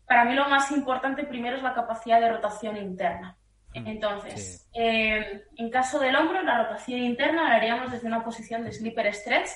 para 0.07 0.24
mí 0.24 0.34
lo 0.34 0.48
más 0.48 0.70
importante 0.70 1.24
primero 1.24 1.57
es 1.57 1.62
la 1.62 1.74
capacidad 1.74 2.20
de 2.20 2.30
rotación 2.30 2.76
interna. 2.76 3.36
Hmm. 3.74 3.86
Entonces, 3.86 4.68
eh, 4.74 5.44
en 5.57 5.70
caso 5.70 5.98
del 5.98 6.16
hombro, 6.16 6.42
la 6.42 6.64
rotación 6.64 7.01
interna 7.01 7.48
la 7.48 7.57
haríamos 7.57 7.90
desde 7.90 8.07
una 8.07 8.24
posición 8.24 8.64
de 8.64 8.72
sleeper 8.72 9.14
stretch, 9.14 9.51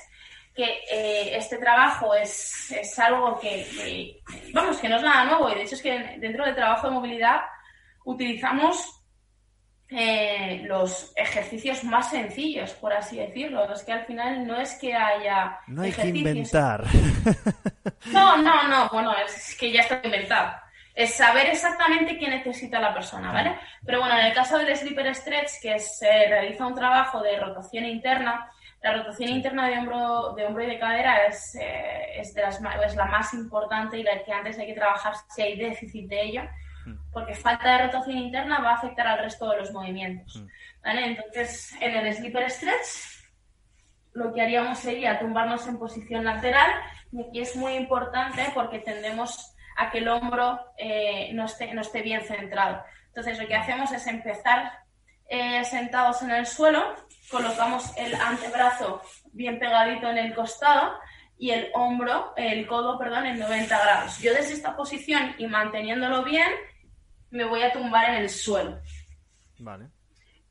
que 0.54 0.64
eh, 0.90 1.36
este 1.36 1.58
trabajo 1.58 2.14
es, 2.14 2.70
es 2.70 2.98
algo 3.00 3.38
que, 3.40 4.22
vamos, 4.52 4.78
que 4.78 4.88
no 4.88 4.96
es 4.96 5.02
nada 5.02 5.24
nuevo 5.24 5.50
y 5.50 5.56
de 5.56 5.62
hecho 5.62 5.74
es 5.74 5.82
que 5.82 6.16
dentro 6.18 6.44
del 6.44 6.54
trabajo 6.54 6.86
de 6.86 6.94
movilidad 6.94 7.40
utilizamos 8.04 9.04
eh, 9.88 10.62
los 10.64 11.12
ejercicios 11.14 11.84
más 11.84 12.10
sencillos, 12.10 12.72
por 12.74 12.92
así 12.92 13.16
decirlo. 13.16 13.70
Es 13.72 13.82
que 13.82 13.92
al 13.92 14.06
final 14.06 14.46
no 14.46 14.60
es 14.60 14.74
que 14.80 14.94
haya. 14.94 15.58
No 15.66 15.82
hay 15.82 15.92
que 15.92 16.08
inventar. 16.08 16.84
No, 18.06 18.36
no, 18.36 18.68
no. 18.68 18.88
Bueno, 18.90 19.14
es 19.24 19.56
que 19.58 19.72
ya 19.72 19.80
está 19.80 20.00
inventado. 20.04 20.52
Es 20.94 21.14
saber 21.14 21.46
exactamente 21.46 22.18
qué 22.18 22.28
necesita 22.28 22.78
la 22.78 22.94
persona, 22.94 23.32
¿vale? 23.32 23.58
Pero 23.84 24.00
bueno, 24.00 24.16
en 24.18 24.26
el 24.26 24.34
caso 24.34 24.58
del 24.58 24.76
sleeper 24.76 25.14
stretch, 25.14 25.60
que 25.60 25.78
se 25.78 26.28
realiza 26.28 26.66
un 26.66 26.74
trabajo 26.74 27.20
de 27.20 27.38
rotación 27.38 27.84
interna, 27.84 28.48
la 28.82 28.98
rotación 28.98 29.30
interna 29.30 29.68
de 29.68 29.78
hombro, 29.78 30.34
de 30.34 30.44
hombro 30.44 30.62
y 30.62 30.66
de 30.66 30.78
cadera 30.78 31.26
es, 31.26 31.56
eh, 31.56 32.20
es, 32.20 32.34
de 32.34 32.42
las, 32.42 32.60
es 32.86 32.94
la 32.94 33.06
más 33.06 33.34
importante 33.34 33.98
y 33.98 34.02
la 34.02 34.22
que 34.22 34.32
antes 34.32 34.58
hay 34.58 34.66
que 34.66 34.74
trabajar 34.74 35.14
si 35.34 35.42
hay 35.42 35.56
déficit 35.56 36.08
de 36.08 36.22
ella. 36.22 36.50
Porque 37.12 37.34
falta 37.34 37.72
de 37.72 37.86
rotación 37.86 38.18
interna 38.18 38.60
va 38.60 38.72
a 38.72 38.74
afectar 38.76 39.06
al 39.06 39.18
resto 39.18 39.48
de 39.50 39.58
los 39.58 39.72
movimientos. 39.72 40.36
Hmm. 40.36 40.48
¿vale? 40.82 41.06
Entonces, 41.06 41.74
en 41.80 41.94
el 41.96 42.14
sleeper 42.14 42.50
stretch, 42.50 43.24
lo 44.12 44.32
que 44.32 44.42
haríamos 44.42 44.78
sería 44.78 45.18
tumbarnos 45.18 45.66
en 45.66 45.78
posición 45.78 46.24
lateral, 46.24 46.70
y 47.12 47.22
aquí 47.22 47.40
es 47.40 47.56
muy 47.56 47.74
importante 47.74 48.46
porque 48.54 48.78
tendemos 48.78 49.54
a 49.76 49.90
que 49.90 49.98
el 49.98 50.08
hombro 50.08 50.60
eh, 50.76 51.30
no, 51.32 51.46
esté, 51.46 51.72
no 51.74 51.80
esté 51.80 52.02
bien 52.02 52.22
centrado. 52.22 52.82
Entonces, 53.08 53.38
lo 53.38 53.46
que 53.46 53.54
hacemos 53.54 53.90
es 53.92 54.06
empezar 54.06 54.72
eh, 55.28 55.64
sentados 55.64 56.22
en 56.22 56.30
el 56.30 56.46
suelo 56.46 56.94
colocamos 57.30 57.92
el 57.96 58.14
antebrazo 58.14 59.02
bien 59.32 59.58
pegadito 59.58 60.08
en 60.08 60.18
el 60.18 60.34
costado 60.34 60.94
y 61.38 61.50
el 61.50 61.70
hombro, 61.74 62.32
el 62.36 62.66
codo, 62.66 62.98
perdón, 62.98 63.26
en 63.26 63.38
90 63.38 63.78
grados. 63.80 64.18
Yo 64.20 64.32
desde 64.32 64.54
esta 64.54 64.76
posición 64.76 65.34
y 65.38 65.46
manteniéndolo 65.46 66.22
bien, 66.22 66.48
me 67.30 67.44
voy 67.44 67.62
a 67.62 67.72
tumbar 67.72 68.10
en 68.10 68.16
el 68.16 68.28
suelo. 68.28 68.78
Vale. 69.58 69.88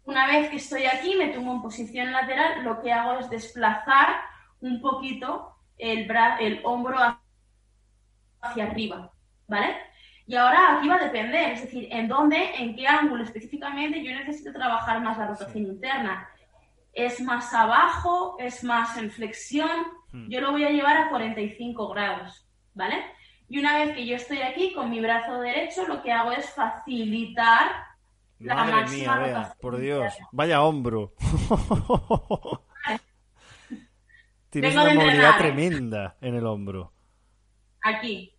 Una 0.06 0.28
vez 0.28 0.50
que 0.50 0.58
estoy 0.58 0.86
aquí, 0.86 1.16
me 1.16 1.30
tumbo 1.30 1.54
en 1.54 1.62
posición 1.62 2.12
lateral, 2.12 2.64
lo 2.64 2.82
que 2.82 2.92
hago 2.92 3.20
es 3.20 3.30
desplazar 3.30 4.16
un 4.60 4.82
poquito 4.82 5.56
el, 5.78 6.10
el 6.40 6.62
hombro 6.64 6.98
hacia 8.42 8.66
arriba, 8.66 9.12
¿vale? 9.48 9.78
Y 10.26 10.36
ahora 10.36 10.78
aquí 10.78 10.88
va 10.88 10.96
a 10.96 11.06
depender, 11.06 11.54
es 11.54 11.62
decir, 11.62 11.88
en 11.92 12.08
dónde, 12.08 12.56
en 12.58 12.76
qué 12.76 12.88
ángulo 12.88 13.24
específicamente 13.24 14.04
yo 14.04 14.12
necesito 14.12 14.54
trabajar 14.54 15.02
más 15.02 15.18
la 15.18 15.28
rotación 15.28 15.66
interna 15.66 16.30
es 16.94 17.20
más 17.22 17.54
abajo, 17.54 18.38
es 18.40 18.64
más 18.64 18.96
en 18.98 19.12
flexión. 19.12 19.70
Hmm. 20.12 20.30
Yo 20.30 20.40
lo 20.42 20.52
voy 20.52 20.64
a 20.64 20.70
llevar 20.70 20.96
a 20.98 21.10
45 21.10 21.90
grados, 21.90 22.48
¿vale? 22.74 23.04
Y 23.50 23.60
una 23.60 23.78
vez 23.78 23.96
que 23.96 24.06
yo 24.06 24.16
estoy 24.16 24.42
aquí 24.42 24.74
con 24.74 24.90
mi 24.90 25.00
brazo 25.00 25.40
derecho, 25.40 25.86
lo 25.88 26.02
que 26.02 26.12
hago 26.12 26.32
es 26.32 26.50
facilitar 26.52 27.72
la 28.40 28.56
Madre 28.56 28.72
máxima 28.74 29.16
mía, 29.18 29.26
Bea, 29.26 29.56
por 29.62 29.78
Dios. 29.78 30.14
Vaya 30.32 30.62
hombro. 30.64 31.14
Tienes 34.50 34.76
Vengo 34.76 34.86
una 34.86 34.94
movilidad 34.96 35.32
¿eh? 35.32 35.38
tremenda 35.40 36.16
en 36.22 36.36
el 36.36 36.46
hombro. 36.46 36.94
aquí. 37.82 38.30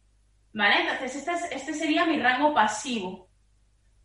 ¿Vale? 0.53 0.83
Entonces, 0.83 1.17
este, 1.17 1.33
es- 1.33 1.51
este 1.53 1.75
sería 1.75 2.07
mi 2.07 2.21
rango 2.21 2.55
pasivo. 2.55 3.29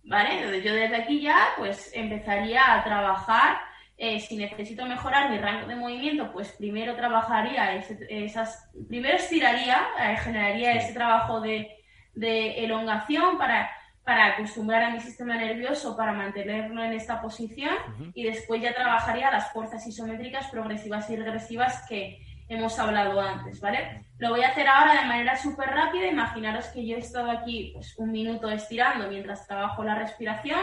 ¿Vale? 0.04 0.38
Entonces, 0.40 0.64
yo 0.64 0.74
desde 0.74 0.96
aquí 0.96 1.22
ya, 1.22 1.50
pues, 1.58 1.92
empezaría 1.94 2.74
a 2.74 2.84
trabajar. 2.84 3.58
Eh, 4.02 4.20
si 4.22 4.38
necesito 4.38 4.86
mejorar 4.86 5.30
mi 5.30 5.38
rango 5.38 5.68
de 5.68 5.76
movimiento, 5.76 6.32
pues 6.32 6.54
primero 6.54 6.96
trabajaría 6.96 7.76
ese- 7.76 8.08
esas. 8.10 8.72
Primero 8.88 9.18
estiraría, 9.18 9.78
eh, 10.02 10.16
generaría 10.18 10.72
ese 10.72 10.94
trabajo 10.94 11.42
de, 11.42 11.76
de 12.14 12.64
elongación 12.64 13.38
para, 13.38 13.70
para 14.06 14.28
acostumbrar 14.28 14.84
a 14.84 14.90
mi 14.92 15.02
sistema 15.02 15.36
nervioso 15.36 15.98
para 15.98 16.14
mantenerlo 16.14 16.82
en 16.82 16.94
esta 16.94 17.22
posición 17.22 17.74
Ujú. 17.96 18.12
y 18.16 18.24
después 18.24 18.62
ya 18.62 18.74
trabajaría 18.74 19.30
las 19.32 19.52
fuerzas 19.52 19.86
isométricas 19.86 20.48
progresivas 20.50 21.10
y 21.10 21.18
regresivas 21.18 21.86
que 21.90 22.20
hemos 22.48 22.80
hablado 22.80 23.20
antes, 23.22 23.60
¿vale? 23.60 24.06
Lo 24.18 24.30
voy 24.30 24.44
a 24.44 24.48
hacer 24.48 24.68
ahora 24.68 25.02
de 25.02 25.08
manera 25.08 25.36
súper 25.38 25.70
rápida. 25.70 26.08
Imaginaros 26.08 26.66
que 26.70 26.88
yo 26.88 26.96
he 26.96 27.00
estado 27.00 27.30
aquí 27.30 27.72
pues, 27.74 27.96
un 28.00 28.12
minuto 28.12 28.50
estirando 28.50 29.08
mientras 29.10 29.46
trabajo 29.46 29.84
la 29.84 29.96
respiración. 29.96 30.60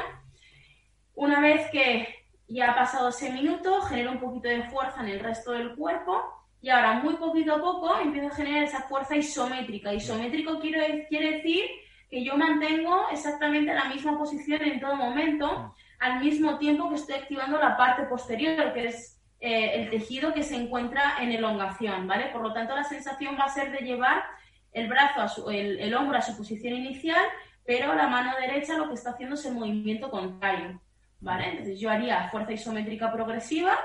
Una 1.14 1.38
vez 1.40 1.70
que 1.70 2.25
ya 2.48 2.70
ha 2.70 2.74
pasado 2.74 3.08
ese 3.08 3.30
minuto, 3.32 3.80
genero 3.82 4.12
un 4.12 4.20
poquito 4.20 4.48
de 4.48 4.62
fuerza 4.64 5.00
en 5.00 5.08
el 5.08 5.20
resto 5.20 5.52
del 5.52 5.74
cuerpo 5.74 6.22
y 6.60 6.70
ahora 6.70 6.94
muy 6.94 7.14
poquito 7.14 7.54
a 7.54 7.60
poco 7.60 7.96
empiezo 7.98 8.28
a 8.28 8.36
generar 8.36 8.62
esa 8.62 8.82
fuerza 8.82 9.16
isométrica. 9.16 9.92
Isométrico 9.92 10.58
quiere, 10.60 11.06
decir 11.10 11.64
que 12.08 12.24
yo 12.24 12.36
mantengo 12.36 13.08
exactamente 13.10 13.74
la 13.74 13.86
misma 13.86 14.16
posición 14.16 14.62
en 14.62 14.80
todo 14.80 14.94
momento, 14.96 15.74
al 15.98 16.20
mismo 16.22 16.58
tiempo 16.58 16.88
que 16.88 16.94
estoy 16.96 17.16
activando 17.16 17.58
la 17.58 17.76
parte 17.76 18.04
posterior, 18.04 18.72
que 18.72 18.86
es 18.88 19.20
eh, 19.40 19.82
el 19.82 19.90
tejido 19.90 20.32
que 20.32 20.42
se 20.42 20.56
encuentra 20.56 21.16
en 21.20 21.32
elongación, 21.32 22.06
¿vale? 22.06 22.26
Por 22.26 22.42
lo 22.42 22.52
tanto, 22.52 22.74
la 22.74 22.84
sensación 22.84 23.36
va 23.38 23.44
a 23.44 23.48
ser 23.48 23.70
de 23.72 23.84
llevar 23.84 24.24
el 24.72 24.88
brazo, 24.88 25.20
a 25.20 25.28
su- 25.28 25.50
el 25.50 25.94
hombro 25.94 26.16
a 26.18 26.22
su 26.22 26.36
posición 26.36 26.74
inicial, 26.74 27.24
pero 27.64 27.94
la 27.94 28.06
mano 28.08 28.32
derecha 28.40 28.76
lo 28.76 28.88
que 28.88 28.94
está 28.94 29.10
haciendo 29.10 29.34
es 29.34 29.44
el 29.44 29.54
movimiento 29.54 30.10
contrario, 30.10 30.80
¿vale? 31.20 31.50
Entonces 31.50 31.78
yo 31.80 31.90
haría 31.90 32.28
fuerza 32.30 32.52
isométrica 32.52 33.12
progresiva, 33.12 33.78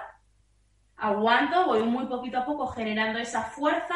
aguanto, 0.98 1.66
voy 1.66 1.84
muy 1.84 2.06
poquito 2.06 2.38
a 2.40 2.46
poco 2.46 2.68
generando 2.68 3.20
esa 3.20 3.44
fuerza, 3.44 3.96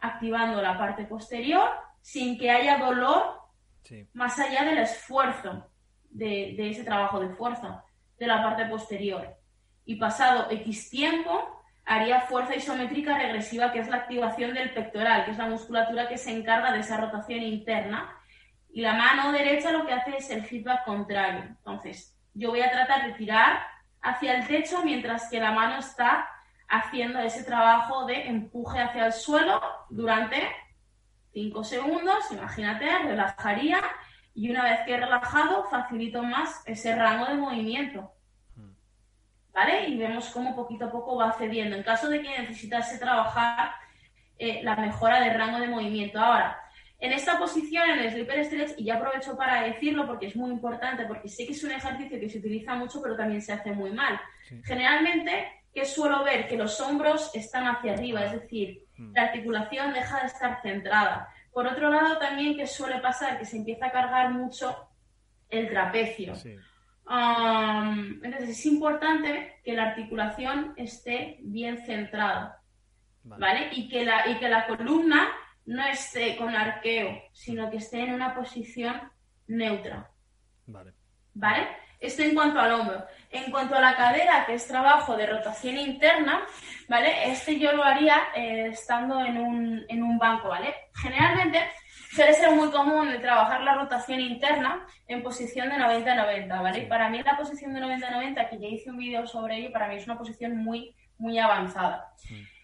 activando 0.00 0.62
la 0.62 0.78
parte 0.78 1.04
posterior, 1.04 1.70
sin 2.00 2.38
que 2.38 2.50
haya 2.50 2.78
dolor 2.78 3.36
Sí. 3.84 4.06
más 4.12 4.38
allá 4.38 4.64
del 4.64 4.78
esfuerzo 4.78 5.70
de, 6.10 6.54
de 6.58 6.70
ese 6.70 6.84
trabajo 6.84 7.20
de 7.20 7.30
fuerza 7.30 7.84
de 8.18 8.26
la 8.26 8.42
parte 8.42 8.66
posterior. 8.66 9.34
Y 9.86 9.96
pasado 9.96 10.50
X 10.50 10.90
tiempo, 10.90 11.62
haría 11.86 12.20
fuerza 12.20 12.54
isométrica 12.54 13.16
regresiva, 13.16 13.72
que 13.72 13.78
es 13.78 13.88
la 13.88 13.96
activación 13.96 14.52
del 14.52 14.74
pectoral, 14.74 15.24
que 15.24 15.30
es 15.30 15.38
la 15.38 15.46
musculatura 15.46 16.06
que 16.06 16.18
se 16.18 16.36
encarga 16.36 16.72
de 16.72 16.80
esa 16.80 16.98
rotación 16.98 17.40
interna. 17.40 18.14
Y 18.70 18.82
la 18.82 18.92
mano 18.92 19.32
derecha 19.32 19.72
lo 19.72 19.86
que 19.86 19.94
hace 19.94 20.18
es 20.18 20.28
el 20.30 20.44
feedback 20.44 20.84
contrario. 20.84 21.44
Entonces, 21.44 22.14
yo 22.38 22.50
voy 22.50 22.60
a 22.60 22.70
tratar 22.70 23.04
de 23.04 23.14
tirar 23.14 23.66
hacia 24.00 24.36
el 24.36 24.46
techo 24.46 24.82
mientras 24.84 25.28
que 25.28 25.40
la 25.40 25.50
mano 25.50 25.78
está 25.78 26.28
haciendo 26.68 27.18
ese 27.18 27.42
trabajo 27.42 28.06
de 28.06 28.28
empuje 28.28 28.80
hacia 28.80 29.06
el 29.06 29.12
suelo 29.12 29.60
durante 29.90 30.48
5 31.32 31.64
segundos, 31.64 32.30
imagínate, 32.30 32.86
relajaría 32.98 33.80
y 34.34 34.50
una 34.50 34.62
vez 34.62 34.80
que 34.86 34.94
he 34.94 35.00
relajado 35.00 35.64
facilito 35.64 36.22
más 36.22 36.62
ese 36.66 36.94
rango 36.94 37.26
de 37.26 37.34
movimiento. 37.34 38.12
¿Vale? 39.52 39.88
Y 39.88 39.98
vemos 39.98 40.28
cómo 40.30 40.54
poquito 40.54 40.84
a 40.84 40.92
poco 40.92 41.16
va 41.16 41.32
cediendo. 41.32 41.74
En 41.74 41.82
caso 41.82 42.08
de 42.08 42.22
que 42.22 42.38
necesitase 42.38 42.98
trabajar 42.98 43.72
eh, 44.38 44.60
la 44.62 44.76
mejora 44.76 45.20
del 45.20 45.36
rango 45.36 45.58
de 45.58 45.66
movimiento. 45.66 46.20
Ahora, 46.20 46.56
en 47.00 47.12
esta 47.12 47.38
posición, 47.38 47.88
en 47.90 48.00
el 48.00 48.10
sleeper 48.10 48.44
stretch, 48.44 48.78
y 48.78 48.84
ya 48.84 48.96
aprovecho 48.96 49.36
para 49.36 49.62
decirlo 49.62 50.06
porque 50.06 50.26
es 50.26 50.36
muy 50.36 50.50
importante, 50.50 51.04
porque 51.06 51.28
sé 51.28 51.46
que 51.46 51.52
es 51.52 51.62
un 51.62 51.70
ejercicio 51.70 52.18
que 52.18 52.28
se 52.28 52.38
utiliza 52.38 52.74
mucho, 52.74 53.00
pero 53.00 53.16
también 53.16 53.40
se 53.40 53.52
hace 53.52 53.72
muy 53.72 53.92
mal. 53.92 54.20
Sí. 54.48 54.60
Generalmente, 54.64 55.46
que 55.72 55.84
suelo 55.84 56.24
ver 56.24 56.48
que 56.48 56.56
los 56.56 56.80
hombros 56.80 57.30
están 57.34 57.68
hacia 57.68 57.92
arriba, 57.92 58.24
es 58.24 58.32
decir, 58.32 58.84
la 59.14 59.22
articulación 59.22 59.92
deja 59.92 60.20
de 60.20 60.26
estar 60.26 60.60
centrada. 60.60 61.28
Por 61.52 61.68
otro 61.68 61.88
lado, 61.88 62.18
también 62.18 62.56
que 62.56 62.66
suele 62.66 62.98
pasar 62.98 63.38
que 63.38 63.44
se 63.44 63.58
empieza 63.58 63.86
a 63.86 63.92
cargar 63.92 64.32
mucho 64.32 64.88
el 65.48 65.68
trapecio. 65.68 66.34
Sí. 66.34 66.56
Um, 67.08 68.20
entonces 68.22 68.50
es 68.50 68.66
importante 68.66 69.60
que 69.64 69.72
la 69.72 69.90
articulación 69.90 70.74
esté 70.76 71.38
bien 71.40 71.78
centrada, 71.86 72.60
Vale. 73.22 73.40
¿vale? 73.40 73.68
Y 73.72 73.88
que 73.88 74.04
la, 74.04 74.28
y 74.28 74.38
que 74.38 74.48
la 74.48 74.66
columna 74.66 75.28
no 75.68 75.84
esté 75.84 76.34
con 76.36 76.56
arqueo, 76.56 77.24
sino 77.32 77.70
que 77.70 77.76
esté 77.76 78.00
en 78.00 78.14
una 78.14 78.34
posición 78.34 79.00
neutra, 79.46 80.10
Vale. 80.66 80.92
¿vale? 81.34 81.68
Esto 82.00 82.22
en 82.22 82.34
cuanto 82.34 82.58
al 82.58 82.72
hombro. 82.72 83.04
En 83.30 83.50
cuanto 83.50 83.74
a 83.74 83.80
la 83.80 83.94
cadera, 83.94 84.46
que 84.46 84.54
es 84.54 84.66
trabajo 84.66 85.16
de 85.16 85.26
rotación 85.26 85.76
interna, 85.76 86.46
¿vale? 86.88 87.30
Este 87.30 87.58
yo 87.58 87.72
lo 87.72 87.84
haría 87.84 88.28
eh, 88.34 88.68
estando 88.68 89.20
en 89.20 89.36
un, 89.36 89.84
en 89.88 90.02
un 90.02 90.18
banco, 90.18 90.48
¿vale? 90.48 90.74
Generalmente 90.94 91.60
suele 92.12 92.32
ser 92.32 92.50
muy 92.52 92.70
común 92.70 93.08
el 93.08 93.20
trabajar 93.20 93.60
la 93.60 93.74
rotación 93.74 94.20
interna 94.20 94.86
en 95.06 95.22
posición 95.22 95.68
de 95.68 95.74
90-90, 95.74 96.62
¿vale? 96.62 96.82
Para 96.86 97.10
mí 97.10 97.22
la 97.22 97.36
posición 97.36 97.74
de 97.74 97.80
90-90, 97.80 98.48
que 98.48 98.58
ya 98.58 98.68
hice 98.68 98.90
un 98.90 98.98
vídeo 98.98 99.26
sobre 99.26 99.58
ello, 99.58 99.72
para 99.72 99.88
mí 99.88 99.96
es 99.96 100.06
una 100.06 100.16
posición 100.16 100.56
muy, 100.56 100.94
muy 101.18 101.38
avanzada. 101.38 102.14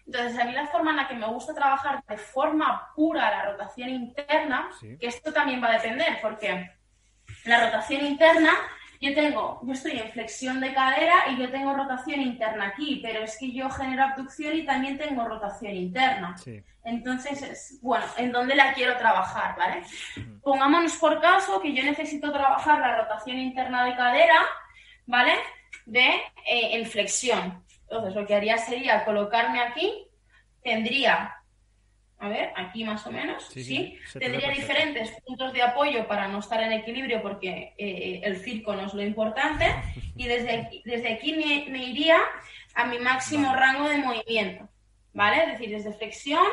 Entonces, 0.05 0.39
a 0.39 0.45
mí 0.45 0.51
la 0.51 0.67
forma 0.67 0.91
en 0.91 0.97
la 0.97 1.07
que 1.07 1.15
me 1.15 1.27
gusta 1.27 1.53
trabajar 1.53 2.03
de 2.07 2.17
forma 2.17 2.91
pura 2.95 3.29
la 3.31 3.45
rotación 3.51 3.89
interna, 3.89 4.69
Sí. 4.79 4.97
que 4.99 5.07
esto 5.07 5.33
también 5.33 5.63
va 5.63 5.69
a 5.69 5.73
depender, 5.81 6.19
porque 6.21 6.71
la 7.45 7.65
rotación 7.65 8.05
interna, 8.05 8.51
yo 9.01 9.13
tengo, 9.13 9.59
yo 9.63 9.73
estoy 9.73 9.99
en 9.99 10.11
flexión 10.11 10.59
de 10.59 10.73
cadera 10.73 11.29
y 11.31 11.37
yo 11.37 11.49
tengo 11.51 11.73
rotación 11.73 12.21
interna 12.21 12.67
aquí, 12.67 12.99
pero 13.03 13.23
es 13.23 13.37
que 13.37 13.51
yo 13.51 13.69
genero 13.69 14.03
abducción 14.03 14.55
y 14.55 14.65
también 14.65 14.97
tengo 14.97 15.25
rotación 15.25 15.73
interna. 15.73 16.37
Sí. 16.37 16.63
Entonces, 16.83 17.41
es, 17.41 17.79
bueno, 17.81 18.05
¿en 18.17 18.31
dónde 18.31 18.55
la 18.55 18.73
quiero 18.73 18.95
trabajar, 18.97 19.55
vale? 19.57 19.81
Pongámonos 20.43 20.95
por 20.97 21.19
caso 21.19 21.59
que 21.59 21.73
yo 21.73 21.83
necesito 21.83 22.31
trabajar 22.31 22.79
la 22.79 22.95
rotación 23.01 23.37
interna 23.37 23.85
de 23.85 23.95
cadera, 23.95 24.39
¿vale? 25.07 25.33
De 25.87 26.07
eh, 26.07 26.77
en 26.77 26.85
flexión. 26.85 27.64
Entonces, 27.89 28.15
lo 28.15 28.25
que 28.25 28.35
haría 28.35 28.57
sería 28.57 29.05
colocarme 29.05 29.59
aquí, 29.61 30.07
tendría, 30.63 31.35
a 32.17 32.29
ver, 32.29 32.51
aquí 32.55 32.83
más 32.83 33.05
o 33.05 33.11
menos, 33.11 33.45
Sí, 33.47 33.97
Tendría 34.13 34.49
diferentes 34.49 35.11
puntos 35.25 35.53
de 35.53 35.61
apoyo 35.61 36.07
para 36.07 36.27
no 36.27 36.39
estar 36.39 36.61
en 36.63 36.71
equilibrio 36.71 37.21
porque 37.21 37.73
eh, 37.77 38.21
el 38.23 38.37
circo 38.37 38.75
no 38.75 38.87
es 38.87 38.93
lo 38.93 39.01
importante. 39.03 39.65
Y 40.17 40.27
desde 40.27 40.51
aquí, 40.61 40.81
desde 40.85 41.13
aquí 41.13 41.33
me, 41.33 41.69
me 41.69 41.83
iría 41.83 42.17
a 42.73 42.85
mi 42.85 42.99
máximo 42.99 43.49
Vale. 43.49 43.59
rango 43.59 43.89
de 43.89 43.97
movimiento, 43.97 44.69
¿vale? 45.13 45.43
Es 45.43 45.51
decir, 45.51 45.69
desde 45.69 45.91
flexión 45.93 46.45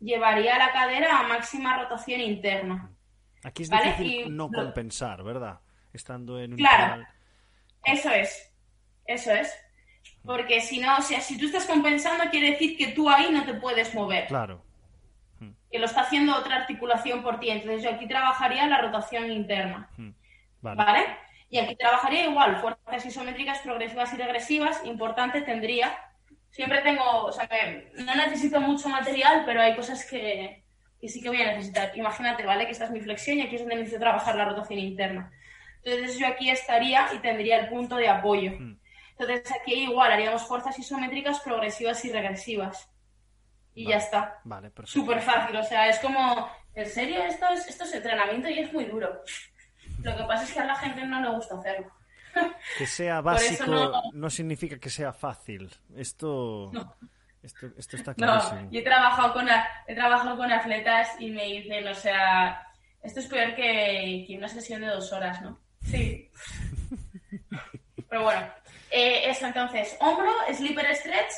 llevaría 0.00 0.56
la 0.56 0.72
cadera 0.72 1.20
a 1.20 1.28
máxima 1.28 1.76
rotación 1.82 2.22
interna. 2.22 2.90
Aquí 3.44 3.62
es 3.62 3.68
Vale, 3.68 3.90
difícil 3.92 4.26
y 4.26 4.30
no 4.30 4.50
compensar, 4.50 5.22
¿verdad? 5.22 5.60
Estando 5.92 6.40
en 6.40 6.52
un 6.52 6.58
Claro. 6.58 7.06
Eso 7.84 8.10
es, 8.10 8.54
eso 9.06 9.32
es. 9.32 9.54
Porque 10.24 10.60
si 10.60 10.78
no, 10.78 10.96
o 10.98 11.02
sea, 11.02 11.20
si 11.20 11.38
tú 11.38 11.46
estás 11.46 11.66
compensando, 11.66 12.24
quiere 12.30 12.50
decir 12.52 12.76
que 12.76 12.88
tú 12.88 13.08
ahí 13.08 13.28
no 13.30 13.44
te 13.44 13.54
puedes 13.54 13.94
mover, 13.94 14.26
Claro. 14.26 14.62
que 15.70 15.78
lo 15.78 15.86
está 15.86 16.02
haciendo 16.02 16.36
otra 16.36 16.56
articulación 16.56 17.22
por 17.22 17.38
ti. 17.40 17.48
Entonces 17.50 17.82
yo 17.82 17.90
aquí 17.90 18.06
trabajaría 18.06 18.66
la 18.66 18.80
rotación 18.80 19.30
interna, 19.30 19.88
Mm. 19.96 20.10
Vale. 20.62 20.76
¿vale? 20.76 21.06
Y 21.48 21.58
aquí 21.58 21.74
trabajaría 21.76 22.24
igual, 22.28 22.56
fuerzas 22.60 23.06
isométricas 23.06 23.58
progresivas 23.60 24.12
y 24.12 24.16
regresivas, 24.16 24.84
importante 24.84 25.40
tendría. 25.42 25.96
Siempre 26.50 26.80
tengo, 26.82 27.04
o 27.24 27.32
sea, 27.32 27.48
no 27.94 28.14
necesito 28.14 28.60
mucho 28.60 28.88
material, 28.88 29.44
pero 29.46 29.62
hay 29.62 29.74
cosas 29.74 30.04
que, 30.04 30.62
que 31.00 31.08
sí 31.08 31.22
que 31.22 31.28
voy 31.28 31.40
a 31.40 31.46
necesitar. 31.52 31.92
Imagínate, 31.96 32.44
¿vale? 32.44 32.66
Que 32.66 32.72
esta 32.72 32.84
es 32.84 32.90
mi 32.90 33.00
flexión 33.00 33.38
y 33.38 33.42
aquí 33.42 33.54
es 33.54 33.62
donde 33.62 33.76
necesito 33.76 34.00
trabajar 34.00 34.34
la 34.36 34.44
rotación 34.44 34.78
interna. 34.80 35.32
Entonces 35.82 36.18
yo 36.18 36.26
aquí 36.26 36.50
estaría 36.50 37.08
y 37.14 37.18
tendría 37.18 37.58
el 37.60 37.68
punto 37.68 37.96
de 37.96 38.08
apoyo. 38.08 38.52
Mm. 38.58 38.78
Entonces 39.20 39.52
aquí 39.60 39.74
igual 39.84 40.12
haríamos 40.12 40.42
fuerzas 40.46 40.78
isométricas 40.78 41.40
progresivas 41.40 42.04
y 42.04 42.12
regresivas. 42.12 42.90
Y 43.74 43.84
Vale. 43.84 43.94
ya 43.96 43.98
está. 44.04 44.40
Vale, 44.44 44.70
perfecto. 44.70 45.00
Súper 45.00 45.20
fácil, 45.20 45.56
o 45.56 45.62
sea, 45.62 45.88
es 45.88 45.98
como, 45.98 46.48
¿en 46.74 46.86
serio? 46.86 47.22
Esto 47.24 47.46
es, 47.48 47.68
esto 47.68 47.84
es 47.84 47.94
entrenamiento 47.94 48.48
y 48.48 48.58
es 48.60 48.72
muy 48.72 48.84
duro. 48.86 49.22
Lo 50.02 50.16
que 50.16 50.24
pasa 50.24 50.44
es 50.44 50.52
que 50.52 50.60
a 50.60 50.64
la 50.64 50.76
gente 50.76 51.04
no 51.06 51.20
le 51.20 51.28
gusta 51.30 51.58
hacerlo. 51.58 51.90
Que 52.78 52.86
sea 52.86 53.20
básico 53.20 53.66
no... 53.66 54.02
no- 54.12 54.30
significa 54.30 54.78
que 54.78 54.88
sea 54.88 55.12
fácil. 55.12 55.68
Esto 55.96 56.70
No. 56.72 56.96
Esto, 57.42 57.66
está 57.96 58.14
clarísimo. 58.14 58.60
No, 58.62 58.70
yo 58.70 58.80
he 58.80 58.82
trabajado, 58.82 59.32
con, 59.32 59.48
he 59.86 59.94
trabajado 59.94 60.36
con 60.36 60.52
atletas 60.52 61.08
y 61.18 61.30
me 61.30 61.44
dicen, 61.46 61.88
o 61.88 61.94
sea, 61.94 62.66
esto 63.02 63.20
es 63.20 63.26
peor 63.26 63.54
que, 63.54 64.26
una 64.36 64.46
sesión 64.48 64.82
de 64.82 64.88
dos 64.88 65.10
horas, 65.12 65.40
¿no? 65.40 65.58
Sí. 65.82 66.30
Pero 68.10 68.24
bueno, 68.24 68.46
eh, 68.90 69.30
eso 69.30 69.46
entonces, 69.46 69.96
hombro, 70.00 70.32
slipper 70.52 70.94
stretch, 70.96 71.32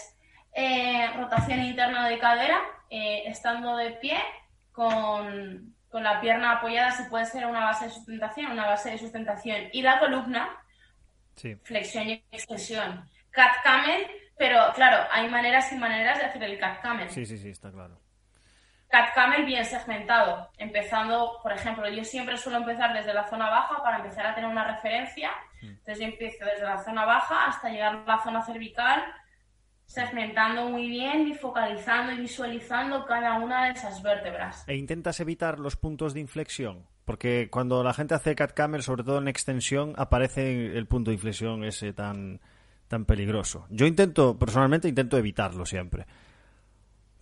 eh, 0.54 1.10
rotación 1.16 1.62
interna 1.62 2.08
de 2.08 2.18
cadera, 2.18 2.60
eh, 2.90 3.24
estando 3.26 3.76
de 3.76 3.92
pie, 3.92 4.18
con, 4.72 5.74
con, 5.90 6.02
la 6.02 6.20
pierna 6.20 6.52
apoyada, 6.52 6.92
si 6.92 7.04
puede 7.10 7.26
ser 7.26 7.46
una 7.46 7.64
base 7.64 7.86
de 7.86 7.90
sustentación, 7.90 8.52
una 8.52 8.66
base 8.66 8.90
de 8.90 8.98
sustentación, 8.98 9.68
y 9.72 9.82
la 9.82 9.98
columna, 9.98 10.50
flexión 11.62 12.08
y 12.08 12.24
extensión. 12.30 13.08
Cat 13.30 13.62
camel, 13.62 14.06
pero 14.36 14.72
claro, 14.74 15.06
hay 15.10 15.28
maneras 15.28 15.72
y 15.72 15.76
maneras 15.76 16.18
de 16.18 16.24
hacer 16.26 16.42
el 16.42 16.58
cat 16.58 16.80
camel. 16.82 17.10
Sí, 17.10 17.24
sí, 17.24 17.38
sí, 17.38 17.50
está 17.50 17.70
claro. 17.70 18.00
Cat 18.88 19.14
camel 19.14 19.46
bien 19.46 19.64
segmentado, 19.64 20.50
empezando, 20.58 21.38
por 21.42 21.52
ejemplo, 21.52 21.88
yo 21.88 22.04
siempre 22.04 22.36
suelo 22.36 22.58
empezar 22.58 22.92
desde 22.92 23.14
la 23.14 23.26
zona 23.28 23.48
baja 23.48 23.82
para 23.82 23.96
empezar 23.96 24.26
a 24.26 24.34
tener 24.34 24.50
una 24.50 24.64
referencia. 24.64 25.30
Mm. 25.62 25.66
Entonces 25.66 25.98
yo 25.98 26.04
empiezo 26.04 26.44
desde 26.44 26.64
la 26.64 26.82
zona 26.84 27.04
baja 27.04 27.46
hasta 27.46 27.70
llegar 27.70 27.96
a 27.96 28.04
la 28.04 28.22
zona 28.22 28.42
cervical, 28.42 29.02
segmentando 29.86 30.68
muy 30.68 30.88
bien 30.88 31.28
y 31.28 31.34
focalizando 31.34 32.12
y 32.12 32.18
visualizando 32.18 33.04
cada 33.06 33.38
una 33.38 33.66
de 33.66 33.72
esas 33.72 34.02
vértebras. 34.02 34.64
E 34.66 34.76
intentas 34.76 35.20
evitar 35.20 35.58
los 35.58 35.76
puntos 35.76 36.14
de 36.14 36.20
inflexión, 36.20 36.86
porque 37.04 37.48
cuando 37.50 37.82
la 37.82 37.94
gente 37.94 38.14
hace 38.14 38.34
cat 38.34 38.52
camel, 38.52 38.82
sobre 38.82 39.04
todo 39.04 39.18
en 39.18 39.28
extensión, 39.28 39.94
aparece 39.96 40.76
el 40.76 40.86
punto 40.86 41.10
de 41.10 41.14
inflexión 41.14 41.64
ese 41.64 41.92
tan 41.92 42.40
tan 42.92 43.06
peligroso. 43.06 43.66
Yo 43.70 43.86
intento, 43.86 44.38
personalmente 44.38 44.86
intento 44.86 45.16
evitarlo 45.16 45.64
siempre. 45.64 46.06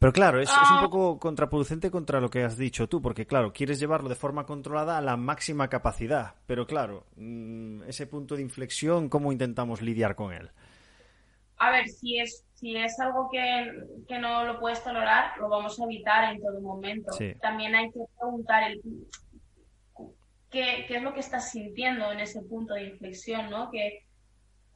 Pero 0.00 0.14
claro, 0.14 0.40
es, 0.40 0.48
un 0.48 0.56
ah. 0.58 0.80
poco 0.80 1.18
contraproducente 1.18 1.90
contra 1.90 2.20
lo 2.20 2.30
que 2.30 2.42
has 2.42 2.56
dicho 2.56 2.88
tú, 2.88 3.02
porque 3.02 3.26
claro, 3.26 3.52
quieres 3.52 3.78
llevarlo 3.78 4.08
de 4.08 4.14
forma 4.14 4.46
controlada 4.46 4.96
a 4.96 5.02
la 5.02 5.18
máxima 5.18 5.68
capacidad. 5.68 6.36
Pero 6.46 6.66
claro, 6.66 7.04
mm, 7.16 7.82
ese 7.82 8.06
punto 8.06 8.34
de 8.34 8.40
inflexión, 8.40 9.10
¿cómo 9.10 9.30
intentamos 9.30 9.82
lidiar 9.82 10.16
con 10.16 10.32
él? 10.32 10.50
A 11.58 11.70
ver, 11.70 11.86
si 11.86 12.18
es, 12.18 12.46
si 12.54 12.74
es 12.74 12.98
algo 12.98 13.28
que, 13.30 14.18
no 14.18 14.46
lo 14.46 14.58
puedes 14.58 14.82
tolerar, 14.82 15.36
lo 15.38 15.50
vamos 15.50 15.78
a 15.78 15.84
evitar 15.84 16.32
en 16.32 16.40
todo 16.40 16.62
momento. 16.62 17.12
También 17.42 17.74
hay 17.74 17.90
que 17.90 18.00
preguntar 18.18 18.70
el, 18.70 18.80
qué, 20.50 20.86
qué, 20.88 20.96
es 20.96 21.02
lo 21.02 21.12
que 21.12 21.20
estás 21.20 21.50
sintiendo 21.50 22.10
en 22.10 22.20
ese 22.20 22.40
punto 22.40 22.72
de 22.72 22.84
inflexión, 22.84 23.50
¿no? 23.50 23.70
Que, 23.70 24.06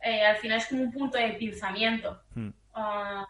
eh, 0.03 0.23
al 0.23 0.37
final 0.37 0.59
es 0.59 0.67
como 0.67 0.83
un 0.83 0.93
punto 0.93 1.17
de 1.17 1.33
pinzamiento. 1.33 2.21
Hmm. 2.35 2.51
Ah, 2.75 3.27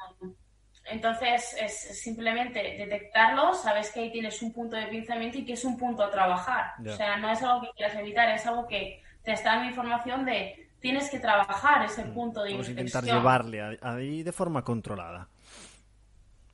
entonces, 0.87 1.57
es 1.59 2.01
simplemente 2.01 2.61
detectarlo, 2.77 3.55
sabes 3.55 3.91
que 3.91 4.01
ahí 4.01 4.13
tienes 4.13 4.41
un 4.43 4.53
punto 4.53 4.77
de 4.77 4.87
pinzamiento 4.87 5.39
y 5.39 5.45
que 5.45 5.55
es 5.55 5.65
un 5.65 5.79
punto 5.79 6.03
a 6.03 6.11
trabajar. 6.11 6.75
O 6.87 6.95
sea, 6.95 7.17
no 7.17 7.31
es 7.31 7.43
algo 7.43 7.63
que 7.63 7.71
quieras 7.77 7.97
evitar, 7.97 8.29
es 8.31 8.47
algo 8.47 8.67
que 8.67 9.03
te 9.23 9.33
está 9.33 9.55
dando 9.55 9.71
información 9.71 10.25
de 10.25 10.69
tienes 10.81 11.09
que 11.09 11.19
trabajar 11.19 11.87
ese 11.87 12.05
hmm. 12.05 12.13
punto 12.13 12.43
de 12.43 12.51
Vamos 12.53 12.69
intentar 12.69 13.05
llevarle 13.05 13.79
ahí 13.81 14.23
de 14.23 14.33
forma 14.33 14.63
controlada. 14.63 15.29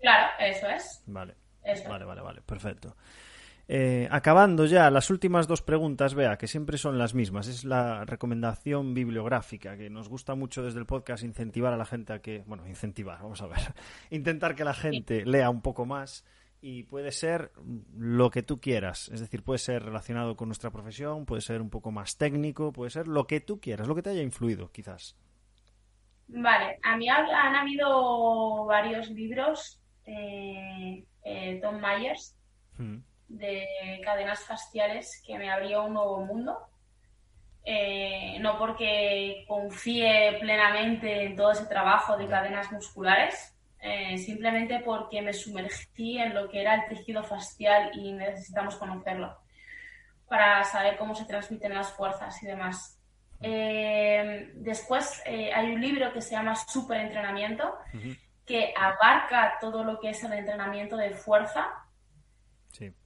Claro, 0.00 0.30
eso 0.38 0.68
es. 0.68 1.02
Vale. 1.06 1.34
Vale, 1.88 2.04
vale, 2.04 2.20
vale, 2.20 2.40
perfecto. 2.40 2.96
Eh, 3.72 4.08
acabando 4.10 4.66
ya, 4.66 4.90
las 4.90 5.10
últimas 5.10 5.46
dos 5.46 5.62
preguntas, 5.62 6.14
vea, 6.16 6.36
que 6.36 6.48
siempre 6.48 6.76
son 6.76 6.98
las 6.98 7.14
mismas. 7.14 7.46
Es 7.46 7.64
la 7.64 8.04
recomendación 8.04 8.94
bibliográfica, 8.94 9.76
que 9.76 9.88
nos 9.88 10.08
gusta 10.08 10.34
mucho 10.34 10.64
desde 10.64 10.80
el 10.80 10.86
podcast 10.86 11.22
incentivar 11.22 11.72
a 11.72 11.76
la 11.76 11.84
gente 11.84 12.12
a 12.12 12.18
que, 12.20 12.42
bueno, 12.48 12.66
incentivar, 12.66 13.22
vamos 13.22 13.40
a 13.42 13.46
ver, 13.46 13.60
intentar 14.10 14.56
que 14.56 14.64
la 14.64 14.74
gente 14.74 15.24
lea 15.24 15.48
un 15.50 15.62
poco 15.62 15.86
más 15.86 16.24
y 16.60 16.82
puede 16.82 17.12
ser 17.12 17.52
lo 17.96 18.30
que 18.30 18.42
tú 18.42 18.60
quieras. 18.60 19.08
Es 19.10 19.20
decir, 19.20 19.44
puede 19.44 19.60
ser 19.60 19.84
relacionado 19.84 20.34
con 20.34 20.48
nuestra 20.48 20.72
profesión, 20.72 21.24
puede 21.24 21.40
ser 21.40 21.62
un 21.62 21.70
poco 21.70 21.92
más 21.92 22.18
técnico, 22.18 22.72
puede 22.72 22.90
ser 22.90 23.06
lo 23.06 23.28
que 23.28 23.38
tú 23.38 23.60
quieras, 23.60 23.86
lo 23.86 23.94
que 23.94 24.02
te 24.02 24.10
haya 24.10 24.22
influido, 24.22 24.72
quizás. 24.72 25.16
Vale, 26.26 26.80
a 26.82 26.96
mí 26.96 27.08
han 27.08 27.54
habido 27.54 28.64
varios 28.64 29.08
libros, 29.10 29.80
eh, 30.06 31.04
eh, 31.22 31.60
Tom 31.62 31.80
Myers. 31.80 32.34
Hmm 32.76 32.98
de 33.30 34.00
cadenas 34.04 34.44
faciales 34.44 35.22
que 35.24 35.38
me 35.38 35.50
abrió 35.50 35.84
un 35.84 35.94
nuevo 35.94 36.24
mundo. 36.24 36.58
Eh, 37.64 38.38
no 38.40 38.58
porque 38.58 39.44
confíe 39.46 40.38
plenamente 40.40 41.24
en 41.24 41.36
todo 41.36 41.52
ese 41.52 41.66
trabajo 41.66 42.16
de 42.16 42.26
cadenas 42.26 42.72
musculares, 42.72 43.54
eh, 43.80 44.18
simplemente 44.18 44.80
porque 44.80 45.22
me 45.22 45.32
sumergí 45.32 46.18
en 46.18 46.34
lo 46.34 46.48
que 46.48 46.62
era 46.62 46.74
el 46.74 46.88
tejido 46.88 47.22
facial 47.22 47.90
y 47.94 48.12
necesitamos 48.12 48.76
conocerlo 48.76 49.38
para 50.26 50.64
saber 50.64 50.96
cómo 50.96 51.14
se 51.14 51.26
transmiten 51.26 51.74
las 51.74 51.92
fuerzas 51.92 52.42
y 52.42 52.46
demás. 52.46 52.98
Eh, 53.42 54.50
después 54.54 55.22
hay 55.26 55.72
un 55.72 55.80
libro 55.80 56.12
que 56.12 56.20
se 56.20 56.32
llama 56.32 56.56
Super 56.56 57.00
Entrenamiento, 57.00 57.74
que 58.46 58.72
abarca 58.76 59.58
todo 59.60 59.84
lo 59.84 60.00
que 60.00 60.10
es 60.10 60.24
el 60.24 60.32
entrenamiento 60.32 60.96
de 60.96 61.10
fuerza 61.10 61.68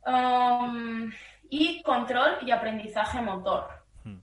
Um, 0.06 1.10
y 1.48 1.82
control 1.82 2.38
y 2.42 2.50
aprendizaje 2.50 3.20
motor. 3.20 3.68
Hmm. 4.04 4.18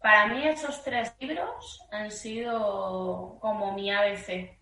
Para 0.00 0.26
mí 0.28 0.46
esos 0.46 0.82
tres 0.82 1.14
libros 1.20 1.80
han 1.90 2.10
sido 2.10 3.38
como 3.40 3.74
mi 3.74 3.90
ABC. 3.90 4.56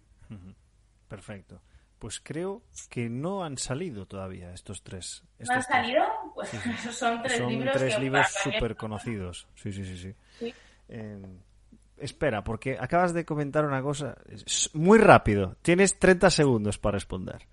Perfecto. 1.08 1.60
Pues 1.98 2.20
creo 2.20 2.62
que 2.90 3.08
no 3.08 3.44
han 3.44 3.56
salido 3.56 4.06
todavía 4.06 4.52
estos 4.52 4.82
tres. 4.82 5.22
¿No 5.38 5.54
han 5.54 5.62
salido? 5.62 6.04
Pues 6.34 6.52
esos 6.80 6.96
son 6.96 7.22
tres 7.22 7.40
libros. 7.40 7.76
Tres 7.76 7.98
libros 7.98 8.26
súper 8.42 8.76
conocidos. 8.76 9.46
Sí, 9.54 9.72
sí, 9.72 9.84
sí. 9.84 10.14
sí. 10.38 10.54
Em, 10.88 11.38
espera, 11.96 12.42
porque 12.44 12.76
acabas 12.78 13.14
de 13.14 13.24
comentar 13.24 13.64
una 13.64 13.80
cosa 13.80 14.16
muy 14.72 14.98
rápido. 14.98 15.56
Tienes 15.62 15.98
30 15.98 16.30
segundos 16.30 16.78
para 16.78 16.96
responder. 16.96 17.46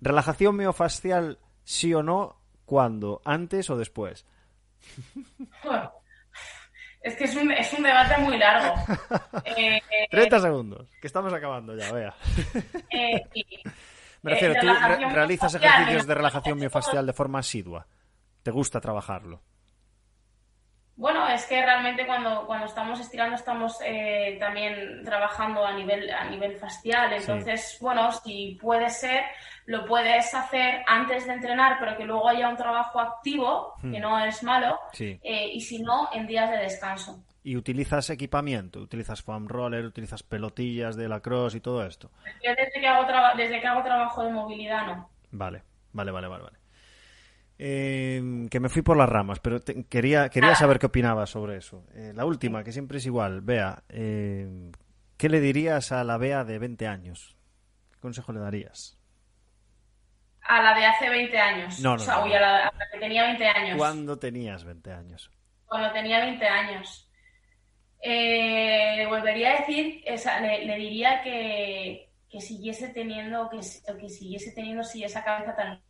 Relajación 0.00 0.56
miofascial 0.56 1.38
sí 1.64 1.92
o 1.94 2.02
no, 2.02 2.40
cuándo, 2.64 3.20
antes 3.24 3.68
o 3.70 3.76
después. 3.76 4.26
es 7.02 7.16
que 7.16 7.24
es 7.24 7.36
un, 7.36 7.50
es 7.50 7.72
un, 7.72 7.82
debate 7.82 8.18
muy 8.18 8.38
largo. 8.38 8.74
30 10.10 10.36
eh, 10.36 10.40
segundos, 10.40 10.88
que 11.00 11.06
estamos 11.06 11.32
acabando 11.32 11.76
ya, 11.76 11.92
vea. 11.92 12.14
Eh, 12.90 13.22
Me 14.22 14.30
refiero, 14.30 14.54
tú 14.58 14.66
realizas 15.12 15.54
ejercicios 15.54 16.06
de 16.06 16.14
relajación 16.14 16.58
miofascial 16.58 17.04
de 17.04 17.12
forma 17.12 17.40
asidua. 17.40 17.86
¿Te 18.42 18.50
gusta 18.50 18.80
trabajarlo? 18.80 19.42
Bueno, 20.96 21.28
es 21.28 21.44
que 21.46 21.60
realmente 21.60 22.06
cuando, 22.06 22.46
cuando 22.46 22.66
estamos 22.66 23.00
estirando 23.00 23.34
estamos 23.34 23.78
eh, 23.84 24.36
también 24.38 25.02
trabajando 25.04 25.64
a 25.64 25.72
nivel, 25.72 26.08
a 26.10 26.24
nivel 26.30 26.56
facial. 26.56 27.12
Entonces, 27.12 27.78
bueno, 27.80 28.12
si 28.12 28.56
puede 28.60 28.88
ser, 28.90 29.24
lo 29.66 29.84
puedes 29.86 30.32
hacer 30.34 30.84
antes 30.86 31.26
de 31.26 31.32
entrenar, 31.32 31.78
pero 31.80 31.96
que 31.96 32.04
luego 32.04 32.28
haya 32.28 32.48
un 32.48 32.56
trabajo 32.56 33.00
activo, 33.00 33.74
que 33.80 33.98
hmm. 33.98 34.00
no 34.00 34.24
es 34.24 34.42
malo, 34.44 34.78
eh, 34.98 35.50
y 35.52 35.60
si 35.60 35.82
no, 35.82 36.08
en 36.12 36.26
días 36.26 36.50
de 36.50 36.58
descanso. 36.58 37.24
¿Y 37.42 37.56
utilizas 37.56 38.08
equipamiento? 38.08 38.80
¿Utilizas 38.80 39.20
foam 39.20 39.48
roller? 39.48 39.84
¿Utilizas 39.84 40.22
pelotillas 40.22 40.96
de 40.96 41.08
la 41.08 41.20
cross 41.20 41.54
y 41.56 41.60
todo 41.60 41.84
esto? 41.84 42.10
Yo 42.42 42.52
desde 42.54 42.80
que 42.80 42.86
hago, 42.86 43.06
desde 43.36 43.60
que 43.60 43.66
hago 43.66 43.82
trabajo 43.82 44.22
de 44.22 44.32
movilidad 44.32 44.86
no. 44.86 45.10
Vale, 45.32 45.62
vale, 45.92 46.10
vale, 46.12 46.28
vale. 46.28 46.44
vale. 46.44 46.63
Em, 47.56 48.48
que 48.48 48.58
me 48.58 48.68
fui 48.68 48.82
por 48.82 48.96
las 48.96 49.08
ramas, 49.08 49.38
pero 49.38 49.60
quería, 49.88 50.28
quería 50.28 50.52
ah. 50.52 50.56
saber 50.56 50.78
qué 50.78 50.86
opinabas 50.86 51.30
sobre 51.30 51.56
eso. 51.56 51.86
Eh, 51.94 52.12
la 52.14 52.24
última, 52.24 52.64
que 52.64 52.72
siempre 52.72 52.98
es 52.98 53.06
igual. 53.06 53.42
Bea, 53.42 53.84
em, 53.88 54.72
¿qué 55.16 55.28
le 55.28 55.40
dirías 55.40 55.92
a 55.92 56.02
la 56.02 56.18
Bea 56.18 56.44
de 56.44 56.58
20 56.58 56.88
años? 56.88 57.36
¿Qué 57.92 58.00
consejo 58.00 58.32
le 58.32 58.40
darías? 58.40 58.98
A 60.42 60.62
la 60.62 60.74
de 60.74 60.84
hace 60.84 61.08
20 61.08 61.38
años. 61.38 61.80
No, 61.80 61.90
no, 61.90 61.94
o 61.94 61.98
sea, 61.98 62.16
a, 62.16 62.28
la, 62.28 62.72
que 62.92 62.98
tenía 62.98 63.22
20 63.22 63.46
años. 63.46 63.78
¿Cuándo 63.78 64.18
tenías 64.18 64.64
20 64.64 64.92
años? 64.92 65.30
Cuando 65.66 65.92
tenía 65.92 66.20
20 66.20 66.46
años. 66.46 67.08
Eh, 68.02 69.06
volvería 69.08 69.52
a 69.52 69.60
decir, 69.60 70.04
le, 70.04 70.76
diría 70.76 71.22
que, 71.22 72.10
que 72.28 72.40
siguiese 72.40 72.88
teniendo, 72.88 73.48
que, 73.48 73.60
que 73.98 74.08
siguiese 74.10 74.52
teniendo 74.52 74.82
sí, 74.82 75.02
esa 75.04 75.24
cabeza 75.24 75.56
tan 75.56 75.80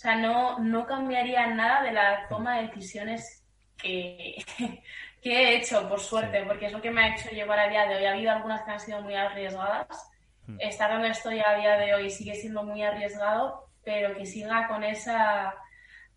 sea, 0.00 0.16
no, 0.16 0.58
no 0.58 0.86
cambiaría 0.86 1.46
nada 1.48 1.82
de 1.82 1.92
la 1.92 2.28
toma 2.28 2.56
de 2.56 2.68
decisiones 2.68 3.44
que, 3.76 4.36
que 5.22 5.30
he 5.30 5.56
hecho, 5.56 5.88
por 5.88 6.00
suerte, 6.00 6.42
porque 6.46 6.66
es 6.66 6.72
lo 6.72 6.80
que 6.80 6.90
me 6.90 7.02
ha 7.02 7.14
hecho 7.14 7.30
llevar 7.30 7.58
a 7.58 7.68
día 7.68 7.86
de 7.86 7.96
hoy. 7.96 8.04
Ha 8.04 8.12
habido 8.12 8.32
algunas 8.32 8.62
que 8.62 8.70
han 8.70 8.80
sido 8.80 9.02
muy 9.02 9.14
arriesgadas. 9.14 10.10
Hmm. 10.46 10.56
Estar 10.58 10.92
donde 10.92 11.08
estoy 11.08 11.40
a 11.40 11.54
día 11.54 11.76
de 11.76 11.94
hoy 11.94 12.10
sigue 12.10 12.34
siendo 12.34 12.62
muy 12.62 12.82
arriesgado, 12.82 13.68
pero 13.84 14.16
que 14.16 14.26
siga 14.26 14.68
con 14.68 14.84
esa 14.84 15.54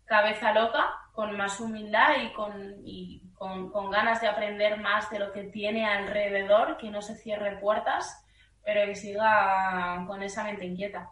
cabeza 0.04 0.52
loca, 0.52 0.84
con 1.12 1.36
más 1.36 1.60
humildad 1.60 2.16
y 2.22 2.32
con, 2.32 2.74
y 2.84 3.22
con, 3.34 3.70
con 3.70 3.90
ganas 3.90 4.20
de 4.20 4.28
aprender 4.28 4.80
más 4.80 5.10
de 5.10 5.18
lo 5.18 5.32
que 5.32 5.44
tiene 5.44 5.86
alrededor, 5.86 6.76
que 6.76 6.90
no 6.90 7.02
se 7.02 7.16
cierre 7.16 7.58
puertas 7.58 8.24
pero 8.64 8.86
que 8.86 8.94
siga 8.94 10.04
con 10.06 10.22
esa 10.22 10.42
mente 10.44 10.64
inquieta. 10.64 11.10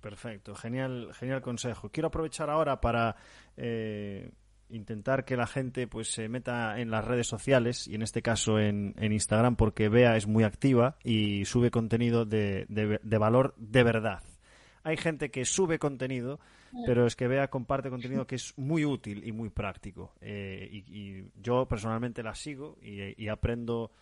Perfecto, 0.00 0.54
genial, 0.54 1.12
genial 1.14 1.42
consejo. 1.42 1.90
Quiero 1.90 2.08
aprovechar 2.08 2.48
ahora 2.48 2.80
para 2.80 3.16
eh, 3.56 4.30
intentar 4.70 5.24
que 5.24 5.36
la 5.36 5.46
gente 5.46 5.86
pues 5.86 6.10
se 6.10 6.28
meta 6.28 6.80
en 6.80 6.90
las 6.90 7.04
redes 7.04 7.26
sociales 7.26 7.86
y 7.86 7.94
en 7.94 8.02
este 8.02 8.22
caso 8.22 8.58
en, 8.58 8.94
Instagram 9.00 9.56
porque 9.56 9.88
Bea 9.88 10.16
es 10.16 10.26
muy 10.26 10.44
activa 10.44 10.96
y 11.04 11.44
sube 11.44 11.70
contenido 11.70 12.24
de, 12.24 12.66
de, 12.68 13.18
valor 13.18 13.54
de 13.56 13.82
verdad. 13.82 14.22
Hay 14.82 14.96
gente 14.96 15.30
que 15.30 15.44
sube 15.44 15.78
contenido, 15.78 16.40
mm. 16.72 16.84
pero 16.86 17.06
es 17.06 17.14
que 17.14 17.28
Bea 17.28 17.48
comparte 17.48 17.90
contenido 17.90 18.26
que 18.26 18.36
es 18.36 18.56
muy 18.56 18.84
útil 18.84 19.26
y 19.26 19.32
muy 19.32 19.50
práctico. 19.50 20.14
Eh, 20.20 20.68
y, 20.72 21.24
yo 21.42 21.66
personalmente 21.66 22.22
la 22.22 22.34
sigo 22.34 22.78
y, 22.80 23.28
aprendo 23.28 23.92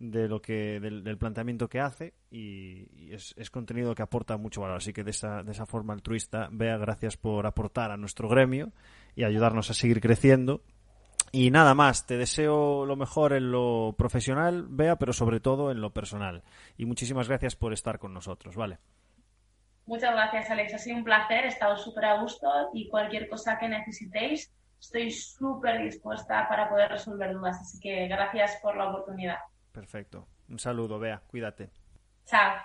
de 0.00 0.28
lo 0.28 0.40
que 0.40 0.80
del, 0.80 1.18
planteamiento 1.18 1.68
que 1.68 1.78
hace 1.78 2.14
y, 2.30 3.12
es, 3.12 3.34
es, 3.36 3.50
contenido 3.50 3.94
que 3.94 4.02
aporta 4.02 4.38
mucho 4.38 4.62
valor. 4.62 4.78
Así 4.78 4.94
que 4.94 5.04
de 5.04 5.10
esa, 5.10 5.42
de 5.42 5.52
esa 5.52 5.66
forma 5.66 5.92
altruista, 5.92 6.48
Bea, 6.50 6.78
gracias 6.78 7.18
por 7.18 7.46
aportar 7.46 7.90
a 7.90 7.98
nuestro 7.98 8.28
gremio 8.28 8.72
y 9.14 9.24
ayudarnos 9.24 9.70
a 9.70 9.74
seguir 9.74 10.00
creciendo. 10.00 10.62
Y 11.32 11.50
nada 11.50 11.74
más, 11.74 12.06
te 12.06 12.16
deseo 12.16 12.86
lo 12.86 12.96
mejor 12.96 13.34
en 13.34 13.52
lo 13.52 13.94
profesional, 13.96 14.66
Bea, 14.68 14.96
pero 14.96 15.12
sobre 15.12 15.38
todo 15.38 15.70
en 15.70 15.82
lo 15.82 15.92
personal. 15.92 16.42
Y 16.78 16.86
muchísimas 16.86 17.28
gracias 17.28 17.54
por 17.54 17.72
estar 17.72 17.98
con 17.98 18.14
nosotros, 18.14 18.56
¿vale? 18.56 18.78
Muchas 19.84 20.12
gracias, 20.12 20.50
Alex. 20.50 20.74
Ha 20.74 20.78
sido 20.78 20.96
un 20.96 21.04
placer, 21.04 21.44
he 21.44 21.48
estado 21.48 21.76
súper 21.76 22.06
a 22.06 22.20
gusto 22.20 22.48
y 22.72 22.88
cualquier 22.88 23.28
cosa 23.28 23.58
que 23.58 23.68
necesitéis, 23.68 24.50
estoy 24.80 25.10
súper 25.10 25.82
dispuesta 25.82 26.48
para 26.48 26.70
poder 26.70 26.90
resolver 26.90 27.34
dudas. 27.34 27.60
Así 27.60 27.78
que 27.80 28.08
gracias 28.08 28.58
por 28.62 28.76
la 28.76 28.88
oportunidad. 28.88 29.38
Perfecto. 29.72 30.26
Un 30.48 30.58
saludo, 30.58 30.98
Bea. 30.98 31.22
Cuídate. 31.26 31.70
Chao. 32.26 32.56